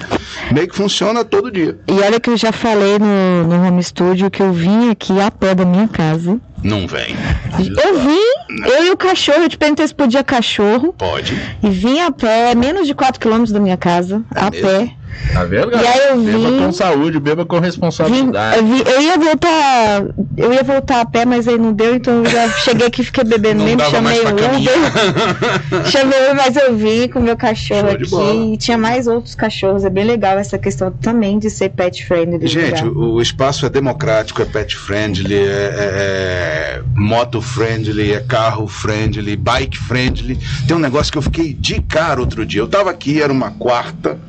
meio 0.51 0.67
que 0.67 0.75
funciona 0.75 1.23
todo 1.23 1.51
dia. 1.51 1.77
E 1.87 1.93
olha 1.93 2.19
que 2.19 2.29
eu 2.29 2.37
já 2.37 2.51
falei 2.51 2.99
no, 2.99 3.47
no 3.47 3.67
home 3.67 3.83
studio 3.83 4.29
que 4.29 4.41
eu 4.41 4.51
vim 4.51 4.89
aqui 4.89 5.19
a 5.19 5.31
pé 5.31 5.55
da 5.55 5.65
minha 5.65 5.87
casa. 5.87 6.39
Não 6.63 6.87
vem. 6.87 7.15
Eu 7.59 7.99
vim, 7.99 8.65
eu 8.69 8.85
e 8.85 8.91
o 8.91 8.97
cachorro, 8.97 9.43
eu 9.43 9.49
te 9.49 9.57
perguntei 9.57 9.87
se 9.87 9.95
podia 9.95 10.23
cachorro. 10.23 10.93
Pode. 10.93 11.39
E 11.61 11.69
vim 11.69 11.99
a 11.99 12.11
pé, 12.11 12.53
menos 12.55 12.87
de 12.87 12.93
4 12.93 13.19
quilômetros 13.19 13.51
da 13.51 13.59
minha 13.59 13.77
casa, 13.77 14.21
é 14.35 14.39
a 14.39 14.51
mesmo? 14.51 14.67
pé. 14.67 14.95
Tá 15.33 15.43
vendo, 15.43 15.69
galera? 15.69 15.87
E 15.87 15.99
aí 15.99 16.09
eu 16.09 16.17
beba 16.17 16.49
vim, 16.49 16.59
com 16.59 16.71
saúde, 16.71 17.19
beba 17.19 17.45
com 17.45 17.59
responsabilidade. 17.59 18.63
Vim, 18.63 18.79
eu, 18.79 18.85
eu, 18.85 19.01
ia 19.01 19.17
voltar. 19.17 20.03
Eu 20.35 20.53
ia 20.53 20.63
voltar 20.63 21.01
a 21.01 21.05
pé, 21.05 21.25
mas 21.25 21.47
aí 21.47 21.57
não 21.57 21.73
deu, 21.73 21.95
então 21.95 22.23
eu 22.23 22.25
já 22.25 22.49
cheguei 22.49 22.87
aqui 22.87 23.03
fiquei 23.03 23.23
bebendo 23.23 23.63
mesmo, 23.63 23.81
chamei 23.89 24.19
o 24.19 24.29
Uber. 24.29 25.85
chamei, 25.85 26.33
mas 26.35 26.55
eu 26.55 26.75
vim 26.75 27.07
com 27.07 27.19
o 27.19 27.21
meu 27.21 27.37
cachorro 27.37 27.89
aqui. 27.91 28.53
E 28.53 28.57
tinha 28.57 28.77
mais 28.77 29.07
outros 29.07 29.35
cachorros. 29.35 29.85
É 29.85 29.89
bem 29.89 30.05
legal 30.05 30.37
essa 30.37 30.57
questão 30.57 30.91
também 30.91 31.39
de 31.39 31.49
ser 31.49 31.69
pet 31.69 32.05
friendly. 32.05 32.47
Gente, 32.47 32.83
o, 32.85 33.13
o, 33.13 33.21
espaço 33.21 33.65
é 33.65 33.69
democrático, 33.69 34.41
é 34.41 34.45
pet 34.45 34.75
friendly, 34.75 35.35
é, 35.35 35.39
é, 35.39 36.50
é 36.51 36.83
moto 36.95 37.41
friendly, 37.41 38.11
é 38.11 38.19
carro 38.19 38.67
friendly, 38.67 39.37
bike 39.37 39.77
friendly. 39.77 40.37
Tem 40.67 40.75
um 40.75 40.79
negócio 40.79 41.11
que 41.11 41.17
eu 41.17 41.21
fiquei 41.21 41.53
de 41.53 41.81
cara 41.81 42.19
outro 42.19 42.45
dia. 42.45 42.59
Eu 42.59 42.67
tava 42.67 42.89
aqui, 42.89 43.21
era 43.21 43.31
uma 43.31 43.51
quarta, 43.51 44.19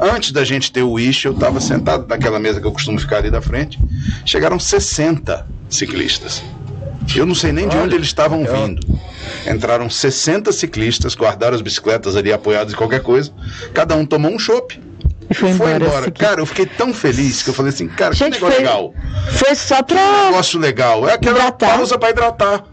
antes 0.00 0.30
da 0.30 0.44
gente 0.44 0.70
ter 0.70 0.82
o 0.82 0.92
Wish, 0.92 1.24
eu 1.24 1.32
estava 1.32 1.60
sentado 1.60 2.06
naquela 2.06 2.38
mesa 2.38 2.60
que 2.60 2.66
eu 2.66 2.72
costumo 2.72 3.00
ficar 3.00 3.18
ali 3.18 3.30
da 3.30 3.42
frente. 3.42 3.80
Chegaram 4.24 4.58
60 4.58 5.44
ciclistas. 5.68 6.42
Eu 7.16 7.26
não 7.26 7.34
sei 7.34 7.50
nem 7.50 7.68
de 7.68 7.76
onde 7.76 7.96
eles 7.96 8.06
estavam 8.06 8.44
vindo. 8.44 8.80
Entraram 9.46 9.90
60 9.90 10.52
ciclistas, 10.52 11.16
guardaram 11.16 11.56
as 11.56 11.62
bicicletas 11.62 12.14
ali 12.14 12.32
apoiadas 12.32 12.72
em 12.72 12.76
qualquer 12.76 13.02
coisa. 13.02 13.32
Cada 13.74 13.96
um 13.96 14.06
tomou 14.06 14.30
um 14.30 14.38
chopp. 14.38 14.80
E 15.32 15.34
foi, 15.34 15.52
foi 15.54 15.70
embora. 15.70 15.84
embora. 15.84 16.10
Cara, 16.10 16.40
eu 16.40 16.46
fiquei 16.46 16.66
tão 16.66 16.92
feliz 16.92 17.42
que 17.42 17.50
eu 17.50 17.54
falei 17.54 17.72
assim, 17.72 17.88
cara, 17.88 18.14
Gente, 18.14 18.34
que 18.34 18.44
negócio 18.44 18.56
foi, 18.56 18.64
legal. 18.64 18.94
Foi 19.32 19.54
só 19.54 19.82
pra. 19.82 19.96
Que 19.96 20.26
negócio 20.26 20.60
legal. 20.60 21.08
É 21.08 21.14
aquela 21.14 21.38
hidratar. 21.38 21.76
pausa 21.76 21.98
para 21.98 22.10
hidratar. 22.10 22.64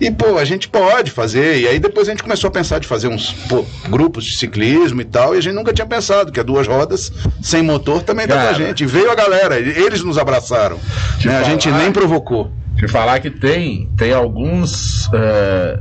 E, 0.00 0.10
pô, 0.10 0.38
a 0.38 0.44
gente 0.46 0.66
pode 0.66 1.10
fazer. 1.10 1.60
E 1.60 1.68
aí 1.68 1.78
depois 1.78 2.08
a 2.08 2.12
gente 2.12 2.22
começou 2.22 2.48
a 2.48 2.50
pensar 2.50 2.78
de 2.78 2.88
fazer 2.88 3.08
uns 3.08 3.32
pô, 3.32 3.66
grupos 3.90 4.24
de 4.24 4.36
ciclismo 4.36 5.02
e 5.02 5.04
tal. 5.04 5.34
E 5.34 5.38
a 5.38 5.40
gente 5.42 5.54
nunca 5.54 5.74
tinha 5.74 5.86
pensado 5.86 6.32
que 6.32 6.40
a 6.40 6.42
duas 6.42 6.66
rodas 6.66 7.12
sem 7.42 7.62
motor 7.62 8.02
também 8.02 8.26
dá 8.26 8.36
pra 8.36 8.52
gente. 8.54 8.82
E 8.82 8.86
veio 8.86 9.10
a 9.10 9.14
galera, 9.14 9.58
eles 9.58 10.02
nos 10.02 10.16
abraçaram. 10.16 10.76
Né? 10.76 11.32
Falar, 11.32 11.38
a 11.40 11.42
gente 11.44 11.70
nem 11.70 11.92
provocou. 11.92 12.50
De 12.76 12.88
falar 12.88 13.20
que 13.20 13.30
tem, 13.30 13.90
tem 13.98 14.14
alguns. 14.14 15.06
É, 15.12 15.78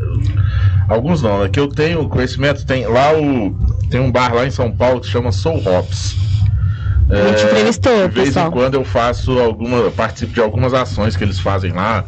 alguns 0.89 1.21
não, 1.21 1.43
né? 1.43 1.49
Que 1.49 1.59
eu 1.59 1.69
tenho 1.69 2.09
conhecimento, 2.09 2.65
tem 2.65 2.85
lá 2.87 3.13
o. 3.13 3.55
Tem 3.89 3.99
um 3.99 4.11
bar 4.11 4.33
lá 4.33 4.45
em 4.45 4.51
São 4.51 4.71
Paulo 4.71 4.99
que 4.99 5.07
chama 5.07 5.31
Soul 5.31 5.61
Hops. 5.65 6.15
A 7.09 7.27
gente 7.29 7.43
entrevistou, 7.45 8.07
De 8.07 8.13
vez 8.13 8.27
pessoal. 8.27 8.47
em 8.47 8.51
quando 8.51 8.75
eu 8.75 8.85
faço 8.85 9.39
alguma, 9.39 9.89
participo 9.89 10.31
de 10.31 10.39
algumas 10.39 10.73
ações 10.75 11.15
que 11.15 11.23
eles 11.23 11.39
fazem 11.39 11.71
lá. 11.71 12.05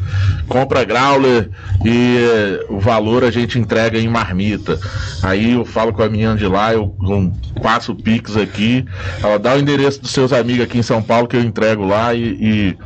Compra 0.47 0.83
growler 0.83 1.49
e 1.83 2.17
eh, 2.19 2.65
o 2.69 2.79
valor 2.79 3.23
a 3.23 3.31
gente 3.31 3.57
entrega 3.57 3.97
em 3.97 4.07
marmita. 4.07 4.79
Aí 5.23 5.53
eu 5.53 5.65
falo 5.65 5.91
com 5.91 6.03
a 6.03 6.09
minha 6.09 6.35
de 6.35 6.45
lá, 6.45 6.73
eu, 6.73 6.95
eu 7.01 7.31
passo 7.63 7.93
o 7.93 7.95
Pix 7.95 8.37
aqui, 8.37 8.85
ela 9.23 9.39
dá 9.39 9.55
o 9.55 9.59
endereço 9.59 10.01
dos 10.01 10.11
seus 10.11 10.31
amigos 10.31 10.65
aqui 10.65 10.77
em 10.77 10.83
São 10.83 11.01
Paulo 11.01 11.27
que 11.27 11.35
eu 11.35 11.41
entrego 11.41 11.83
lá 11.83 12.13
e, 12.13 12.37
e 12.39 12.77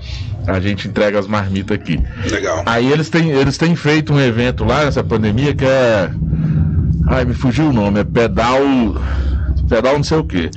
a 0.48 0.60
gente 0.62 0.88
entrega 0.88 1.20
as 1.20 1.28
marmitas 1.28 1.76
aqui. 1.78 2.02
Legal. 2.32 2.64
Aí 2.66 2.90
eles 2.92 3.10
têm, 3.10 3.32
eles 3.32 3.58
têm 3.58 3.76
feito 3.76 4.14
um 4.14 4.20
evento 4.22 4.64
lá 4.64 4.86
nessa 4.86 5.04
pandemia 5.04 5.54
que 5.54 5.66
é. 5.66 6.10
Ai, 7.08 7.26
me 7.26 7.34
fugiu 7.34 7.70
o 7.70 7.74
nome, 7.74 8.00
é 8.00 8.04
pedal. 8.04 8.62
Pedal 9.68 9.94
não 9.98 10.04
sei 10.04 10.18
o 10.18 10.24
que. 10.24 10.50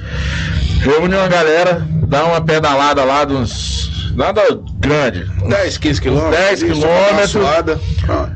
Reúne 0.80 1.14
uma 1.14 1.28
galera, 1.28 1.86
dá 2.06 2.24
uma 2.24 2.40
pedalada 2.40 3.04
lá 3.04 3.24
dos. 3.24 4.12
Nada 4.14 4.42
grande. 4.78 5.26
10, 5.48 5.78
15 5.78 6.00
quilômetros. 6.00 6.61
10 6.61 6.62
quilômetros. 6.64 7.80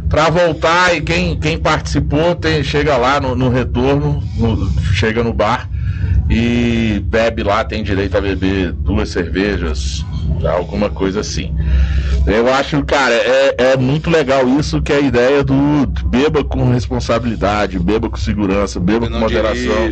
Para 0.09 0.31
voltar 0.31 0.95
e 0.95 1.01
quem, 1.01 1.37
quem 1.39 1.59
participou 1.59 2.35
tem, 2.35 2.63
chega 2.63 2.97
lá 2.97 3.19
no, 3.19 3.35
no 3.35 3.49
retorno, 3.49 4.23
no, 4.37 4.71
chega 4.95 5.25
no 5.25 5.33
bar 5.33 5.69
e 6.31 7.03
bebe 7.07 7.43
lá, 7.43 7.65
tem 7.65 7.83
direito 7.83 8.17
a 8.17 8.21
beber 8.21 8.73
duas 8.73 9.11
cervejas, 9.11 10.05
Alguma 10.45 10.91
coisa 10.91 11.21
assim. 11.21 11.55
Eu 12.27 12.53
acho, 12.53 12.85
cara, 12.85 13.15
é, 13.15 13.55
é 13.73 13.77
muito 13.77 14.09
legal 14.09 14.49
isso 14.59 14.81
que 14.81 14.93
é 14.93 14.97
a 14.97 15.01
ideia 15.01 15.43
do 15.43 15.55
beba 16.07 16.45
com 16.45 16.71
responsabilidade, 16.71 17.79
beba 17.79 18.09
com 18.09 18.17
segurança, 18.17 18.79
beba 18.79 19.09
com 19.09 19.19
moderação. 19.19 19.91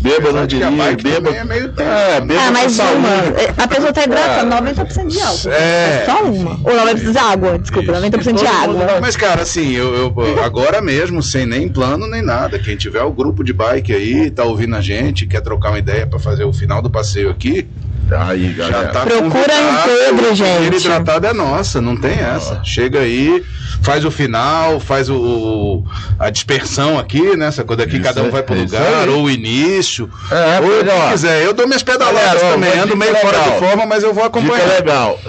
Beba 0.00 0.32
não 0.32 0.46
dirige, 0.46 0.96
beba. 1.02 1.30
É, 1.30 1.44
meio 1.44 1.72
tempo, 1.72 1.90
é, 1.90 2.20
beba 2.20 2.40
ah, 2.40 2.50
mas 2.52 2.78
uma. 2.78 3.64
A 3.64 3.68
pessoa 3.68 3.92
tá 3.92 4.04
hidratando 4.04 4.54
é, 4.54 4.74
90% 4.74 5.06
de 5.08 5.20
álcool. 5.20 5.50
É. 5.50 6.02
é. 6.02 6.04
Só 6.06 6.22
uma. 6.24 6.50
Ou 6.62 6.94
90% 6.94 7.12
de 7.12 7.18
água, 7.18 7.58
desculpa, 7.58 7.92
isso. 7.92 8.02
90% 8.02 8.34
de 8.38 8.46
água. 8.46 9.00
Mas, 9.00 9.16
cara, 9.16 9.42
assim, 9.42 9.72
eu, 9.72 9.94
eu, 9.94 10.44
agora 10.44 10.80
mesmo, 10.80 11.22
sem 11.22 11.44
nem 11.44 11.68
plano 11.68 12.06
nem 12.06 12.22
nada, 12.22 12.58
quem 12.58 12.76
tiver 12.76 13.02
o 13.02 13.10
grupo 13.10 13.42
de 13.42 13.52
bike 13.52 13.92
aí, 13.92 14.30
tá 14.30 14.44
ouvindo 14.44 14.76
a 14.76 14.80
gente, 14.80 15.26
quer 15.26 15.40
trocar 15.40 15.70
uma 15.70 15.78
ideia 15.78 16.06
para 16.06 16.18
fazer 16.18 16.44
o 16.44 16.52
final 16.52 16.80
do 16.80 16.90
passeio 16.90 17.30
aqui, 17.30 17.66
Aí, 18.10 18.52
galera. 18.52 18.88
Tá 18.88 19.00
Procura 19.00 19.52
em 19.54 19.76
Pedro, 19.82 20.34
gente. 20.34 20.76
Hidratado 20.76 21.26
é 21.26 21.32
nossa, 21.32 21.80
não 21.80 21.96
tem 21.96 22.12
essa. 22.12 22.60
Chega 22.62 23.00
aí, 23.00 23.42
faz 23.82 24.04
o 24.04 24.10
final, 24.10 24.78
faz 24.78 25.08
o, 25.08 25.82
a 26.18 26.30
dispersão 26.30 26.98
aqui, 26.98 27.36
né? 27.36 27.46
Essa 27.46 27.64
coisa 27.64 27.82
aqui, 27.84 27.96
isso 27.96 28.04
cada 28.04 28.22
um 28.22 28.30
vai 28.30 28.42
pro 28.42 28.54
lugar, 28.54 29.08
ou 29.08 29.24
o 29.24 29.30
início. 29.30 30.08
É, 30.30 30.60
ou 30.60 30.80
o 30.80 30.84
que 30.84 31.12
quiser. 31.12 31.42
Eu 31.44 31.54
dou 31.54 31.66
minhas 31.66 31.82
pedaladas 31.82 32.42
Galera, 32.42 32.52
também, 32.52 32.78
ando 32.78 32.96
meio 32.96 33.12
legal. 33.12 33.32
fora 33.32 33.50
de 33.50 33.58
forma, 33.58 33.86
mas 33.86 34.02
eu 34.02 34.12
vou 34.12 34.24
acompanhar. 34.24 34.64
Dica 34.64 34.74
legal. 34.76 35.20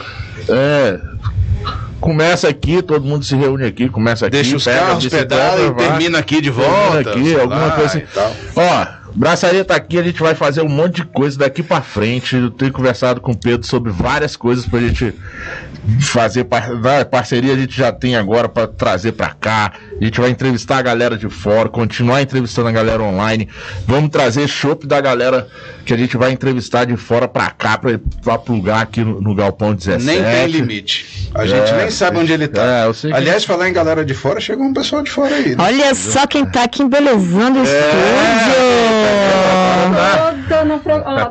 É, 0.49 0.99
começa 1.99 2.47
aqui, 2.47 2.81
todo 2.81 3.05
mundo 3.05 3.23
se 3.25 3.35
reúne 3.35 3.65
aqui, 3.65 3.89
começa 3.89 4.27
aqui, 4.27 4.35
deixa 4.35 4.55
os 4.55 4.63
carros, 4.65 5.07
pedala 5.07 5.67
e 5.67 5.73
termina 5.73 6.19
aqui 6.19 6.41
de 6.41 6.49
volta. 6.49 7.11
aqui, 7.11 7.39
alguma 7.39 7.71
coisa 7.71 7.97
assim. 7.97 8.03
Ó, 8.55 9.04
Braçaria 9.15 9.63
tá 9.63 9.75
aqui, 9.75 9.97
a 9.97 10.03
gente 10.03 10.19
vai 10.19 10.35
fazer 10.35 10.61
um 10.61 10.67
monte 10.67 10.95
de 10.95 11.05
coisa 11.05 11.39
daqui 11.39 11.63
para 11.63 11.81
frente. 11.81 12.35
Eu 12.35 12.51
tenho 12.51 12.73
conversado 12.73 13.21
com 13.21 13.31
o 13.31 13.37
Pedro 13.37 13.65
sobre 13.65 13.89
várias 13.89 14.35
coisas 14.35 14.65
pra 14.65 14.81
gente 14.81 15.13
fazer 16.01 16.45
par 16.45 16.69
parceria, 17.05 17.53
a 17.53 17.57
gente 17.57 17.77
já 17.77 17.91
tem 17.91 18.15
agora 18.15 18.49
para 18.49 18.67
trazer 18.67 19.13
para 19.13 19.29
cá. 19.29 19.71
A 20.01 20.03
gente 20.03 20.19
vai 20.19 20.29
entrevistar 20.29 20.79
a 20.79 20.81
galera 20.81 21.17
de 21.17 21.29
fora, 21.29 21.69
continuar 21.69 22.21
entrevistando 22.21 22.67
a 22.67 22.71
galera 22.71 23.01
online. 23.01 23.47
Vamos 23.87 24.09
trazer 24.09 24.49
chopp 24.49 24.85
da 24.85 24.99
galera 24.99 25.47
que 25.85 25.93
a 25.93 25.97
gente 25.97 26.17
vai 26.17 26.31
entrevistar 26.31 26.85
de 26.85 26.97
fora 26.97 27.27
para 27.27 27.49
cá 27.51 27.79
para 28.23 28.37
plugar 28.37 28.81
aqui 28.81 29.03
no, 29.03 29.21
no, 29.21 29.35
Galpão 29.35 29.73
17. 29.73 30.03
Nem 30.03 30.23
tem 30.23 30.47
limite. 30.47 31.29
A 31.33 31.45
gente 31.45 31.71
é, 31.71 31.77
nem 31.77 31.91
sabe 31.91 32.17
onde 32.17 32.33
ele 32.33 32.47
tá. 32.47 32.61
É, 32.63 33.13
Aliás, 33.13 33.43
que... 33.43 33.47
falar 33.47 33.69
em 33.69 33.73
galera 33.73 34.03
de 34.03 34.13
fora, 34.13 34.41
chegou 34.41 34.65
um 34.65 34.73
pessoal 34.73 35.03
de 35.03 35.11
fora 35.11 35.35
aí. 35.35 35.55
Né? 35.55 35.63
Olha 35.63 35.93
só 35.93 36.25
quem 36.25 36.45
tá 36.45 36.63
aqui 36.63 36.81
embelezando 36.81 37.59
o 37.59 37.65
é, 37.65 37.79
estúdio. 37.79 38.95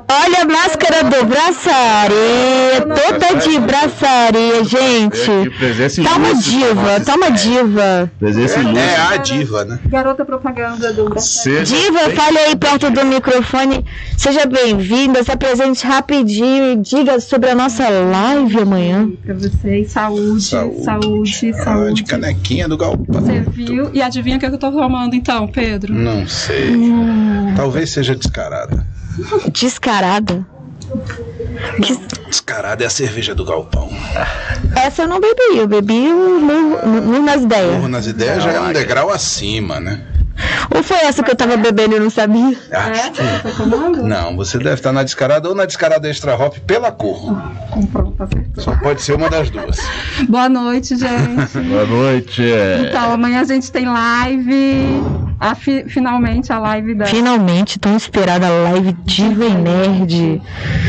Olha 0.09 0.43
a 0.43 0.45
máscara 0.45 1.05
do 1.05 1.25
braçaria, 1.25 2.81
toda 2.81 3.41
de 3.41 3.59
braçaria, 3.61 4.65
gente. 4.65 6.03
Tá 6.03 6.17
uma 6.17 6.35
diva, 6.35 7.01
tá 7.05 7.15
uma 7.15 7.31
diva. 7.31 8.11
É 8.77 9.15
a 9.15 9.17
diva, 9.17 9.65
né? 9.65 9.79
Garota 9.87 10.25
propaganda 10.25 10.93
do 10.93 11.09
braçaria. 11.09 11.65
Diva, 11.65 12.11
fale 12.11 12.39
aí 12.39 12.57
perto 12.57 12.91
do 12.91 13.05
microfone. 13.05 13.85
Seja 14.17 14.44
bem-vinda, 14.47 15.23
se 15.23 15.31
apresente 15.31 15.87
rapidinho 15.87 16.73
e 16.73 16.77
diga 16.77 17.21
sobre 17.21 17.51
a 17.51 17.55
nossa 17.55 17.89
live 17.89 18.59
amanhã. 18.59 19.11
Pra 19.25 19.35
vocês, 19.35 19.91
saúde, 19.91 20.43
saúde, 20.43 20.85
saúde. 20.85 21.53
saúde. 21.55 21.95
de 21.95 22.05
canequinha 22.05 22.69
do 22.69 22.77
galpão. 22.77 23.21
Você 23.21 23.41
viu? 23.41 23.91
E 23.93 24.03
adivinha 24.03 24.37
o 24.37 24.41
que 24.41 24.47
eu 24.47 24.59
tô 24.59 24.71
tomando 24.71 25.15
então, 25.15 25.47
Pedro? 25.49 25.93
Não 25.95 26.27
sei. 26.27 26.75
Hum. 26.75 27.55
Talvez 27.57 27.91
seja 27.91 28.15
descarada. 28.15 28.87
Descarada? 29.53 30.47
Que... 31.83 31.97
Descarada 32.29 32.83
é 32.83 32.87
a 32.87 32.91
cerveja 32.91 33.35
do 33.35 33.45
galpão. 33.45 33.89
Essa 34.77 35.03
eu 35.03 35.09
não 35.09 35.21
bebi, 35.21 35.57
eu 35.57 35.69
bebi 35.69 36.09
o 36.09 36.41
Murro 36.41 37.23
nas 37.23 37.43
Ideias. 37.43 37.75
Murro 37.75 37.89
nas 37.89 38.07
Ideias 38.07 38.43
já 38.43 38.53
é 38.53 38.61
um 38.61 38.73
degrau 38.73 39.11
acima, 39.11 39.79
né? 39.79 40.01
Ou 40.75 40.83
foi 40.83 40.99
essa 40.99 41.23
que 41.23 41.31
eu 41.31 41.37
tava 41.37 41.57
bebendo 41.57 41.97
e 41.97 42.01
não 42.01 42.11
sabia? 42.11 42.57
Acho 42.71 43.13
que... 43.13 43.23
Tá 43.23 44.03
não, 44.03 44.37
você 44.37 44.59
deve 44.59 44.75
estar 44.75 44.93
na 44.93 45.03
descarada 45.03 45.49
ou 45.49 45.55
na 45.55 45.65
descarada 45.65 46.09
extra 46.09 46.35
hop 46.35 46.57
pela 46.67 46.91
cor. 46.91 47.37
Pronto, 47.93 48.29
Só 48.59 48.77
pode 48.77 49.03
ser 49.03 49.15
uma 49.15 49.29
das 49.29 49.51
duas. 49.51 49.79
Boa 50.29 50.49
noite, 50.49 50.97
gente. 50.97 51.59
Boa 51.69 51.87
noite. 51.87 52.43
Então, 52.89 53.13
amanhã 53.13 53.41
a 53.41 53.45
gente 53.45 53.71
tem 53.71 53.87
live. 53.87 55.24
A 55.45 55.55
fi 55.55 55.85
finalmente 55.87 56.51
a 56.51 56.59
live 56.59 56.95
da. 56.95 57.05
Finalmente, 57.05 57.79
tão 57.79 57.95
esperada 57.95 58.47
a 58.47 58.51
live 58.71 58.97
Diva 59.05 59.45
e 59.45 59.55
Nerd. 59.55 60.41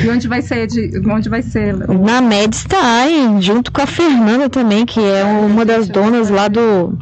E 0.02 0.10
onde 0.10 0.30
vai 0.30 0.42
ser? 0.42 0.66
De, 0.66 1.02
onde 1.10 1.28
vai 1.28 1.42
ser? 1.42 1.76
Na 1.76 2.22
Medstein, 2.22 3.42
junto 3.42 3.70
com 3.70 3.82
a 3.82 3.86
Fernanda 3.86 4.50
também, 4.50 4.86
que 4.86 5.02
é 5.02 5.26
uma 5.26 5.66
das 5.66 5.90
donas 5.90 6.30
lá 6.30 6.48
do 6.48 6.98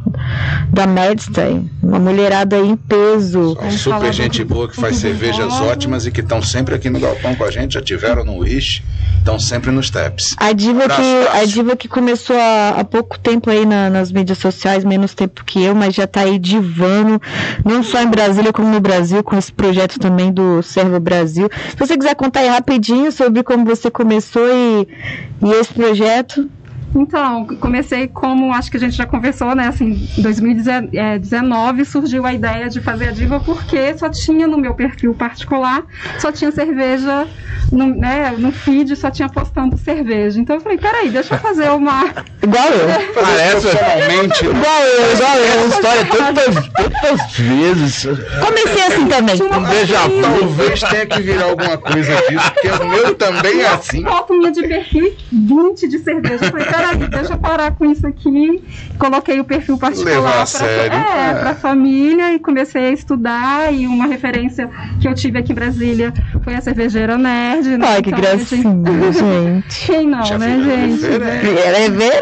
da 0.68 0.84
Medstein. 0.84 1.70
Uma 1.80 2.00
mulherada 2.00 2.58
em 2.58 2.74
peso. 2.74 3.56
super 3.70 4.12
gente 4.12 4.42
boa 4.42 4.68
que 4.68 4.74
faz 4.74 4.96
cervejas 4.96 5.52
ótimas 5.60 6.06
e 6.06 6.10
que 6.10 6.22
estão 6.22 6.42
sempre 6.42 6.74
aqui 6.74 6.90
no 6.90 6.98
Galpão 6.98 7.36
com 7.36 7.44
a 7.44 7.52
gente, 7.52 7.74
já 7.74 7.82
tiveram 7.82 8.24
no 8.24 8.38
Wish, 8.38 8.82
estão 9.24 9.38
sempre 9.38 9.70
nos 9.70 9.86
Steps. 9.86 10.36
A 10.36 10.52
diva, 10.52 10.86
que, 10.86 11.28
a 11.32 11.44
diva 11.46 11.74
que 11.76 11.88
começou 11.88 12.36
há, 12.36 12.80
há 12.80 12.84
pouco 12.84 13.18
tempo 13.18 13.48
aí 13.48 13.64
na, 13.64 13.88
nas 13.88 14.12
mídias 14.12 14.36
sociais, 14.38 14.84
menos 14.84 15.14
tempo 15.14 15.42
que 15.44 15.62
eu, 15.62 15.74
mas 15.74 15.94
já 15.94 16.04
está 16.04 16.20
aí 16.20 16.38
divando, 16.38 17.20
não 17.64 17.82
só 17.82 18.02
em 18.02 18.06
Brasília, 18.06 18.52
como 18.52 18.68
no 18.68 18.80
Brasil, 18.80 19.24
com 19.24 19.36
esse 19.36 19.50
projeto 19.50 19.98
também 19.98 20.30
do 20.30 20.62
Servo 20.62 21.00
Brasil. 21.00 21.48
Se 21.70 21.76
você 21.76 21.96
quiser 21.96 22.14
contar 22.14 22.40
aí 22.40 22.48
rapidinho 22.48 23.10
sobre 23.10 23.42
como 23.42 23.64
você 23.64 23.90
começou 23.90 24.46
e, 24.46 24.88
e 25.42 25.50
esse 25.52 25.72
projeto. 25.72 26.48
Então, 26.94 27.46
comecei 27.60 28.06
como 28.06 28.52
acho 28.52 28.70
que 28.70 28.76
a 28.76 28.80
gente 28.80 28.96
já 28.96 29.04
conversou, 29.04 29.54
né? 29.54 29.68
Assim, 29.68 30.08
em 30.16 30.22
2019 30.22 31.84
surgiu 31.84 32.24
a 32.24 32.32
ideia 32.32 32.68
de 32.68 32.80
fazer 32.80 33.08
a 33.08 33.10
diva 33.10 33.40
porque 33.40 33.96
só 33.98 34.08
tinha 34.08 34.46
no 34.46 34.56
meu 34.56 34.74
perfil 34.74 35.12
particular, 35.12 35.82
só 36.18 36.30
tinha 36.30 36.52
cerveja 36.52 37.26
no, 37.72 37.86
né, 37.86 38.34
no 38.38 38.52
feed, 38.52 38.94
só 38.94 39.10
tinha 39.10 39.28
postando 39.28 39.76
cerveja. 39.76 40.38
Então 40.40 40.56
eu 40.56 40.60
falei, 40.60 40.78
peraí, 40.78 41.10
deixa 41.10 41.34
eu 41.34 41.38
fazer 41.38 41.68
uma. 41.70 42.04
Igual 42.42 42.68
eu. 42.68 43.12
Parece 43.14 43.68
realmente. 43.68 44.44
Igual 44.44 44.82
eu, 44.82 45.12
igual 45.14 45.36
eu. 45.36 45.68
história 45.68 46.04
tantas, 46.06 46.68
tantas 46.68 47.38
vezes. 47.38 48.06
Comecei 48.40 48.82
assim 48.84 49.06
também. 49.08 49.36
Veja, 49.68 49.98
talvez 50.20 50.80
tenha 50.80 51.06
que 51.06 51.22
virar 51.22 51.44
alguma 51.46 51.76
coisa 51.76 52.14
disso, 52.28 52.52
porque 52.52 52.68
o 52.68 52.88
meu 52.88 53.14
também 53.14 53.60
é 53.60 53.68
assim. 53.68 54.02
Foto 54.04 54.34
minha 54.34 54.52
de 54.52 54.62
perfil 54.66 55.14
20 55.32 55.88
de 55.88 55.98
cerveja. 55.98 56.44
Eu 56.44 56.50
falei, 56.50 56.66
peraí 56.66 56.83
peraí, 56.92 57.08
deixa 57.08 57.32
eu 57.32 57.38
parar 57.38 57.72
com 57.72 57.84
isso 57.84 58.06
aqui. 58.06 58.62
Coloquei 58.98 59.40
o 59.40 59.44
perfil 59.44 59.78
particular 59.78 60.46
para 60.46 60.66
é, 60.66 60.86
é. 60.86 61.50
a 61.50 61.54
família 61.54 62.34
e 62.34 62.38
comecei 62.38 62.86
a 62.86 62.90
estudar. 62.90 63.72
E 63.72 63.86
uma 63.86 64.06
referência 64.06 64.68
que 65.00 65.08
eu 65.08 65.14
tive 65.14 65.38
aqui 65.38 65.52
em 65.52 65.54
Brasília 65.54 66.12
foi 66.42 66.54
a 66.54 66.60
cervejeira 66.60 67.16
nerd. 67.16 67.76
Né? 67.76 67.86
Ai, 67.86 68.02
que 68.02 68.10
então, 68.10 68.20
gracinha, 68.20 69.12
gente. 69.12 69.86
Quem 69.86 70.06
não, 70.06 70.24
Já 70.24 70.38
né, 70.38 70.58
gente? 70.62 71.06
Ela 71.06 71.78
é 71.78 71.90
ver. 71.90 72.14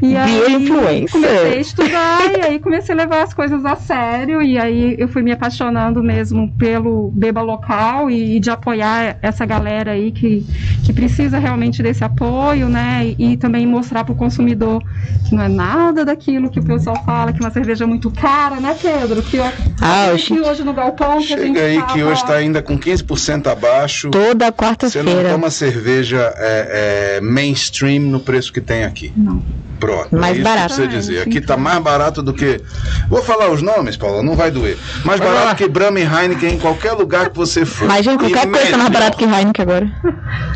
E 0.00 0.16
aí 0.16 1.08
comecei 1.08 1.52
a 1.52 1.60
estudar 1.60 2.38
e 2.38 2.40
aí 2.42 2.58
comecei 2.60 2.94
a 2.94 2.98
levar 2.98 3.22
as 3.22 3.34
coisas 3.34 3.64
a 3.64 3.76
sério. 3.76 4.40
E 4.40 4.58
aí 4.58 4.94
eu 4.98 5.08
fui 5.08 5.22
me 5.22 5.32
apaixonando 5.32 6.02
mesmo 6.02 6.52
pelo 6.52 7.10
beba 7.10 7.42
local 7.42 8.10
e, 8.10 8.36
e 8.36 8.40
de 8.40 8.50
apoiar 8.50 9.18
essa 9.20 9.44
galera 9.44 9.92
aí 9.92 10.12
que, 10.12 10.46
que 10.84 10.92
precisa 10.92 11.38
realmente 11.38 11.82
desse 11.82 12.04
apoio, 12.04 12.68
né? 12.68 13.14
E, 13.18 13.27
e 13.32 13.36
também 13.36 13.66
mostrar 13.66 14.04
para 14.04 14.12
o 14.12 14.16
consumidor 14.16 14.82
que 15.28 15.34
não 15.34 15.42
é 15.42 15.48
nada 15.48 16.04
daquilo 16.04 16.50
que 16.50 16.58
o 16.58 16.64
pessoal 16.64 17.02
fala, 17.04 17.32
que 17.32 17.40
uma 17.40 17.50
cerveja 17.50 17.84
é 17.84 17.86
muito 17.86 18.10
cara, 18.10 18.56
né, 18.56 18.76
Pedro? 18.80 19.22
Que, 19.22 19.38
ah, 19.40 20.14
que 20.16 20.40
hoje 20.40 20.64
no 20.64 20.72
galpão 20.72 21.20
Chega 21.20 21.36
que 21.36 21.42
a 21.42 21.46
gente 21.46 21.58
aí 21.58 21.78
tava... 21.78 21.92
que 21.92 22.02
hoje 22.02 22.22
está 22.22 22.34
ainda 22.34 22.62
com 22.62 22.78
15% 22.78 23.46
abaixo. 23.46 24.10
Toda 24.10 24.50
quarta-feira. 24.52 25.08
Você 25.08 25.22
não 25.22 25.30
toma 25.30 25.50
cerveja 25.50 26.32
é, 26.36 27.16
é, 27.16 27.20
mainstream 27.20 28.02
no 28.04 28.20
preço 28.20 28.52
que 28.52 28.60
tem 28.60 28.84
aqui. 28.84 29.12
Não. 29.16 29.42
Pronto. 29.78 30.16
Mais 30.16 30.38
é 30.38 30.42
barato. 30.42 30.74
Você 30.74 30.86
dizer. 30.86 31.22
Aqui 31.22 31.38
está 31.38 31.56
mais 31.56 31.78
barato 31.78 32.22
do 32.22 32.34
que. 32.34 32.60
Vou 33.08 33.22
falar 33.22 33.50
os 33.50 33.62
nomes, 33.62 33.96
Paula, 33.96 34.22
não 34.22 34.34
vai 34.34 34.50
doer. 34.50 34.76
Mais 35.04 35.20
vai 35.20 35.28
barato 35.28 35.46
lá. 35.46 35.54
que 35.54 35.68
Brahma 35.68 36.00
e 36.00 36.04
Heineken 36.04 36.54
em 36.54 36.58
qualquer 36.58 36.92
lugar 36.92 37.30
que 37.30 37.36
você 37.36 37.64
for. 37.64 37.86
Mas, 37.86 38.04
gente, 38.04 38.18
qualquer 38.18 38.46
e 38.46 38.50
coisa 38.50 38.64
está 38.64 38.76
mais 38.76 38.90
barato 38.90 39.16
que 39.16 39.24
Heineken 39.24 39.62
agora. 39.62 39.92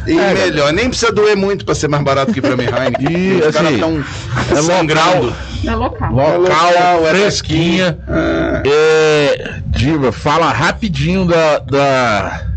E 0.06 0.18
é, 0.18 0.34
melhor. 0.34 0.72
Nem 0.72 0.88
precisa 0.88 1.12
doer 1.12 1.36
muito 1.36 1.64
para 1.64 1.74
ser 1.74 1.88
mais 1.88 2.02
barato 2.02 2.32
que 2.32 2.40
Brahma 2.40 2.61
e 2.62 2.68
Heineken. 2.68 3.12
E, 3.12 3.40
Os 3.40 3.56
assim, 3.56 3.80
é 4.50 4.60
local. 4.60 5.32
É 5.64 5.74
local. 5.74 6.12
Local, 6.12 7.06
é 7.06 7.10
fresquinha. 7.10 7.98
É. 8.08 8.62
é, 8.66 9.54
Diva, 9.66 10.12
fala 10.12 10.50
rapidinho 10.52 11.24
da, 11.24 11.58
da 11.58 12.51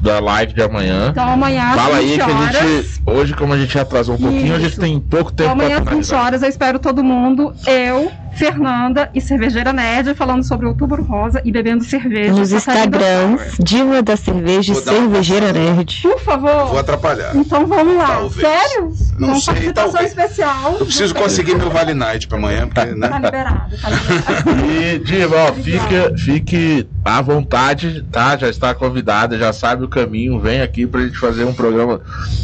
da 0.00 0.18
live 0.18 0.52
de 0.52 0.62
amanhã. 0.62 1.08
Então 1.10 1.28
amanhã 1.28 1.72
Fala 1.74 1.96
aí 1.96 2.14
que 2.16 2.22
a 2.22 2.52
gente. 2.52 3.02
Hoje, 3.06 3.34
como 3.34 3.52
a 3.52 3.58
gente 3.58 3.78
atrasou 3.78 4.16
um 4.16 4.18
pouquinho, 4.18 4.46
Isso. 4.46 4.54
a 4.54 4.58
gente 4.58 4.78
tem 4.80 4.98
pouco 5.00 5.32
tempo 5.32 5.52
então, 5.54 5.66
amanhã 5.66 5.78
às 5.78 5.88
20 5.88 6.14
horas 6.14 6.42
eu 6.42 6.48
espero 6.48 6.78
todo 6.78 7.02
mundo. 7.04 7.54
Eu, 7.66 8.10
Fernanda 8.34 9.10
e 9.14 9.20
Cervejeira 9.20 9.72
Nerd 9.72 10.14
falando 10.14 10.42
sobre 10.42 10.66
Outubro 10.66 11.02
Rosa 11.02 11.40
e 11.44 11.52
bebendo 11.52 11.84
cerveja. 11.84 12.32
Nos 12.32 12.52
Instagrams, 12.52 13.56
Diva 13.60 14.02
da 14.02 14.16
Cerveja 14.16 14.72
e 14.72 14.76
Cervejeira 14.76 15.52
Nerd. 15.52 16.00
Por 16.02 16.18
favor. 16.20 16.66
Vou 16.66 16.78
atrapalhar. 16.78 17.36
Então 17.36 17.66
vamos 17.66 17.96
lá. 17.96 18.06
Talvez. 18.06 18.48
Sério? 18.48 18.92
Não 19.18 19.28
Uma 19.28 19.36
sei, 19.36 19.54
participação 19.54 19.92
talvez. 19.92 20.10
especial. 20.10 20.72
Eu 20.80 20.86
preciso 20.86 21.14
conseguir 21.14 21.54
meu 21.56 21.70
Vale 21.70 21.94
Night 21.94 22.26
pra 22.26 22.38
amanhã, 22.38 22.66
porque, 22.68 22.94
né? 22.94 23.08
Tá 23.08 23.18
liberado, 23.18 23.76
tá 23.78 23.90
liberado. 23.90 24.72
E, 24.72 24.98
Diva, 24.98 25.36
ó, 25.36 25.52
fique, 25.52 26.18
fique 26.24 26.88
à 27.04 27.20
vontade, 27.20 28.02
tá? 28.10 28.36
Já 28.36 28.48
está 28.48 28.74
convidada, 28.74 29.38
já 29.38 29.51
sabe 29.52 29.84
o 29.84 29.88
caminho. 29.88 30.40
Vem 30.40 30.60
aqui 30.60 30.86
pra 30.86 31.02
gente 31.02 31.18
fazer 31.18 31.44
um 31.44 31.52
programa 31.52 32.00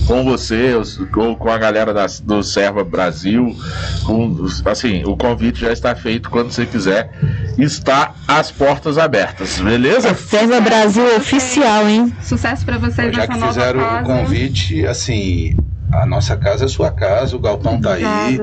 com 0.06 0.24
você, 0.24 0.72
com, 1.12 1.34
com 1.34 1.50
a 1.50 1.58
galera 1.58 1.92
da, 1.92 2.06
do 2.22 2.42
Serva 2.42 2.84
Brasil. 2.84 3.56
Com, 4.04 4.46
assim, 4.64 5.04
o 5.04 5.16
convite 5.16 5.60
já 5.60 5.72
está 5.72 5.94
feito 5.94 6.30
quando 6.30 6.50
você 6.50 6.66
quiser. 6.66 7.10
Está 7.58 8.14
as 8.26 8.50
portas 8.50 8.98
abertas, 8.98 9.58
beleza? 9.58 10.14
Serva 10.14 10.60
Brasil 10.60 11.16
oficial, 11.16 11.88
hein? 11.88 12.12
Sucesso 12.22 12.64
para 12.64 12.78
vocês 12.78 13.14
Já 13.14 13.26
que 13.26 13.40
fizeram 13.40 13.80
o 13.80 14.04
convite, 14.04 14.86
assim, 14.86 15.56
a 15.90 16.04
nossa 16.04 16.36
casa 16.36 16.66
é 16.66 16.68
sua 16.68 16.90
casa, 16.90 17.34
o 17.34 17.38
galpão 17.38 17.80
tá 17.80 17.94
aí. 17.94 18.40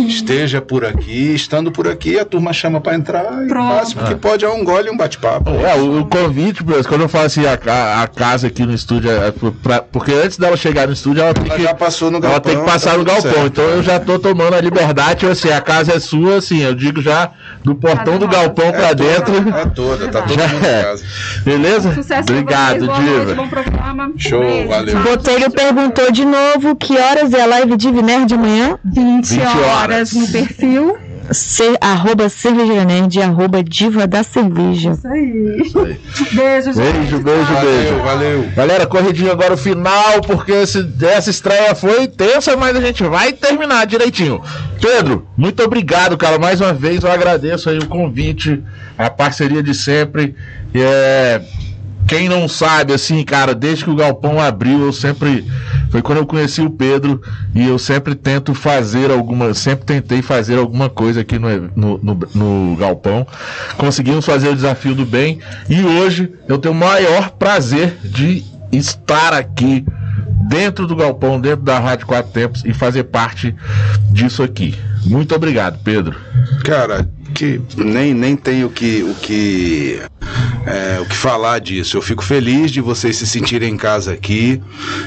Esteja 0.00 0.60
por 0.60 0.84
aqui, 0.84 1.34
estando 1.34 1.70
por 1.70 1.86
aqui, 1.86 2.18
a 2.18 2.24
turma 2.24 2.52
chama 2.52 2.80
para 2.80 2.96
entrar. 2.96 3.24
E 3.46 3.52
o 3.52 3.54
máximo 3.54 4.04
que 4.04 4.14
pode 4.16 4.44
é 4.44 4.48
um 4.48 4.64
gole 4.64 4.88
e 4.88 4.90
um 4.90 4.96
bate-papo. 4.96 5.50
É, 5.50 5.76
o, 5.76 6.00
o 6.00 6.06
convite, 6.06 6.64
quando 6.88 7.02
eu 7.02 7.08
falo 7.08 7.26
assim, 7.26 7.42
a, 7.46 8.02
a, 8.02 8.06
casa 8.08 8.48
aqui 8.48 8.66
no 8.66 8.74
estúdio, 8.74 9.10
é 9.10 9.32
pra, 9.62 9.82
porque 9.82 10.12
antes 10.12 10.36
dela 10.36 10.56
chegar 10.56 10.88
no 10.88 10.92
estúdio, 10.92 11.22
ela, 11.22 11.32
ela 11.36 11.56
que, 11.56 11.62
já 11.62 11.74
passou 11.74 12.10
no 12.10 12.18
galpão. 12.18 12.30
Ela 12.30 12.40
tem 12.40 12.58
que 12.58 12.70
passar 12.70 12.92
tá 12.92 12.98
no 12.98 13.04
galpão. 13.04 13.32
Certo, 13.32 13.46
então 13.46 13.64
eu 13.64 13.82
já 13.82 14.00
tô 14.00 14.18
tomando 14.18 14.54
a 14.54 14.60
liberdade, 14.60 15.26
assim, 15.26 15.50
a 15.50 15.60
casa 15.60 15.94
é 15.94 16.00
sua, 16.00 16.38
assim, 16.38 16.60
eu 16.62 16.74
digo 16.74 17.00
já 17.00 17.30
do 17.62 17.74
portão 17.74 18.18
do 18.18 18.26
galpão 18.26 18.66
é 18.66 18.72
para 18.72 18.92
dentro. 18.94 19.34
É 19.56 19.66
toda, 19.66 20.08
tá 20.08 20.22
todo 20.22 20.38
mundo 20.38 20.56
em 20.56 20.82
casa. 20.82 21.04
Beleza? 21.44 21.94
Sucesso 21.94 22.32
Obrigado, 22.32 22.80
Diva. 22.80 23.36
Show, 24.16 24.68
valeu. 24.68 25.02
Botelho 25.02 25.50
perguntou 25.50 26.10
de 26.10 26.24
novo 26.24 26.79
que 26.80 26.96
horas 26.98 27.32
é 27.32 27.42
a 27.42 27.46
live 27.46 27.76
de 27.76 27.92
Nerd 27.92 28.34
amanhã? 28.34 28.78
20, 28.84 29.28
20 29.28 29.40
horas. 29.40 29.66
horas 29.66 30.12
no 30.12 30.26
perfil. 30.28 30.96
Ser, 31.32 31.78
arroba 31.80 32.28
cervejeira 32.28 32.84
nerd, 32.84 33.22
arroba 33.22 33.62
diva 33.62 34.04
da 34.04 34.24
cerveja. 34.24 34.90
Isso 34.90 35.06
aí. 35.06 35.62
Isso 35.62 35.78
aí. 35.78 36.00
Beijo, 36.32 36.72
gente. 36.72 36.92
Beijo, 36.92 37.18
beijo, 37.20 37.52
valeu, 37.52 37.70
beijo. 37.70 38.02
Valeu. 38.02 38.50
Galera, 38.56 38.86
corridinho 38.86 39.30
agora 39.30 39.54
o 39.54 39.56
final, 39.56 40.20
porque 40.26 40.50
esse, 40.50 40.84
essa 41.02 41.30
estreia 41.30 41.72
foi 41.76 42.08
tensa, 42.08 42.56
mas 42.56 42.74
a 42.74 42.80
gente 42.80 43.04
vai 43.04 43.32
terminar 43.32 43.86
direitinho. 43.86 44.42
Pedro, 44.80 45.24
muito 45.36 45.62
obrigado, 45.62 46.16
cara. 46.16 46.36
Mais 46.36 46.60
uma 46.60 46.72
vez 46.72 47.04
eu 47.04 47.12
agradeço 47.12 47.70
aí 47.70 47.78
o 47.78 47.86
convite, 47.86 48.60
a 48.98 49.08
parceria 49.08 49.62
de 49.62 49.72
sempre. 49.72 50.34
É, 50.74 51.40
quem 52.10 52.28
não 52.28 52.48
sabe, 52.48 52.92
assim, 52.92 53.22
cara, 53.22 53.54
desde 53.54 53.84
que 53.84 53.90
o 53.90 53.94
Galpão 53.94 54.40
abriu, 54.40 54.80
eu 54.80 54.92
sempre. 54.92 55.48
Foi 55.92 56.02
quando 56.02 56.18
eu 56.18 56.26
conheci 56.26 56.60
o 56.60 56.68
Pedro 56.68 57.22
e 57.54 57.64
eu 57.64 57.78
sempre 57.78 58.16
tento 58.16 58.52
fazer 58.52 59.12
alguma. 59.12 59.54
Sempre 59.54 59.84
tentei 59.84 60.20
fazer 60.20 60.58
alguma 60.58 60.90
coisa 60.90 61.20
aqui 61.20 61.38
no, 61.38 61.70
no, 61.76 62.00
no, 62.02 62.18
no 62.34 62.76
Galpão. 62.76 63.24
Conseguimos 63.76 64.26
fazer 64.26 64.48
o 64.48 64.56
desafio 64.56 64.92
do 64.92 65.06
bem 65.06 65.38
e 65.68 65.84
hoje 65.84 66.32
eu 66.48 66.58
tenho 66.58 66.74
o 66.74 66.76
maior 66.76 67.30
prazer 67.30 67.96
de 68.02 68.42
estar 68.72 69.32
aqui 69.32 69.86
dentro 70.48 70.88
do 70.88 70.96
Galpão, 70.96 71.40
dentro 71.40 71.64
da 71.64 71.78
Rádio 71.78 72.08
Quatro 72.08 72.32
Tempos 72.32 72.64
e 72.64 72.74
fazer 72.74 73.04
parte 73.04 73.54
disso 74.10 74.42
aqui. 74.42 74.76
Muito 75.06 75.32
obrigado, 75.32 75.78
Pedro. 75.84 76.16
Cara, 76.64 77.08
que 77.34 77.60
nem, 77.76 78.14
nem 78.14 78.36
tenho 78.36 78.66
o 78.66 78.70
que, 78.70 79.02
o 79.02 79.14
que 79.14 80.00
é, 80.66 81.00
o 81.00 81.06
que 81.06 81.16
falar 81.16 81.58
disso. 81.58 81.96
Eu 81.96 82.02
fico 82.02 82.22
feliz 82.22 82.70
de 82.70 82.80
vocês 82.80 83.16
se 83.16 83.26
sentirem 83.26 83.72
em 83.72 83.76
casa 83.76 84.12
aqui. 84.12 84.60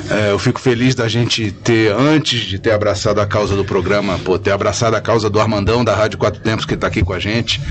É, 0.09 0.31
eu 0.31 0.39
fico 0.39 0.59
feliz 0.59 0.95
da 0.95 1.07
gente 1.07 1.51
ter, 1.51 1.93
antes 1.93 2.41
de 2.41 2.57
ter 2.57 2.71
abraçado 2.71 3.21
a 3.21 3.25
causa 3.25 3.55
do 3.55 3.63
programa, 3.63 4.17
pô, 4.19 4.37
ter 4.39 4.51
abraçado 4.51 4.95
a 4.95 5.01
causa 5.01 5.29
do 5.29 5.39
Armandão 5.39 5.83
da 5.83 5.95
Rádio 5.95 6.17
Quatro 6.17 6.41
Tempos 6.41 6.65
que 6.65 6.73
está 6.73 6.87
aqui 6.87 7.03
com 7.03 7.13
a 7.13 7.19
gente. 7.19 7.61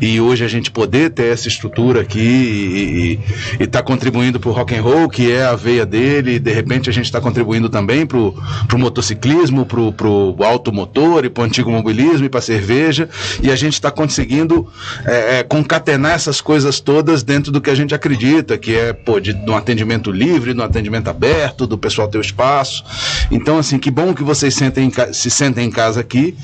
E 0.00 0.20
hoje 0.20 0.44
a 0.44 0.48
gente 0.48 0.70
poder 0.70 1.10
ter 1.10 1.32
essa 1.32 1.48
estrutura 1.48 2.00
aqui 2.02 3.18
e 3.58 3.62
estar 3.64 3.80
tá 3.80 3.82
contribuindo 3.82 4.38
para 4.38 4.50
o 4.50 4.52
rock 4.52 4.74
and 4.74 4.82
roll, 4.82 5.08
que 5.08 5.30
é 5.30 5.44
a 5.44 5.56
veia 5.56 5.84
dele. 5.84 6.36
E 6.36 6.38
de 6.38 6.52
repente 6.52 6.88
a 6.88 6.92
gente 6.92 7.06
está 7.06 7.20
contribuindo 7.20 7.68
também 7.68 8.06
para 8.06 8.18
o 8.18 8.34
motociclismo, 8.78 9.66
para 9.66 9.80
o 9.80 10.36
automotor 10.44 11.24
e 11.24 11.30
para 11.30 11.42
o 11.42 11.44
antigo 11.44 11.70
mobilismo 11.70 12.26
e 12.26 12.28
para 12.28 12.40
cerveja. 12.40 13.08
E 13.42 13.50
a 13.50 13.56
gente 13.56 13.74
está 13.74 13.90
conseguindo 14.02 14.68
é, 15.06 15.38
é, 15.38 15.42
concatenar 15.44 16.12
essas 16.12 16.40
coisas 16.40 16.80
todas 16.80 17.22
dentro 17.22 17.52
do 17.52 17.60
que 17.60 17.70
a 17.70 17.74
gente 17.74 17.94
acredita, 17.94 18.58
que 18.58 18.74
é 18.74 18.92
pô, 18.92 19.20
de, 19.20 19.32
de 19.32 19.48
um 19.48 19.56
atendimento 19.56 20.10
livre, 20.10 20.52
de 20.52 20.60
um 20.60 20.64
atendimento 20.64 21.08
aberto, 21.08 21.68
do 21.68 21.78
pessoal 21.78 22.08
ter 22.08 22.18
o 22.18 22.20
espaço. 22.20 22.84
Então, 23.30 23.58
assim, 23.58 23.78
que 23.78 23.92
bom 23.92 24.12
que 24.12 24.24
vocês 24.24 24.54
sentem, 24.54 24.90
se 25.12 25.30
sentem 25.30 25.68
em 25.68 25.70
casa 25.70 26.00
aqui 26.00 26.36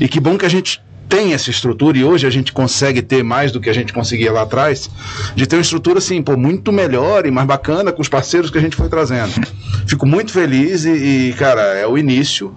e 0.00 0.08
que 0.08 0.18
bom 0.18 0.36
que 0.36 0.44
a 0.44 0.48
gente 0.48 0.82
tem 1.08 1.34
essa 1.34 1.50
estrutura 1.50 1.96
e 1.96 2.02
hoje 2.02 2.26
a 2.26 2.30
gente 2.30 2.52
consegue 2.52 3.00
ter 3.00 3.22
mais 3.22 3.52
do 3.52 3.60
que 3.60 3.70
a 3.70 3.72
gente 3.72 3.92
conseguia 3.92 4.32
lá 4.32 4.42
atrás, 4.42 4.90
de 5.36 5.46
ter 5.46 5.54
uma 5.54 5.62
estrutura 5.62 5.98
assim, 5.98 6.20
pô, 6.20 6.36
muito 6.36 6.72
melhor 6.72 7.26
e 7.26 7.30
mais 7.30 7.46
bacana 7.46 7.92
com 7.92 8.02
os 8.02 8.08
parceiros 8.08 8.50
que 8.50 8.58
a 8.58 8.60
gente 8.60 8.74
foi 8.74 8.88
trazendo. 8.88 9.32
Fico 9.86 10.04
muito 10.04 10.32
feliz 10.32 10.84
e, 10.84 10.90
e 11.28 11.32
cara, 11.34 11.62
é 11.62 11.86
o 11.86 11.96
início. 11.96 12.52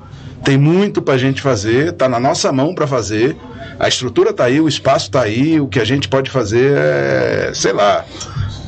Tem 0.47 0.57
muito 0.57 1.01
pra 1.01 1.17
gente 1.17 1.41
fazer, 1.41 1.91
tá 1.91 2.07
na 2.07 2.21
nossa 2.21 2.53
mão 2.53 2.73
para 2.73 2.87
fazer. 2.87 3.35
A 3.77 3.89
estrutura 3.89 4.31
tá 4.31 4.45
aí, 4.45 4.61
o 4.61 4.67
espaço 4.69 5.11
tá 5.11 5.23
aí, 5.23 5.59
o 5.59 5.67
que 5.67 5.77
a 5.77 5.83
gente 5.83 6.07
pode 6.07 6.31
fazer 6.31 6.71
é, 6.73 7.51
sei 7.53 7.73
lá, 7.73 8.05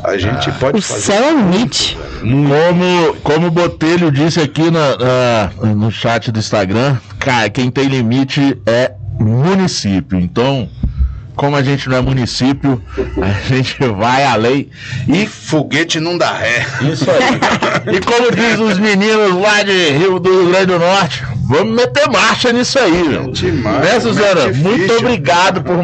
a 0.03 0.17
gente 0.17 0.49
ah, 0.49 0.55
pode 0.59 0.79
o 0.79 0.81
fazer. 0.81 1.03
céu 1.03 1.23
é 1.23 1.33
o 1.33 1.37
limite. 1.37 1.97
Como, 2.19 3.15
como 3.23 3.47
o 3.47 3.51
Botelho 3.51 4.11
disse 4.11 4.41
aqui 4.41 4.69
na, 4.69 4.97
na, 4.97 5.73
no 5.73 5.89
chat 5.89 6.29
do 6.33 6.39
Instagram, 6.39 6.97
cara, 7.17 7.49
quem 7.49 7.71
tem 7.71 7.87
limite 7.87 8.61
é 8.65 8.91
município. 9.17 10.19
Então, 10.19 10.67
como 11.39 11.55
a 11.55 11.63
gente 11.63 11.87
não 11.87 11.95
é 11.95 12.01
município, 12.01 12.83
a 13.21 13.47
gente 13.47 13.77
vai 13.97 14.25
além 14.25 14.69
e 15.07 15.25
foguete 15.25 15.97
não 15.97 16.17
dá 16.17 16.33
ré. 16.33 16.65
Isso 16.81 17.05
aí. 17.09 17.95
e 17.95 18.01
como 18.01 18.29
diz 18.29 18.59
os 18.59 18.77
meninos 18.77 19.41
lá 19.41 19.63
de 19.63 19.91
Rio 19.91 20.19
do 20.19 20.29
Rio 20.29 20.49
Grande 20.49 20.65
do 20.65 20.79
Norte, 20.79 21.23
vamos 21.47 21.73
meter 21.73 22.09
marcha 22.09 22.51
nisso 22.51 22.77
aí, 22.77 23.07
meu. 23.07 23.27
Né, 23.27 23.99
Suzana? 24.01 24.51
Muito 24.53 24.93
obrigado 24.97 25.61
por 25.63 25.77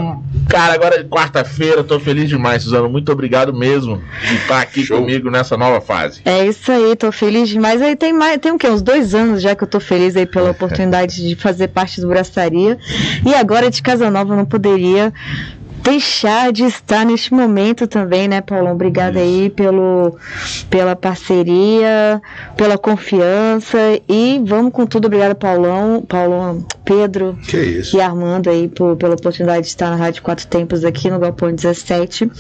Cara, 0.47 0.73
agora 0.73 0.99
é 0.99 1.03
quarta-feira, 1.03 1.83
tô 1.83 1.99
feliz 1.99 2.29
demais, 2.29 2.63
Suzano. 2.63 2.89
Muito 2.89 3.11
obrigado 3.11 3.53
mesmo 3.53 4.01
de 4.27 4.35
estar 4.35 4.61
aqui 4.61 4.83
Show. 4.83 4.99
comigo 4.99 5.29
nessa 5.29 5.57
nova 5.57 5.81
fase. 5.81 6.21
É 6.25 6.45
isso 6.45 6.71
aí, 6.71 6.95
tô 6.95 7.11
feliz 7.11 7.49
demais. 7.49 7.81
Aí 7.81 7.95
tem 7.95 8.13
mais, 8.13 8.37
tem 8.37 8.51
o 8.51 8.57
quê? 8.57 8.67
Uns 8.69 8.81
dois 8.81 9.13
anos 9.15 9.41
já 9.41 9.55
que 9.55 9.63
eu 9.63 9.67
tô 9.67 9.79
feliz 9.79 10.15
aí 10.15 10.25
pela 10.25 10.51
oportunidade 10.55 11.27
de 11.27 11.35
fazer 11.35 11.69
parte 11.69 11.99
do 11.99 12.07
Braçaria. 12.07 12.77
E 13.25 13.33
agora 13.33 13.69
de 13.69 13.81
Casa 13.81 14.09
Nova 14.09 14.35
não 14.35 14.45
poderia 14.45 15.13
deixar 15.85 16.51
de 16.51 16.63
estar 16.63 17.05
neste 17.05 17.31
momento 17.31 17.87
também, 17.87 18.27
né, 18.27 18.41
Paulão? 18.41 18.73
Obrigada 18.73 19.19
aí 19.19 19.51
pelo, 19.51 20.17
pela 20.67 20.95
parceria, 20.95 22.19
pela 22.57 22.75
confiança 22.75 23.77
e 24.09 24.41
vamos 24.43 24.73
com 24.73 24.85
tudo. 24.85 25.05
Obrigada, 25.05 25.35
Paulão, 25.35 26.01
Paulão, 26.01 26.65
Pedro 26.83 27.37
e 27.93 28.01
Armando 28.01 28.49
aí 28.49 28.67
por, 28.67 28.95
pela 28.97 29.13
oportunidade 29.13 29.61
de 29.61 29.67
estar 29.67 29.91
na 29.91 29.95
Rádio 29.95 30.23
Quatro 30.23 30.47
Tempos 30.47 30.83
aqui 30.83 31.09
no 31.09 31.19
Galpão 31.19 31.53
17. 31.53 32.31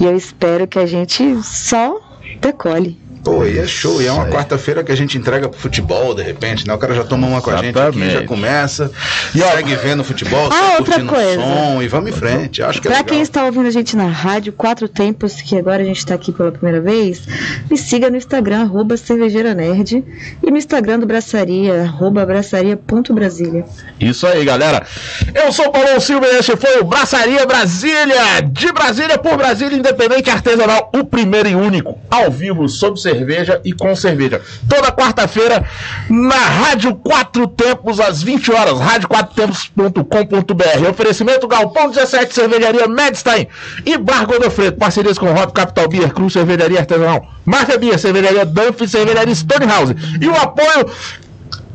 E 0.00 0.04
eu 0.04 0.16
espero 0.16 0.66
que 0.66 0.78
a 0.78 0.86
gente 0.86 1.40
só 1.42 2.00
decole. 2.40 3.07
Pô, 3.28 3.44
e 3.44 3.58
é 3.58 3.66
show. 3.66 4.00
E 4.00 4.06
é 4.06 4.12
uma 4.12 4.26
quarta-feira 4.26 4.82
que 4.82 4.90
a 4.90 4.96
gente 4.96 5.18
entrega 5.18 5.48
pro 5.50 5.58
futebol, 5.58 6.14
de 6.14 6.22
repente, 6.22 6.66
né? 6.66 6.72
O 6.72 6.78
cara 6.78 6.94
já 6.94 7.04
toma 7.04 7.26
uma 7.26 7.42
com 7.42 7.50
a 7.50 7.58
gente 7.58 7.78
aqui, 7.78 8.10
já 8.10 8.24
começa, 8.24 8.90
e 9.34 9.40
segue 9.40 9.76
vendo 9.76 10.02
futebol, 10.02 10.48
ah, 10.50 10.76
outra 10.78 11.04
coisa. 11.04 11.40
som 11.40 11.82
e 11.82 11.88
vamos 11.88 12.10
em 12.10 12.12
frente. 12.12 12.62
Acho 12.62 12.80
que 12.80 12.88
é 12.88 12.90
pra 12.90 13.00
legal. 13.00 13.12
quem 13.12 13.20
está 13.20 13.44
ouvindo 13.44 13.66
a 13.66 13.70
gente 13.70 13.94
na 13.94 14.06
rádio, 14.06 14.52
Quatro 14.52 14.88
Tempos, 14.88 15.42
que 15.42 15.58
agora 15.58 15.82
a 15.82 15.84
gente 15.84 15.98
está 15.98 16.14
aqui 16.14 16.32
pela 16.32 16.50
primeira 16.50 16.80
vez, 16.80 17.22
me 17.70 17.76
siga 17.76 18.08
no 18.08 18.16
Instagram, 18.16 18.62
arroba 18.62 18.96
cervejeira 18.96 19.54
nerd, 19.54 20.02
e 20.42 20.50
no 20.50 20.56
Instagram 20.56 20.98
do 20.98 21.06
Braçaria, 21.06 21.82
arroba 21.82 22.24
braçaria.brasília. 22.24 23.66
Isso 24.00 24.26
aí, 24.26 24.42
galera. 24.44 24.86
Eu 25.34 25.52
sou 25.52 25.66
o 25.66 25.70
Paulo 25.70 26.00
Silva 26.00 26.26
e 26.28 26.38
esse 26.38 26.56
foi 26.56 26.80
o 26.80 26.84
Braçaria 26.84 27.44
Brasília, 27.44 28.40
de 28.50 28.72
Brasília 28.72 29.18
por 29.18 29.36
Brasília, 29.36 29.76
independente 29.76 30.30
artesanal, 30.30 30.90
o 30.94 31.04
primeiro 31.04 31.48
e 31.48 31.54
único, 31.54 31.98
ao 32.10 32.30
vivo, 32.30 32.66
sob 32.68 32.98
cerveja 33.18 33.60
e 33.64 33.72
com 33.72 33.96
cerveja. 33.96 34.40
Toda 34.68 34.92
quarta-feira 34.92 35.64
na 36.08 36.36
Rádio 36.36 36.94
Quatro 36.96 37.48
Tempos, 37.48 37.98
às 38.00 38.22
20 38.22 38.52
horas, 38.52 38.78
radioquatrotempos.com.br. 38.78 40.90
Oferecimento 40.90 41.48
Galpão 41.48 41.90
17, 41.90 42.34
Cervejaria 42.34 42.86
Medstein 42.86 43.48
e 43.84 43.98
Bar 43.98 44.26
Godofredo. 44.26 44.76
Parcerias 44.76 45.18
com 45.18 45.32
Hop 45.32 45.52
Capital 45.52 45.88
Beer, 45.88 46.12
Cruz 46.12 46.32
Cervejaria 46.32 46.78
Artesanal, 46.80 47.26
Marca 47.44 47.76
Beer, 47.76 47.98
Cervejaria 47.98 48.44
Dunphy, 48.44 48.86
Cervejaria 48.88 49.34
Stonehouse. 49.34 49.96
E 50.20 50.28
o 50.28 50.36
apoio 50.36 50.88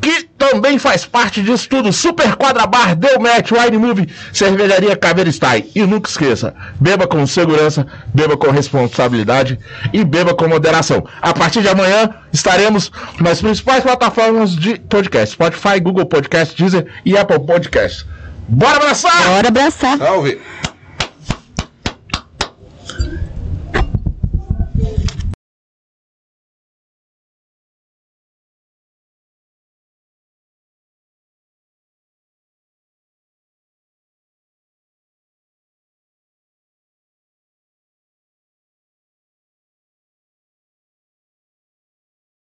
que 0.04 0.24
também 0.36 0.78
faz 0.78 1.06
parte 1.06 1.40
disso 1.42 1.66
tudo. 1.66 1.90
Super 1.90 2.36
Quadra 2.36 2.66
Bar, 2.66 2.94
Deu 2.94 3.18
Match, 3.18 3.50
Wine 3.50 3.78
Movie, 3.78 4.08
Cervejaria 4.34 4.94
Caveira 4.94 5.32
Style. 5.32 5.70
E 5.74 5.80
nunca 5.86 6.10
esqueça, 6.10 6.54
beba 6.78 7.06
com 7.06 7.26
segurança, 7.26 7.86
beba 8.12 8.36
com 8.36 8.50
responsabilidade 8.50 9.58
e 9.94 10.04
beba 10.04 10.34
com 10.34 10.46
moderação. 10.46 11.06
A 11.22 11.32
partir 11.32 11.62
de 11.62 11.68
amanhã 11.70 12.10
estaremos 12.30 12.92
nas 13.18 13.40
principais 13.40 13.82
plataformas 13.82 14.54
de 14.54 14.78
podcast: 14.78 15.32
Spotify, 15.32 15.80
Google 15.80 16.04
Podcast, 16.04 16.54
Deezer 16.54 16.86
e 17.02 17.16
Apple 17.16 17.40
Podcast. 17.40 18.04
Bora 18.46 18.76
abraçar! 18.76 19.24
Bora 19.24 19.48
abraçar! 19.48 19.96
Salve! 19.96 20.38